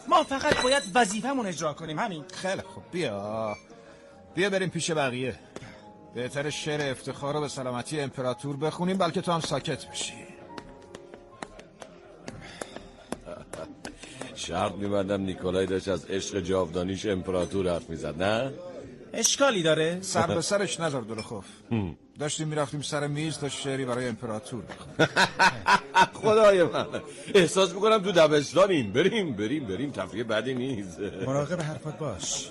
[0.08, 2.24] ما فقط باید وظیفمون اجرا کنیم همین.
[2.34, 2.84] خیلی خوب.
[2.92, 3.56] بیا.
[4.36, 5.40] بیا بریم پیش بقیه.
[6.16, 10.14] بهتر شعر افتخار رو به سلامتی امپراتور بخونیم بلکه تو هم ساکت بشی.
[14.36, 18.52] شرط میبندم نیکولای داشت از عشق جاودانیش امپراتور حرف می‌زد نه؟
[19.14, 21.46] اشکالی داره؟ سر به سرش نذار دلخوف.
[22.20, 24.64] داشتیم می‌رفتیم سر میز تا شعری برای امپراتور
[26.22, 26.86] خدای من.
[27.34, 28.94] احساس می‌کنم تو دبستانیم.
[28.94, 29.92] بریم بریم بریم.
[29.92, 31.00] تفریح بدی نیست.
[31.00, 32.50] مراقب حرفات باش.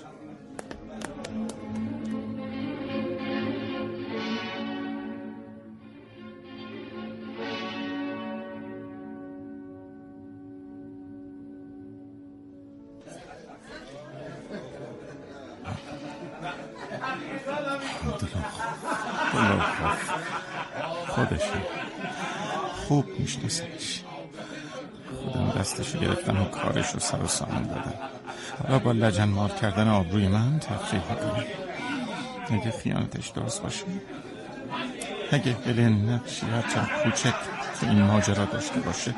[26.85, 27.93] کارش رو سر و سامون دادم
[28.63, 31.47] حالا با لجن مار کردن آبروی من تفریح می‌کنیم
[32.49, 33.83] اگه خیانتش درست باشه.
[35.31, 37.33] اگه هلن نقشی هرچند کوچک
[37.79, 39.15] تو این ماجرا داشته باشه.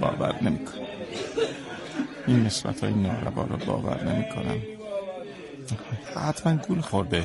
[0.00, 0.86] باور نمی‌کنم.
[2.26, 4.62] این نسبت های ناروا رو باور نمی‌کنم.
[6.16, 7.24] حتما گول خورده.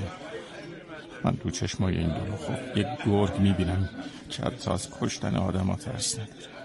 [1.23, 3.89] من دو چشمای این دو خب یک گرگ می‌بینم
[4.29, 6.56] که حتی از کشتن آدم ها ترس نداره.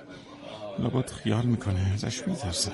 [0.78, 2.72] لابد خیال می‌کنه ازش میترسم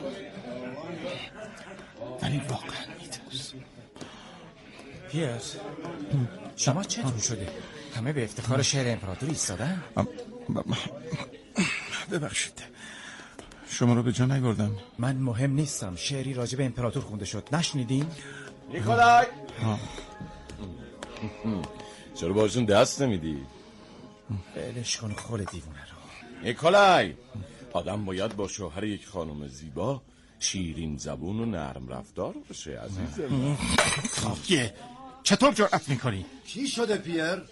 [2.22, 3.58] ولی واقعا میترسم
[5.12, 5.28] پیر
[6.56, 7.48] شما چطور شده؟
[7.96, 9.82] همه به افتخار شهر امپراتور ایستادن؟
[12.12, 12.62] ببخشید.
[13.68, 15.96] شما رو به جا نگردم من مهم نیستم.
[15.96, 17.48] شعری راجع به امپراتور خونده شد.
[17.52, 18.06] نشنیدین؟
[18.72, 19.26] نیکولای!
[22.14, 23.42] چرا باشون دست نمیدی؟
[24.54, 25.96] بلش کن خول دیوونه رو.
[26.46, 27.14] نیکولای!
[27.72, 30.02] آدم باید با شوهر یک خانم زیبا
[30.40, 33.58] شیرین زبون و نرم رفتار باشه عزیزم
[34.48, 34.74] یه
[35.22, 37.42] چطور جرأت می‌کنی؟ چی شده پیر؟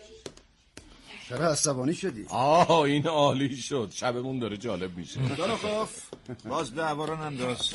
[1.28, 3.90] چرا عصبانی شدی؟ آه این عالی شد.
[3.94, 5.20] شبمون داره جالب میشه.
[5.20, 6.00] دلخوف
[6.44, 7.70] باز دعوا رو ننداز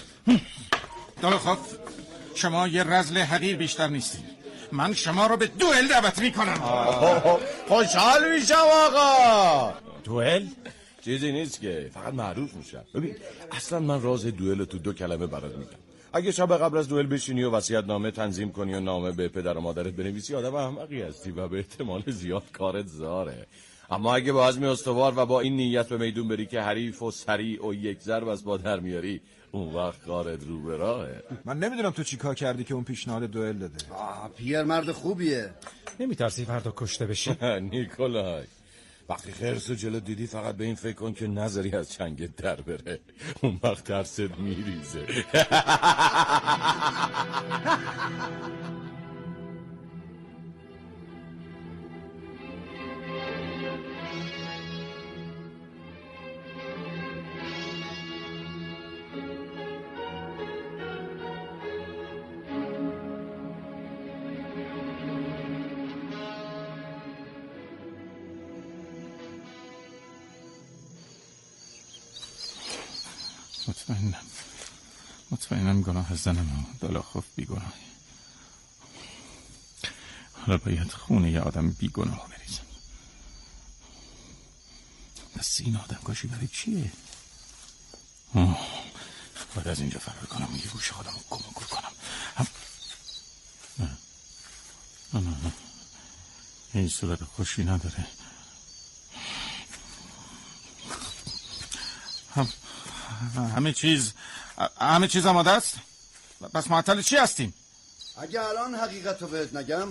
[1.22, 1.60] دلخوف
[2.36, 4.24] شما یه رزل حقیر بیشتر نیستین.
[4.72, 6.60] من شما رو به دوئل دعوت می‌کنم.
[7.68, 9.74] خوشحال میشم آقا.
[10.04, 10.48] دوئل؟
[11.02, 12.84] چیزی نیست که فقط معروف میشم.
[12.96, 13.16] ببین
[13.52, 15.72] اصلا من راز دوئل تو دو کلمه برات میگم.
[16.14, 19.58] اگه شب قبل از دوئل بشینی و وصیت نامه تنظیم کنی و نامه به پدر
[19.58, 23.46] و مادرت بنویسی آدم احمقی هستی و به احتمال زیاد کارت زاره.
[23.90, 27.12] اما اگه با عزم استوار و با این نیت به میدون بری که حریف و
[27.12, 29.22] سریع و یک ضرب از با در میاری
[29.52, 31.24] اون وقت کارت رو به راهه.
[31.46, 33.76] من نمی‌دونم تو چی کار کردی که اون پیشنهاد دوئل داده.
[33.94, 35.50] آه پیر مرد خوبیه.
[36.00, 37.32] نمیترسی فردا کشته بشی؟
[37.72, 38.44] نیکولای.
[39.10, 42.62] وقتی خرس و جلو دیدی فقط به این فکر کن که نظری از چنگت در
[42.62, 43.00] بره.
[43.42, 45.06] اون وقت ترست میریزه.
[75.82, 77.74] گناه زنم و دلاخوف بیگناه.
[80.34, 82.64] حالا باید خونه یه آدم بیگناه بریزم.
[85.36, 86.92] پس این آدم کاشی برای چیه؟
[88.36, 88.60] آه،
[89.56, 91.92] باید از اینجا فرار کنم یه گوش خودم رو گم کنم.
[92.38, 92.48] هم...
[93.80, 93.98] نه.
[95.14, 95.52] نه نه نه.
[96.74, 98.08] این صورت خوشی نداره.
[102.36, 102.48] هم...
[103.56, 104.14] همه چیز
[104.78, 105.76] همه چیز آماده است؟
[106.54, 107.54] پس معطل چی هستیم؟
[108.18, 109.88] اگه الان حقیقت رو بهت نگم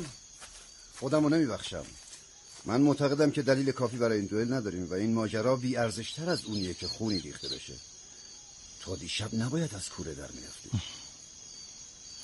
[0.99, 1.85] خودم رو نمیبخشم.
[2.65, 6.45] من معتقدم که دلیل کافی برای این دوئل نداریم و این ماجرا بی ارزشتر از
[6.45, 7.75] اونیه که خونی ریخته بشه.
[8.81, 10.71] تو دیشب نباید از کوره در می‌رفتی.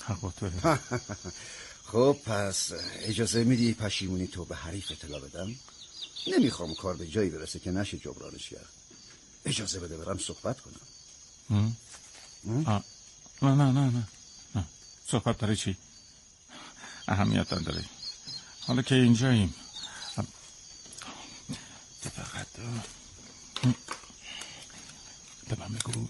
[0.03, 0.79] حق.
[1.91, 5.55] خب پس اجازه میدی پشیمونی تو به حریف اطلاع بدم؟
[6.27, 8.69] نمی‌خوام کار به جایی برسه که نشه جبرانش کرد.
[9.45, 11.75] اجازه بده برم صحبت کنم؟
[12.65, 12.83] آه.
[13.41, 14.07] نه نه نه نه.
[14.55, 14.65] نه.
[15.07, 15.77] صحبت برای چی؟
[17.07, 17.85] اهمیت نداره.
[18.61, 19.55] حالا که اینجاییم.
[22.01, 22.47] فقط
[25.49, 26.07] به من بگو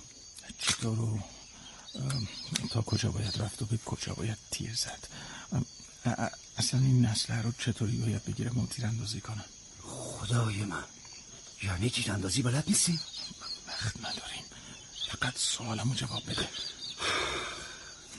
[0.60, 1.20] چطور و
[2.70, 5.08] تا کجا باید رفت و به کجا باید تیر زد.
[6.58, 9.46] اصلا این نسله رو چطوری باید بگیرم و تیراندازی کنم
[9.82, 10.84] خدای من.
[11.64, 13.00] یعنی تیراندازی بلد نیستی؟
[13.68, 14.44] وقت نداریم.
[15.08, 16.50] فقط سوالمو جواب بده.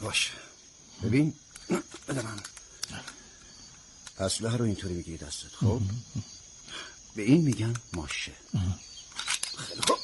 [0.00, 0.32] باش
[1.02, 1.34] ببین.
[2.08, 2.40] بده من.
[4.18, 5.82] اسلحه رو اینطوری می‌گیری دستت خب؟
[7.16, 8.32] به این میگن ماشه.
[9.58, 9.98] خیلی خوب.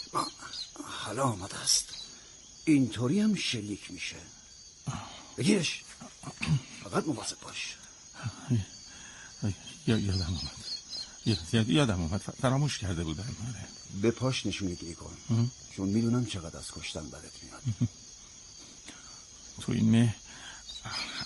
[0.85, 1.85] حالا آماده است.
[2.65, 4.17] اینطوری هم شلیک میشه.
[5.37, 5.83] بگیرش.
[6.85, 7.77] فقط مواظب باش.
[9.87, 10.41] یا یادم
[11.53, 12.21] یاد یادم اومد.
[12.21, 13.37] فراموش کرده بودم.
[13.49, 13.69] آره.
[14.03, 15.17] به پاش نشونه گیری کن.
[15.77, 17.63] چون می‌دونم چقدر از کشتن بدت میاد.
[19.61, 20.15] تو این مه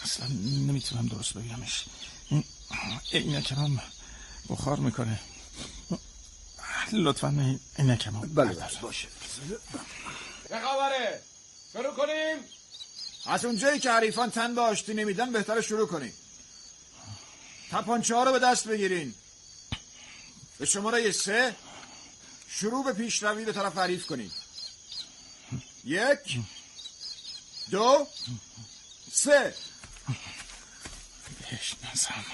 [0.03, 0.27] اصلا
[0.67, 1.85] نمی‌تونم درست بگمش.
[2.31, 2.45] این
[3.13, 3.81] عینکم
[4.49, 5.21] بخار می‌کنه.
[6.93, 9.09] لطفا عینکم بله باشه.
[10.49, 11.23] چه خبره
[11.73, 12.37] شروع کنیم.
[13.27, 16.13] از اونجایی که حریفان تن به آشتی نمیدن بهتر شروع کنیم.
[17.71, 19.15] تپانچه ها رو به دست بگیرین.
[20.59, 21.57] به شماره سه.
[22.51, 24.33] شروع به پیشروی به طرف حریف کنید.
[25.85, 26.41] یک
[27.71, 28.07] دو
[29.13, 29.55] سه.
[31.53, 32.25] بشناسم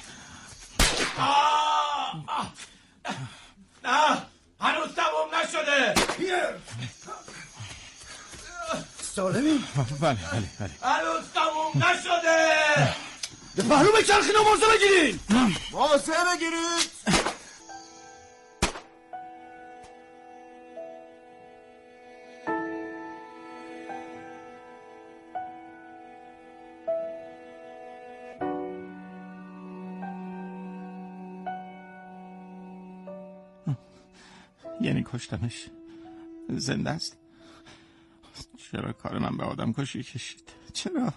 [3.85, 4.27] نه
[4.61, 5.95] هنوز تموم نشده.
[9.15, 9.65] سالمی؟
[10.01, 10.71] بله بله بله.
[10.83, 12.95] هنوز تموم نشده.
[13.55, 15.21] به پهلو بچرخین و موزه بگیرین
[15.73, 16.94] موزه بگیرید.
[35.15, 35.69] کشتمش.
[36.49, 37.17] زنده است.
[38.57, 41.15] چرا کار من به آدم کشی کشید؟ چرا؟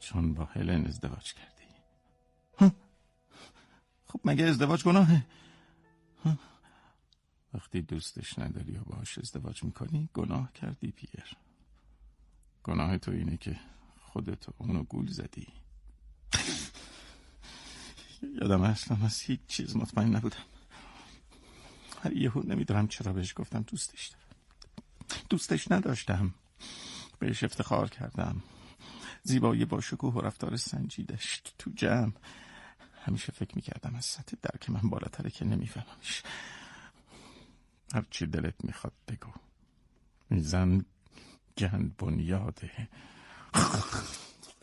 [0.00, 1.64] چون با هلن ازدواج کردی؟
[4.06, 5.26] خب مگه ازدواج گناهه؟
[7.54, 11.36] وقتی دوستش نداری و باهاش ازدواج می‌کنی گناه کردی پیر.
[12.62, 13.60] گناه تو اینه که
[14.00, 15.46] خودتو اونو گول زدی.
[18.22, 20.44] یادم اصلا از هیچ چیز مطمئن نبودم.
[22.02, 24.24] هر یهو نمی‌دونم چرا بهش گفتم دوستش دارم.
[25.30, 26.34] دوستش نداشتم.
[27.18, 28.42] بهش افتخار کردم.
[29.22, 32.12] زیبایی با شکوه و رفتار سنجیدش تو جمع.
[33.04, 36.22] همیشه فکر می‌کردم از سطح درک من بالاتره که نمیفهممش.
[37.94, 39.32] هرچی دلت می‌خواد بگو.
[40.30, 40.84] این زن
[41.58, 42.88] گند بنیاده.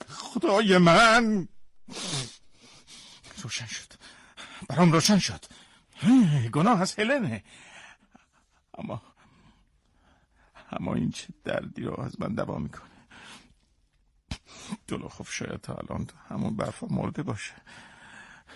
[0.10, 1.48] خدای من!
[3.42, 3.94] روشن شد.
[4.70, 5.46] برام روشن شد.
[6.54, 7.44] گناه از هلنه.
[8.78, 9.02] اما
[10.72, 12.90] اما این چه دردی رو از من دوا می‌کنه.
[14.88, 17.54] دلوخوف شاید تا الان تو همون برفا مرده باشه.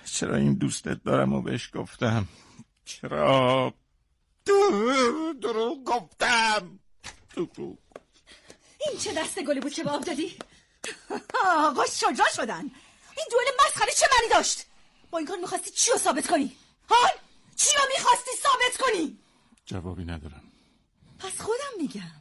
[0.05, 2.27] چرا این دوستت دارم و بهش گفتم؟
[2.85, 3.73] چرا؟
[5.41, 6.80] درو گفتم.
[7.35, 7.77] درو
[8.80, 10.38] این چه دست گلی بود که به آب دادی؟
[11.45, 12.61] آقا شجاع شدن.
[13.18, 14.65] این دوئل مسخره چه معنی داشت؟
[15.11, 16.55] با این کار می‌خواستی چی رو ثابت کنی؟
[16.89, 16.95] ها
[17.61, 19.17] چی رو می‌خواستی ثابت کنی؟
[19.65, 20.43] جوابی ندارم.
[21.19, 22.11] پس خودم میگم.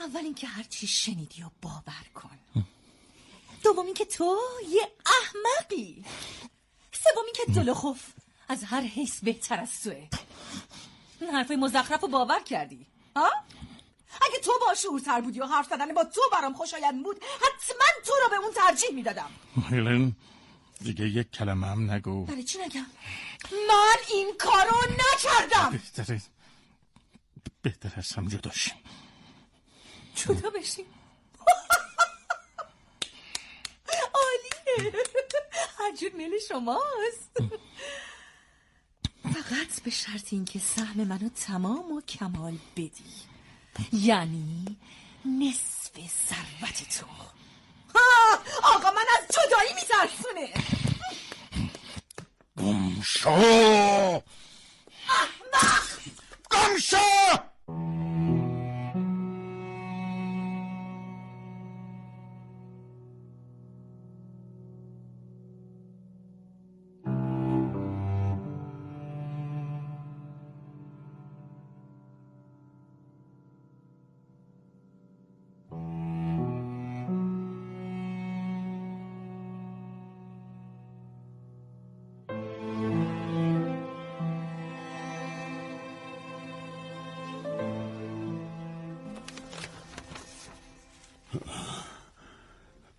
[0.00, 2.38] اول اینکه هر چی شنیدی و باور کن.
[3.62, 6.04] دوم اینکه تو یه احمقی.
[6.92, 8.02] سوم اینکه دلخوف
[8.48, 10.08] از هر حیث بهتر از توه.
[11.20, 12.86] این حرفای مزخرف رو باور کردی؟
[13.16, 13.30] ها
[14.22, 18.12] اگه تو با شعورتر بودی و حرف زدن با تو برام خوشایند بود حتما تو
[18.22, 19.30] رو به اون ترجیح می‌دادم.
[19.70, 20.12] هیلن
[20.80, 22.24] دیگه یک کلمه هم نگو.
[22.24, 22.86] برای چی نگم؟
[23.52, 25.70] من این کارو نکردم.
[25.70, 26.22] بهتره
[27.62, 28.76] بهتر از هم جداشیم
[30.14, 30.86] جدا بشیم.
[34.14, 34.92] عالیه.
[35.78, 37.30] هر جور میل شماست.
[39.22, 43.14] فقط به شرط اینکه سهم منو تمام و کمال بدی.
[43.92, 44.76] یعنی
[45.24, 45.92] نصف
[46.28, 47.06] ثروت تو.
[48.62, 50.54] آقا من از جدایی میترسونه.
[52.58, 53.30] گم شو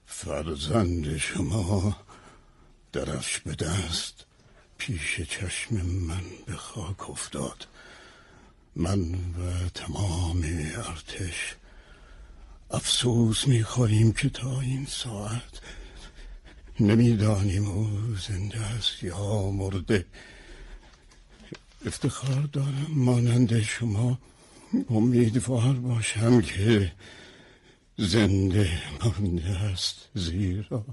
[0.05, 1.97] فرزند شما
[2.93, 4.25] درفش به دست
[4.77, 7.67] پیش چشم من به خاک افتاد.
[8.75, 10.43] من و تمام
[10.75, 11.55] ارتش
[12.71, 15.61] افسوس می‌خوریم که تا این ساعت
[16.79, 20.05] نمی‌دانیم او زنده است یا مرده.
[21.85, 24.19] افتخار دارم مانند شما.
[24.89, 26.91] امیدوار باشم که
[27.97, 30.85] زنده مانده است زیرا.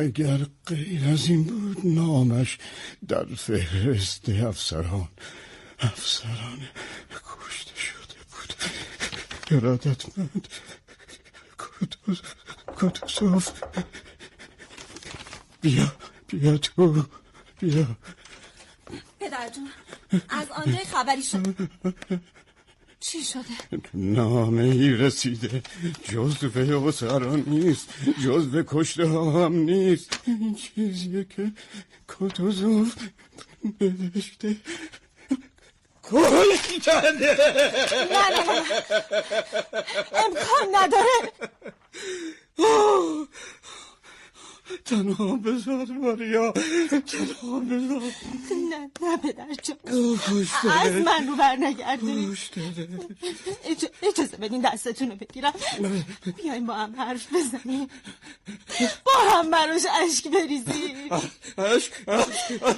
[0.00, 2.58] اگر غیر از این بود نامش
[3.08, 5.08] در فهرست افسران
[5.80, 6.60] افسران
[7.10, 8.54] کشته شده بود.
[9.50, 10.48] ارادتمند.
[11.58, 12.20] کدوس
[12.66, 13.50] کدوسوف.
[15.60, 15.92] بیا
[16.26, 17.06] بیا تو.
[17.60, 17.86] بیا.
[19.20, 19.68] پدرجون
[20.28, 21.40] از آنجای خبری شد.
[23.00, 25.62] چی شده؟ نامه ای رسیده.
[26.02, 27.88] جزو اسرا نیست.
[28.24, 30.20] جزو کشته ها هم نیست.
[30.26, 31.52] این چیزیه که
[32.08, 32.94] کوتوزوف
[33.78, 34.56] بهشته
[36.02, 37.36] کل کرده.
[38.10, 38.62] نه نه نه.
[40.12, 41.32] امکان نداره.
[44.84, 46.52] تنها بذار ماریا
[46.90, 48.02] تنها بذار
[48.70, 49.76] نه نه پدر جان
[50.82, 51.56] از من رو بر
[53.64, 55.52] اج- اجازه بدین دستتون رو بگیرم.
[56.36, 57.88] بیاین با هم حرف بزنیم.
[59.04, 61.08] با هم براش اشک بریزیم.
[61.58, 62.76] عشق عشق.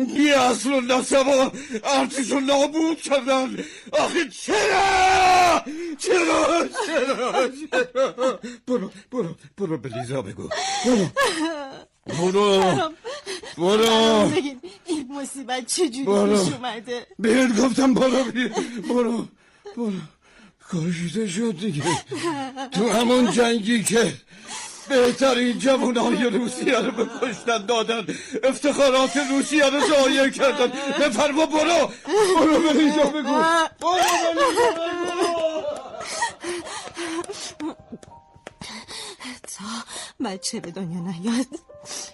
[0.00, 0.14] عشق.
[0.16, 1.50] بی اصل و نسب و
[1.84, 3.56] ارتش و نابود کردن.
[3.92, 5.64] آخه چرا؟
[5.98, 10.48] چرا؟ چرا؟ چرا برو برو برو به لیزا بگو.
[10.84, 11.06] برو.
[12.06, 12.92] برو.
[13.58, 14.32] برو.
[14.86, 16.36] این مصیبت چجوری.
[16.36, 18.24] پیش اومده؟ بهت گفتم برو
[18.88, 19.28] برو.
[19.76, 19.92] برو.
[20.68, 21.82] کاشیده شد دیگه.
[22.72, 24.12] تو همون جنگی که
[24.90, 28.06] بهترین جوانای روسیه رو به کشتن دادن
[28.44, 30.68] افتخارات روسیه رو ضایع کردن.
[31.00, 31.90] بفرما برو.
[32.38, 33.36] برو به اینجا بگو.
[33.80, 35.62] برو به بگو.
[39.42, 39.64] تا
[40.24, 41.46] بچه به دنیا نیاد.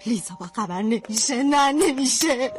[0.07, 2.53] لیزا با خبر نمیشه نه نمیشه.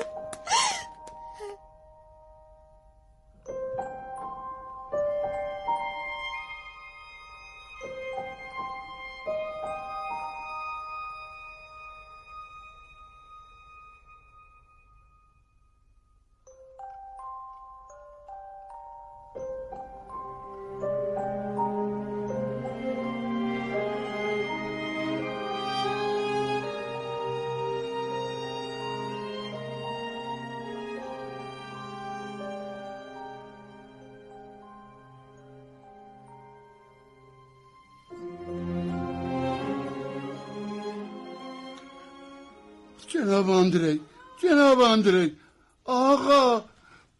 [45.08, 45.38] آندری
[45.86, 46.66] آقا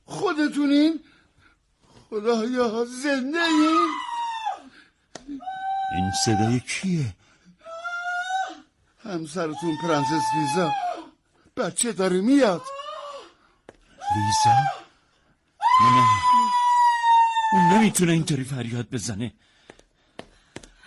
[0.06, 1.00] خودتونین؟
[2.10, 3.90] خدایا زنده این
[5.96, 7.16] این صدای کیه؟
[9.04, 10.72] همسرتون پرنسس لیزا.
[11.58, 12.62] بچه داره میاد.
[14.16, 14.58] لیزا؟
[15.82, 16.08] نه
[17.54, 19.34] اون نمی‌تونه اینطوری فریاد بزنه.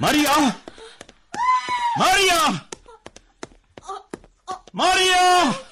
[0.01, 0.53] ماریا!
[1.97, 2.61] ماریا!
[4.75, 5.07] ماریا!
[5.07, 5.70] یا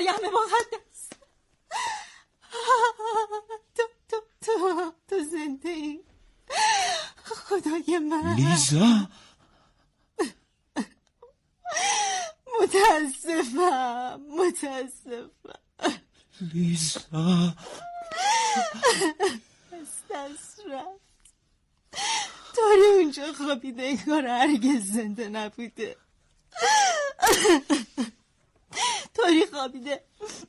[0.00, 1.08] مریم مقدس.
[3.76, 6.00] تو تو تو تو زنده ای.
[7.24, 8.34] خدای من.
[8.36, 8.90] لیزا؟
[12.60, 15.60] متاسفم متاسفم.
[16.40, 17.54] لیزا.
[19.72, 21.00] از دست رفت.
[22.54, 25.96] طوری اونجا خوابیده انگار هرگز زنده نبوده.
[29.20, 30.00] طوری خوابیده.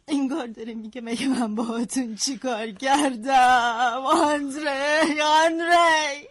[0.07, 6.27] انگار داره میگه مگه من باهاتون چیکار کردم؟ آندری آندری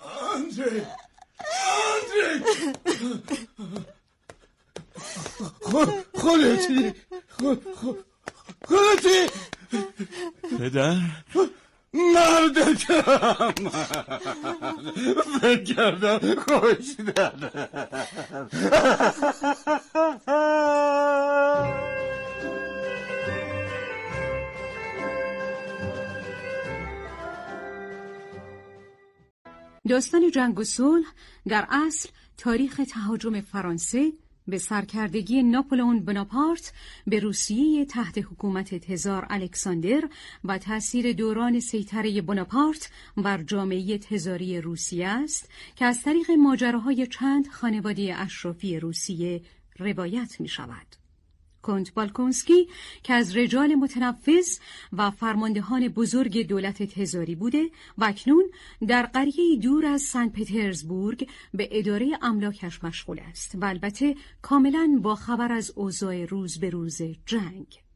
[0.00, 0.82] آندری
[1.70, 2.44] آندری
[5.60, 6.94] خود- خودتی
[7.38, 8.04] خود- خود-
[8.64, 9.26] خودتی.
[10.58, 10.96] پدر
[11.94, 13.52] مردکم
[15.40, 17.50] فکر کردم کشتن
[29.88, 31.06] داستان جنگ و صلح
[31.48, 34.12] در اصل تاریخ تهاجم فرانسه
[34.50, 36.72] به سرکردگی ناپلئون بناپارت
[37.06, 40.08] به روسیه تحت حکومت تزار الکساندر
[40.44, 47.48] و تأثیر دوران سیطره بناپارت بر جامعه تزاری روسیه است که از طریق ماجراهای چند
[47.48, 49.40] خانواده اشرافی روسیه
[49.78, 50.99] روایت می شود.
[51.62, 52.68] کنت بالکونسکی
[53.02, 54.58] که از رجال متنفذ
[54.92, 58.50] و فرماندهان بزرگ دولت تزاری بوده و اکنون
[58.86, 65.14] در قریه دور از سن پترزبورگ به اداره املاکش مشغول است و البته کاملا با
[65.14, 67.89] خبر از اوضاع روز به روز جنگ.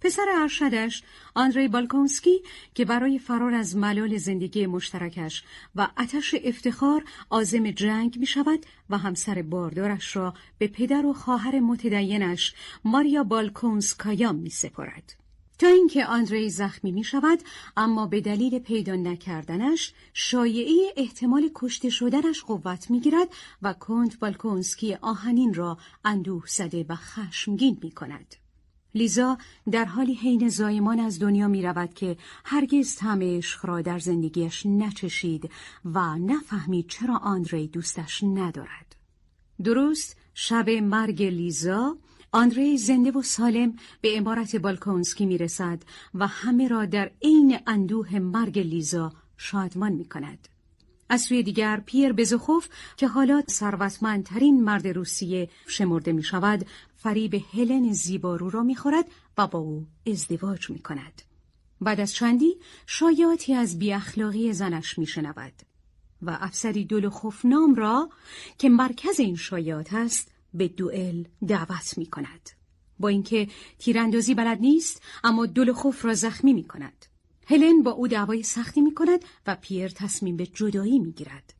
[0.00, 1.02] پسر ارشدش
[1.34, 2.42] آندری بالکونسکی
[2.74, 5.44] که برای فرار از ملال زندگی مشترکش
[5.74, 11.60] و آتش افتخار عازم جنگ می شود و همسر باردارش را به پدر و خواهر
[11.60, 12.54] متدینش
[12.84, 15.16] ماریا بالکونسکایا می سپرد.
[15.58, 17.38] تا اینکه آندری زخمی می شود
[17.76, 23.28] اما به دلیل پیدا نکردنش شایعه احتمال کشته شدنش قوت می گیرد
[23.62, 28.36] و کنت بالکونسکی آهنین را اندوه زده و خشمگین می کند.
[28.96, 29.38] لیزا
[29.70, 34.66] در حالی حین زایمان از دنیا می رود که هرگز طعم عشق را در زندگیش
[34.66, 35.50] نچشید
[35.84, 38.96] و نفهمید چرا آندری دوستش ندارد.
[39.64, 41.96] درست شب مرگ لیزا
[42.32, 45.82] آندری زنده و سالم به امارت بالکونسکی می رسد
[46.14, 50.48] و همه را در عین اندوه مرگ لیزا شادمان می کند.
[51.08, 56.66] از سوی دیگر پیر بزخوف که حالا ثروتمندترین مرد روسیه شمرده می شود
[57.06, 59.04] فریب هلن زیبارو را می خورد
[59.38, 61.22] و با او ازدواج می کند.
[61.80, 62.56] بعد از چندی
[62.86, 65.52] شایعاتی از بی اخلاقی زنش می شنود
[66.22, 68.10] و افسری دولخوف نام را
[68.58, 72.50] که مرکز این شایعات است به دوئل دعوت می کند.
[72.98, 77.06] با اینکه تیراندازی بلد نیست اما دولخوف را زخمی می کند.
[77.46, 81.55] هلن با او دعوای سختی می کند و پیر تصمیم به جدایی می گیرد.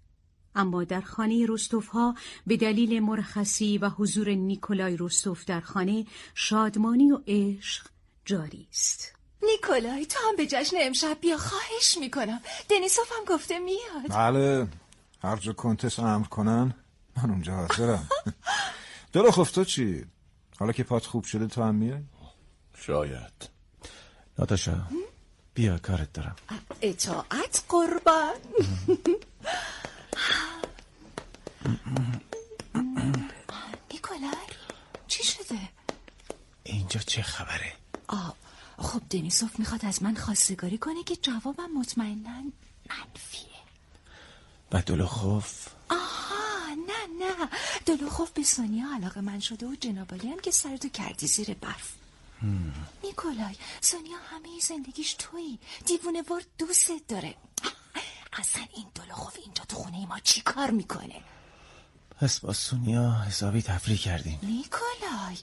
[0.57, 2.15] اما در خانه رستوف ها
[2.47, 7.87] به دلیل مرخصی و حضور نیکولای رستوف در خانه شادمانی و عشق
[8.25, 9.13] جاری است.
[9.43, 14.69] نیکولای تو هم به جشن امشب بیا خواهش می‌کنم دنیسوف هم گفته میاد بله
[15.23, 16.75] هر جا کنتس امر کنن
[17.17, 18.09] من اونجا حاضرم
[19.13, 20.05] دلو خب تو چی؟
[20.59, 22.03] حالا که پات خوب شده تو هم میای؟
[22.79, 23.49] شاید
[24.39, 24.87] ناتاشا
[25.55, 26.37] بیا کارت دارم
[26.83, 28.37] اطاعت قربان
[36.97, 37.73] اینجا چه خبره؟
[38.09, 38.37] آه
[38.79, 42.43] خب دنیسوف می‌خواد از من خواستگاری کنه که جوابم مطمئنا
[42.91, 43.57] منفیه.
[44.73, 47.49] و دلوخوف آها نه نه.
[47.87, 51.93] دلوخوف به سونیا علاقه من شده و جنابالی هم که سرتو کردی زیر برف.
[53.05, 55.59] نیکولای سونیا همه زندگیش تویی.
[55.87, 57.35] دیوونه ورد دوستت داره.
[58.33, 61.21] اصلا این دلوخوف اینجا تو خونه ما چی کار می‌کنه؟
[62.21, 65.37] پس با سونیا حسابی تفریح کردین نیکولای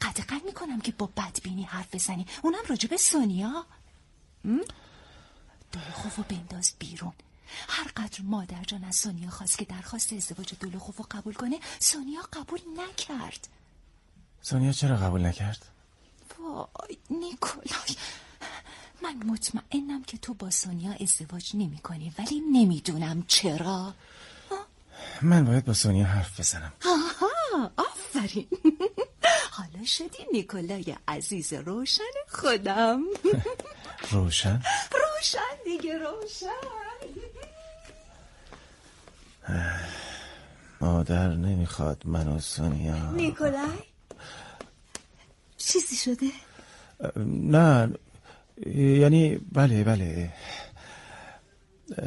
[0.00, 2.26] قدقن می‌کنم که با بدبینی حرف بزنی.
[2.42, 3.66] اونم راجب سونیا.
[5.72, 7.12] دلوخوفو بنداز بیرون.
[7.68, 12.60] هر قدر مادر جان از سونیا خواست که درخواست ازدواج دلوخوفو قبول کنه سونیا قبول
[12.76, 13.48] نکرد.
[14.42, 15.66] سونیا چرا قبول نکرد؟
[16.38, 17.96] وای نیکولای
[19.02, 23.94] من مطمئنم که تو با سونیا ازدواج نمی کنی ولی نمی‌دونم چرا.
[25.22, 26.72] من باید با سونیا حرف بزنم.
[26.84, 28.46] آها آفرین.
[29.76, 33.00] حالا شدی نیکولای عزیز روشن خودم
[34.10, 34.62] روشن؟
[34.92, 36.46] روشن دیگه روشن
[40.80, 43.78] مادر نمی‌خواد من و سونیا نیکولای
[45.56, 46.30] چیزی شده؟
[47.26, 47.94] نه
[48.76, 50.32] یعنی بله بله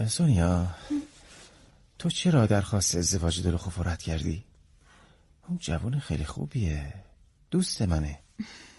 [0.07, 0.67] سونیا
[1.99, 4.43] تو چرا درخواست ازدواج دل خوف رد کردی؟
[5.47, 6.93] اون جوان خیلی خوبیه
[7.51, 8.19] دوست منه.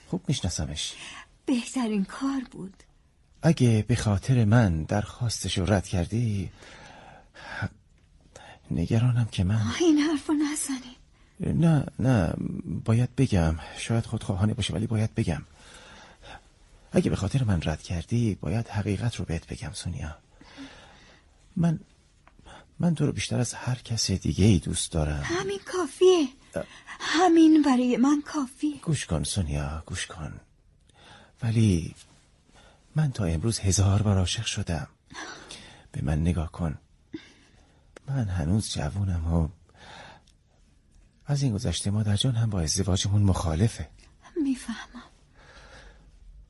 [0.08, 0.94] خوب میشناسمش.
[1.46, 2.74] بهترین کار بود.
[3.42, 6.50] اگه به خاطر من درخواستش رو رد کردی
[8.70, 10.96] نگرانم که من این حرف رو نزنی
[11.40, 12.34] نه نه
[12.84, 13.56] باید بگم.
[13.78, 15.42] شاید خودخواهانه باشه ولی باید بگم.
[16.92, 20.16] اگه به خاطر من رد کردی باید حقیقت رو بهت بگم سونیا.
[21.56, 21.80] من
[22.78, 25.22] من تو رو بیشتر از هر کس دیگه ای دوست دارم.
[25.24, 26.28] همین کافیه.
[27.00, 28.80] همین برای من کافیه.
[28.80, 30.40] گوش کن سونیا گوش کن.
[31.42, 31.94] ولی
[32.96, 34.88] من تا امروز هزار بار عاشق شدم.
[35.92, 36.78] به من نگاه کن.
[38.08, 39.48] من هنوز جوونم و
[41.26, 43.88] از این گذشته مادر جان هم با ازدواجمون مخالفه.
[44.42, 45.02] می‌فهمم.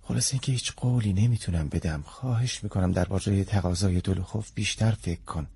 [0.03, 2.03] خلاص اینکه هیچ قولی نمی‌تونم بدم.
[2.03, 5.47] خواهش می‌کنم درباره تقاضای دلوخوف بیشتر فکر کن.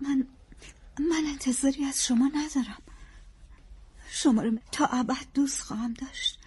[0.00, 0.26] من
[0.98, 2.82] من انتظاری از شما ندارم.
[4.22, 6.38] شما رو تا ابد دوست خواهم داشت.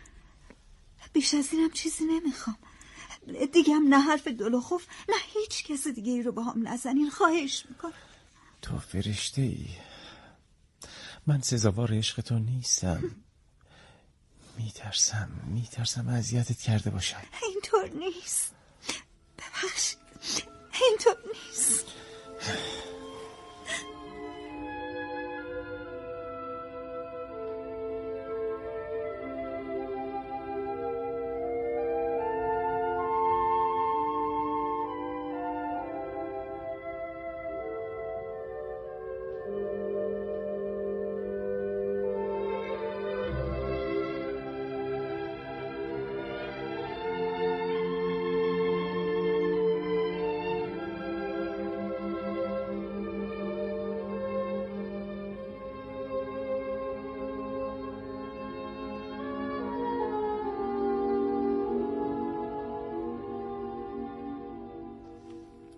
[1.14, 2.58] بیش از اینم چیزی نمی‌خوام.
[3.54, 7.10] دیگه هم نه حرف دلوخوف نه هیچ کس دیگه ای رو با هم نزنین.
[7.10, 7.94] خواهش می‌کنم.
[8.62, 9.68] تو فرشته ای
[11.28, 13.16] من سزاوار عشق تو نیستم.
[14.58, 17.22] میترسم میترسم اذیتت کرده باشم.
[17.54, 18.54] اینطور نیست.
[19.38, 19.96] ببخش
[20.82, 21.86] اینطور نیست.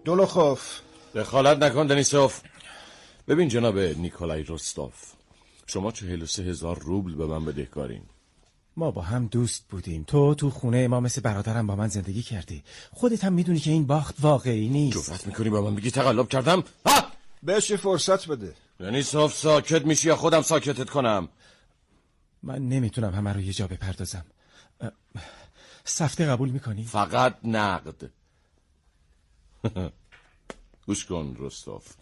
[0.05, 0.79] دولوخوف
[1.15, 2.41] دخالت نکن دنیسوف.
[3.27, 5.13] ببین جناب نیکولای روستوف
[5.67, 8.01] شما چهل و سه هزار روبل به من بدهکارین.
[8.77, 10.03] ما با هم دوست بودیم.
[10.03, 12.63] تو تو خونه ما مثل برادرم با من زندگی کردی.
[12.91, 14.97] خودت هم می‌دونی که این باخت واقعی نیست.
[14.97, 17.03] جفت می‌کنی با من بگی تقلب کردم؟ ها!
[17.43, 18.53] بهش فرصت بده.
[18.79, 21.29] یعنی صاف ساکت میشی یا خودم ساکتت کنم؟
[22.43, 24.25] من نمی‌تونم همه رو یه جا بپردازم.
[25.83, 28.09] سفته قبول می‌کنی؟ فقط نقد.
[30.87, 31.93] گوش کن رستاف.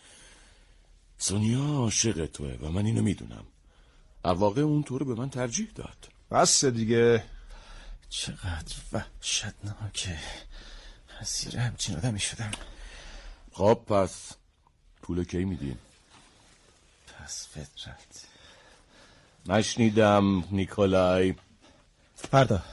[1.18, 3.46] سونیا عاشق توه و من اینو می‌دونم.
[4.24, 6.08] در واقع اون تو رو به من ترجیح داد.
[6.32, 7.24] بس دیگه.
[8.10, 10.20] چقدر وحشتناکه.
[11.22, 12.52] اسیر همچین آدمی شدم.
[13.54, 14.32] خب پس
[15.02, 15.78] پول کی میدین
[17.08, 18.26] پس فطرت.
[19.46, 21.36] نشنیدم نیکولای.
[22.16, 22.64] فردا.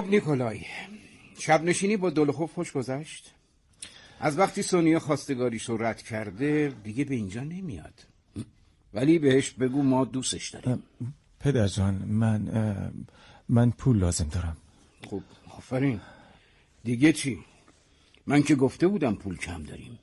[0.00, 0.60] خب نیکولای
[1.38, 3.34] شب نشینی با دولخوف خوش گذشت.
[4.20, 8.06] از وقتی سونیا خواستگاریش رو رد کرده دیگه به اینجا نمیاد.
[8.94, 10.82] ولی بهش بگو ما دوستش داریم.
[11.40, 12.40] پدر جان من
[13.48, 14.56] من پول لازم دارم.
[15.10, 16.00] خب آفرین.
[16.84, 17.38] دیگه چی؟
[18.26, 19.98] من که گفته بودم پول کم داریم.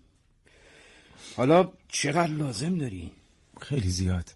[1.36, 3.12] حالا چقدر لازم داری؟
[3.62, 4.36] خیلی زیاد.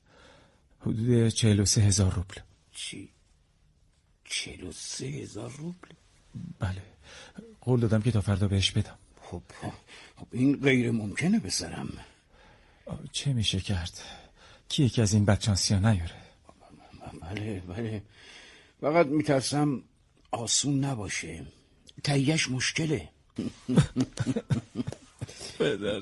[0.80, 2.36] حدود چهل و سه هزار روبل.
[2.72, 3.10] چی؟
[4.32, 5.90] چهل و سه هزار روبل
[6.60, 6.82] بله.
[7.62, 8.98] قول دادم که تا فردا بهش بدم.
[9.22, 9.42] خب
[10.16, 11.90] خب این غیر ممکنه بسرم
[13.12, 14.02] چه میشه کرد؟
[14.70, 16.16] کی یکی از این بدشانسی ها نیاره؟
[17.22, 18.02] بله بله.
[18.82, 19.84] فقط میترسم
[20.32, 21.46] آسون نباشه.
[22.04, 23.10] تهیهش مشکله.
[25.60, 26.02] پدر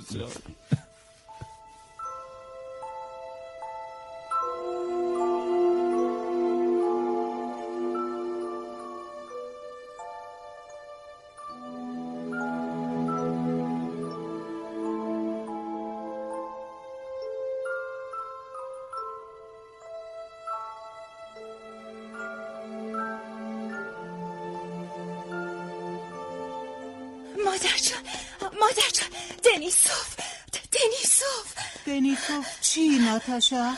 [33.10, 33.76] ناتاشا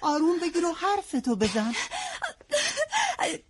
[0.00, 1.74] آروم بگیر و حرفتو بزن.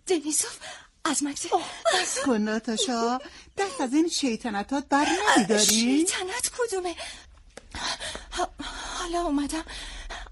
[0.07, 0.57] دنیسوف
[1.05, 1.49] از مکتب
[1.93, 3.17] بس کن ناتاشا.
[3.57, 6.95] دست از این شیطنتات بر نمیداری شیطنت کدومه؟
[8.97, 9.63] حالا اومدم.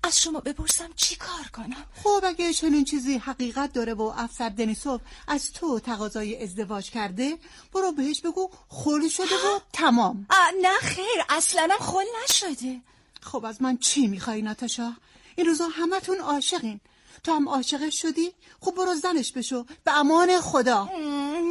[0.04, 5.02] از شما بپرسم چی کار کنم؟ خب اگه چنین چیزی حقیقت داره و افسر دنیسوف
[5.28, 7.38] از تو تقاضای ازدواج کرده
[7.74, 10.28] برو بهش بگو خل شده و تمام.
[10.62, 12.82] نه خیر اصلا خل نشده.
[13.22, 14.94] خب از من چی می‌خوای ناتاشا؟
[15.36, 16.80] این روزا همتون عاشقین.
[17.24, 19.66] تو هم عاشقش شدی؟ خب برو زنش بشو.
[19.84, 20.90] به امان خدا.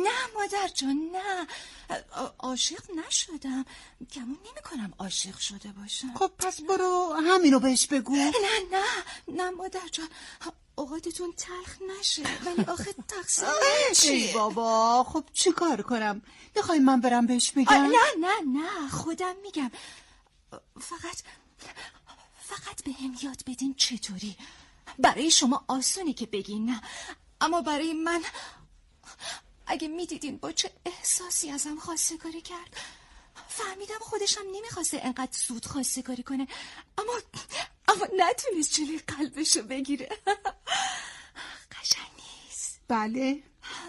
[0.04, 1.46] نه مادر جان نه.
[2.38, 3.64] عاشق نشدم.
[4.14, 6.14] گمون نمی کنم عاشق شده باشم.
[6.14, 8.16] خب پس برو همینو بهش بگو.
[8.16, 8.32] نه
[8.72, 8.84] نه
[9.28, 9.50] نه.
[9.50, 10.08] مادر جان.
[10.74, 12.22] اوقاتتون تلخ نشه.
[12.44, 13.48] ولی آخه تقصیر
[13.94, 16.22] چیه؟ بابا خب چی کار کنم؟
[16.56, 18.88] می‌خوای من برم بهش بگم؟ نه نه نه.
[18.90, 19.70] خودم میگم.
[20.80, 21.22] فقط
[22.42, 24.36] فقط به هم یاد بدین چطوری؟
[24.98, 26.82] برای شما آسونی که بگین نه.
[27.40, 28.22] اما برای من
[29.66, 32.76] اگه می‌دیدین با چه احساسی ازم خواستگاری کرد.
[33.48, 36.48] فهمیدم خودشم نمی‌خواسته انقدر زود خواستگاری کنه.
[36.98, 37.12] اما
[37.88, 40.08] اما نتونست جلوی قلبشو بگیره.
[41.80, 42.80] قشنگ نیست.
[42.88, 43.42] بله.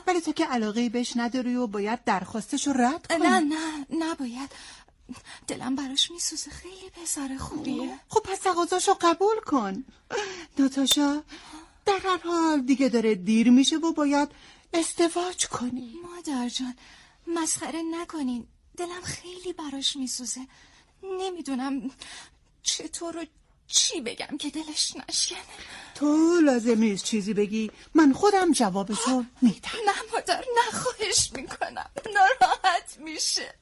[0.07, 3.19] ولی تو که علاقه بهش نداری و باید درخواستشو رد کنی.
[3.19, 4.51] نه نه نباید.
[5.47, 6.51] دلم براش میسوزه.
[6.51, 7.99] خیلی پسر خوبیه.
[8.09, 9.85] خب پس تقاضاشو قبول کن.
[10.59, 11.23] ناتاشا
[11.85, 14.29] در هر حال دیگه داره دیر میشه و باید
[14.73, 15.93] ازدواج کنی.
[16.03, 16.75] مادر جان
[17.27, 18.47] مسخره نکنین.
[18.77, 20.47] دلم خیلی براش میسوزه.
[21.03, 21.91] نمی‌دونم
[22.63, 23.25] چطور و
[23.67, 25.39] چی بگم که دلش نشکنه.
[25.95, 27.71] تو لازم نیست چیزی بگی.
[27.93, 29.69] من خودم جوابشو میدم.
[29.85, 31.89] نه مادر نه خواهش می‌کنم.
[32.13, 33.55] ناراحت میشه.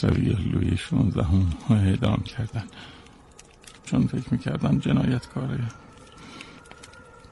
[0.00, 2.64] فرانسوی لوی شونزدهم رو اعدام کردن.
[3.84, 5.64] چون فکر می‌کردن جنایتکاره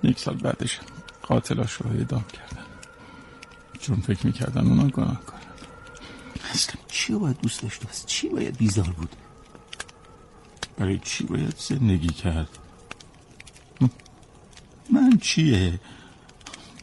[0.02, 0.80] یک سال بعدش
[1.22, 2.64] قاتلاش رو اعدام کردن.
[3.80, 5.40] چون فکر می‌کردن اونا گناه کارن.
[6.50, 9.16] اصلا چی رو باید دوست داشت از چی باید بیزار بود؟
[10.76, 12.58] برای چی باید زندگی کرد؟
[14.90, 15.80] من چیه؟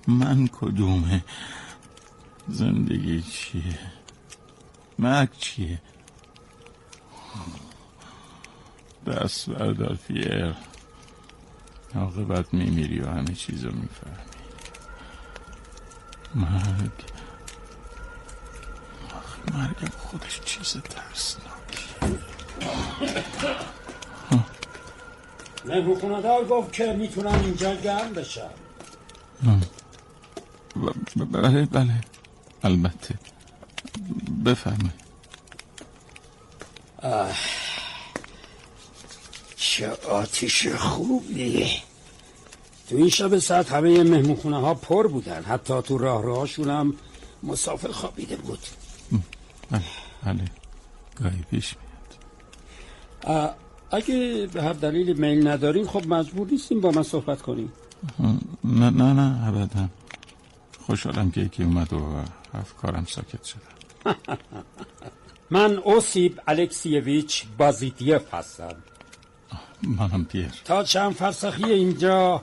[0.07, 1.23] من کدومه؟
[2.47, 3.79] زندگی چیه؟
[5.01, 5.81] مرگ چیه؟
[9.07, 10.55] دست بردار پیر
[11.95, 14.15] عاقبت میمیری و همه چیزو می‌فهمی.
[16.35, 16.91] مرگ.
[19.15, 21.85] آخه مرگم خودش چیز ترسناکی
[25.65, 28.49] مهمونخوندار گفت که می‌تونم اینجا گرم بشم.
[31.15, 32.01] بله بله.
[32.63, 33.15] البته
[34.45, 35.01] بفرمایید.
[39.55, 41.69] چه آتیش خوبی
[42.89, 45.43] تو این شب ساعت همه مهمونخونه ها پر بودن.
[45.43, 46.93] حتی تو راه راهشون هم
[47.43, 48.59] مسافر خوابیده بود.
[49.71, 49.81] بله
[50.23, 50.45] بله.
[51.23, 51.75] گاهی پیش
[53.25, 53.55] میاد.
[53.91, 57.71] اگه به هر دلیل میل ندارین خب مجبور نیستیم با من صحبت کنیم.
[58.63, 59.87] نه نه نه ابدا.
[60.85, 62.23] خوشحالم که یکی اومد و
[62.53, 63.80] افکارم ساکت شد
[65.55, 68.75] من اوسیب الکسیویچ بازیتیف هستم.
[69.83, 70.51] منم پیر.
[70.65, 72.41] تا چند فرسخی اینجا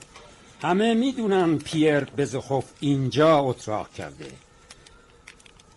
[0.63, 4.33] همه می‌دونن پیر بزخوف اینجا اتراق کرده.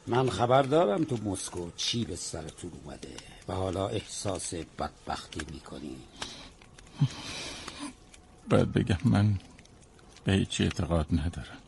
[0.08, 3.16] من خبر دارم تو مسکو چی به سرتون اومده
[3.48, 5.96] و حالا احساس بدبختی می‌کنی.
[8.50, 9.40] باید بگم من
[10.24, 11.61] به هیچی اعتقاد ندارم.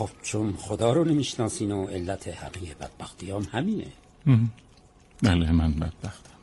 [0.00, 3.86] خب چون خدا رو نمی‌شناسین و علت همه بدبختی هم همینه
[5.22, 6.38] بله من بدبختم.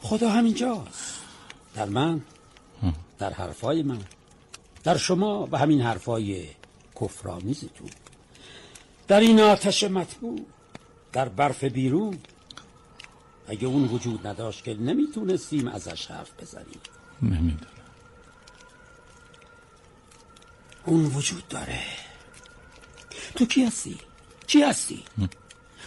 [0.00, 1.20] خدا همینجاست.
[1.74, 2.20] در من
[3.18, 3.98] در حرفای من
[4.84, 6.46] در شما و همین حرفای
[7.00, 7.90] کفرآمیزتون
[9.08, 10.40] در این آتش مطبوع
[11.12, 12.18] در برف بیرون.
[13.48, 16.80] اگه اون وجود نداشت که نمی‌تونستیم ازش حرف بزنیم.
[17.22, 17.72] نمی‌دونم.
[20.84, 22.05] اون وجود داره.
[23.36, 23.96] تو کی هستی؟
[24.46, 25.02] چی هستی؟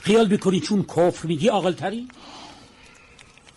[0.02, 2.08] خیال می‌کنی چون کفر میگی عاقلتری؟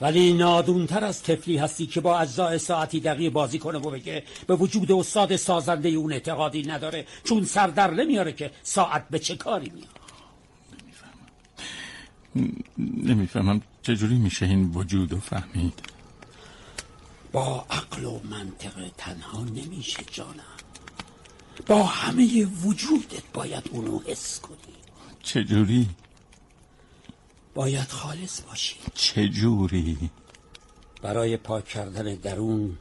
[0.00, 4.56] ولی نادونتر از طفلی هستی که با اجزای ساعتی دقیق بازی کنه و بگه به
[4.56, 9.72] وجود استاد سازنده اون اعتقادی نداره چون سر در نمیاره که ساعت به چه کاری
[9.74, 10.02] میاد
[13.04, 15.82] نمی‌فهمم چجوری میشه این وجود رو فهمید
[17.32, 20.61] با عقل و منطق تنها نمیشه جانم
[21.66, 24.56] با همه وجودت باید اونو حس کنی.
[25.22, 25.88] چجوری؟
[27.54, 28.76] باید خالص باشی.
[28.94, 30.10] چجوری؟
[31.02, 32.78] برای پاک کردن درون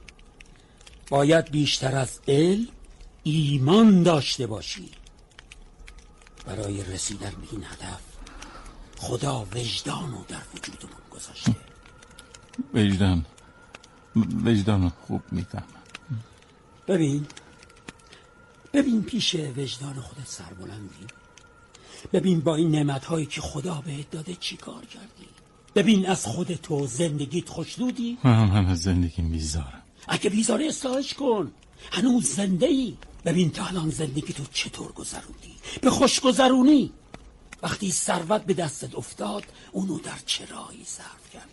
[1.10, 2.68] باید بیشتر از علم
[3.24, 4.92] ایمان داشته باشی.
[6.46, 8.02] برای رسیدن به این هدف
[8.98, 11.56] خدا وجدان رو در وجودمون گذاشته.
[12.74, 13.26] وجدان.
[14.46, 15.66] وجدان خوب می‌فهمم.
[16.88, 17.28] ببین
[18.74, 21.08] ببین پیش وجدان خودت سربلندی.
[22.14, 25.28] ببین با این نعمت هایی که خدا بهت داده چی کار کردی.
[25.76, 29.82] ببین از خود تو زندگیت خوشنودی من از زندگی بیزارم.
[30.08, 31.52] اگه بیزاره اصلاحش کن.
[31.92, 36.92] هنوز زنده ای ببین تا الان زندگی تو چطور گذروندی؟ به خوش گذرونی.
[37.64, 41.46] وقتی ثروت به دستت افتاد اونو در چه راهی صرف کردی؟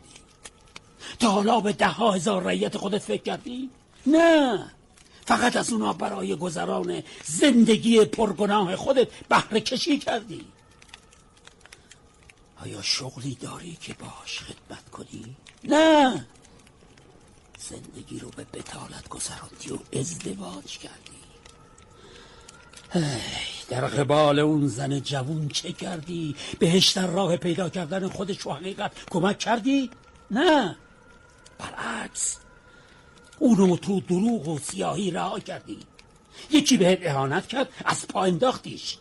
[1.19, 3.71] تا حالا به ده ها هزار رعیت خودت فکر کردی؟
[4.07, 4.71] نه.
[5.29, 10.45] فقط از اونا برای گذران زندگی پرگناه خودت بهره کشی کردی
[12.63, 16.27] آیا شغلی داری که باش خدمت کنی؟ نه
[17.59, 21.19] زندگی رو به بتالت گذراندی و ازدواج کردی
[23.69, 28.93] در قبال اون زن جوون چه کردی؟ بهش در راه پیدا کردن خودش و حقیقت
[29.11, 29.91] کمک کردی؟
[30.31, 30.77] نه
[31.59, 32.37] برعکس
[33.39, 35.79] اونو تو دروغ و سیاهی رها کردی.
[36.51, 38.99] یکی بهت اهانت کرد؟ از پا انداختیش.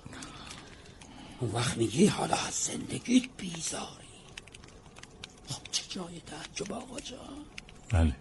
[1.39, 4.07] اون وقت میگی حالا از زندگیت بیزاری.
[5.49, 7.45] خب چه جای تعجب آقا جان.
[7.89, 8.15] بله.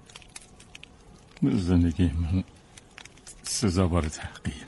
[1.42, 2.44] زندگی من
[3.42, 4.64] سزاوار تحقیر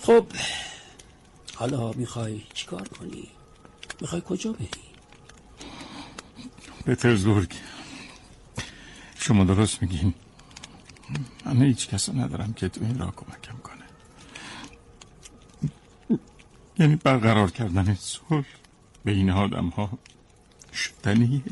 [0.00, 0.26] خب
[1.54, 3.28] حالا می‌خوای چیکار کنی؟
[4.00, 4.68] می‌خوای کجا بری؟
[6.86, 7.52] پترزبورگ.
[9.26, 10.14] شما درست میگین.
[11.44, 13.84] من هیچ کس ندارم که تو این راه کمکم کنه.
[16.78, 18.46] یعنی برقرار کردن صلح
[19.04, 19.98] بین آدم ها
[20.72, 21.42] شدنیه.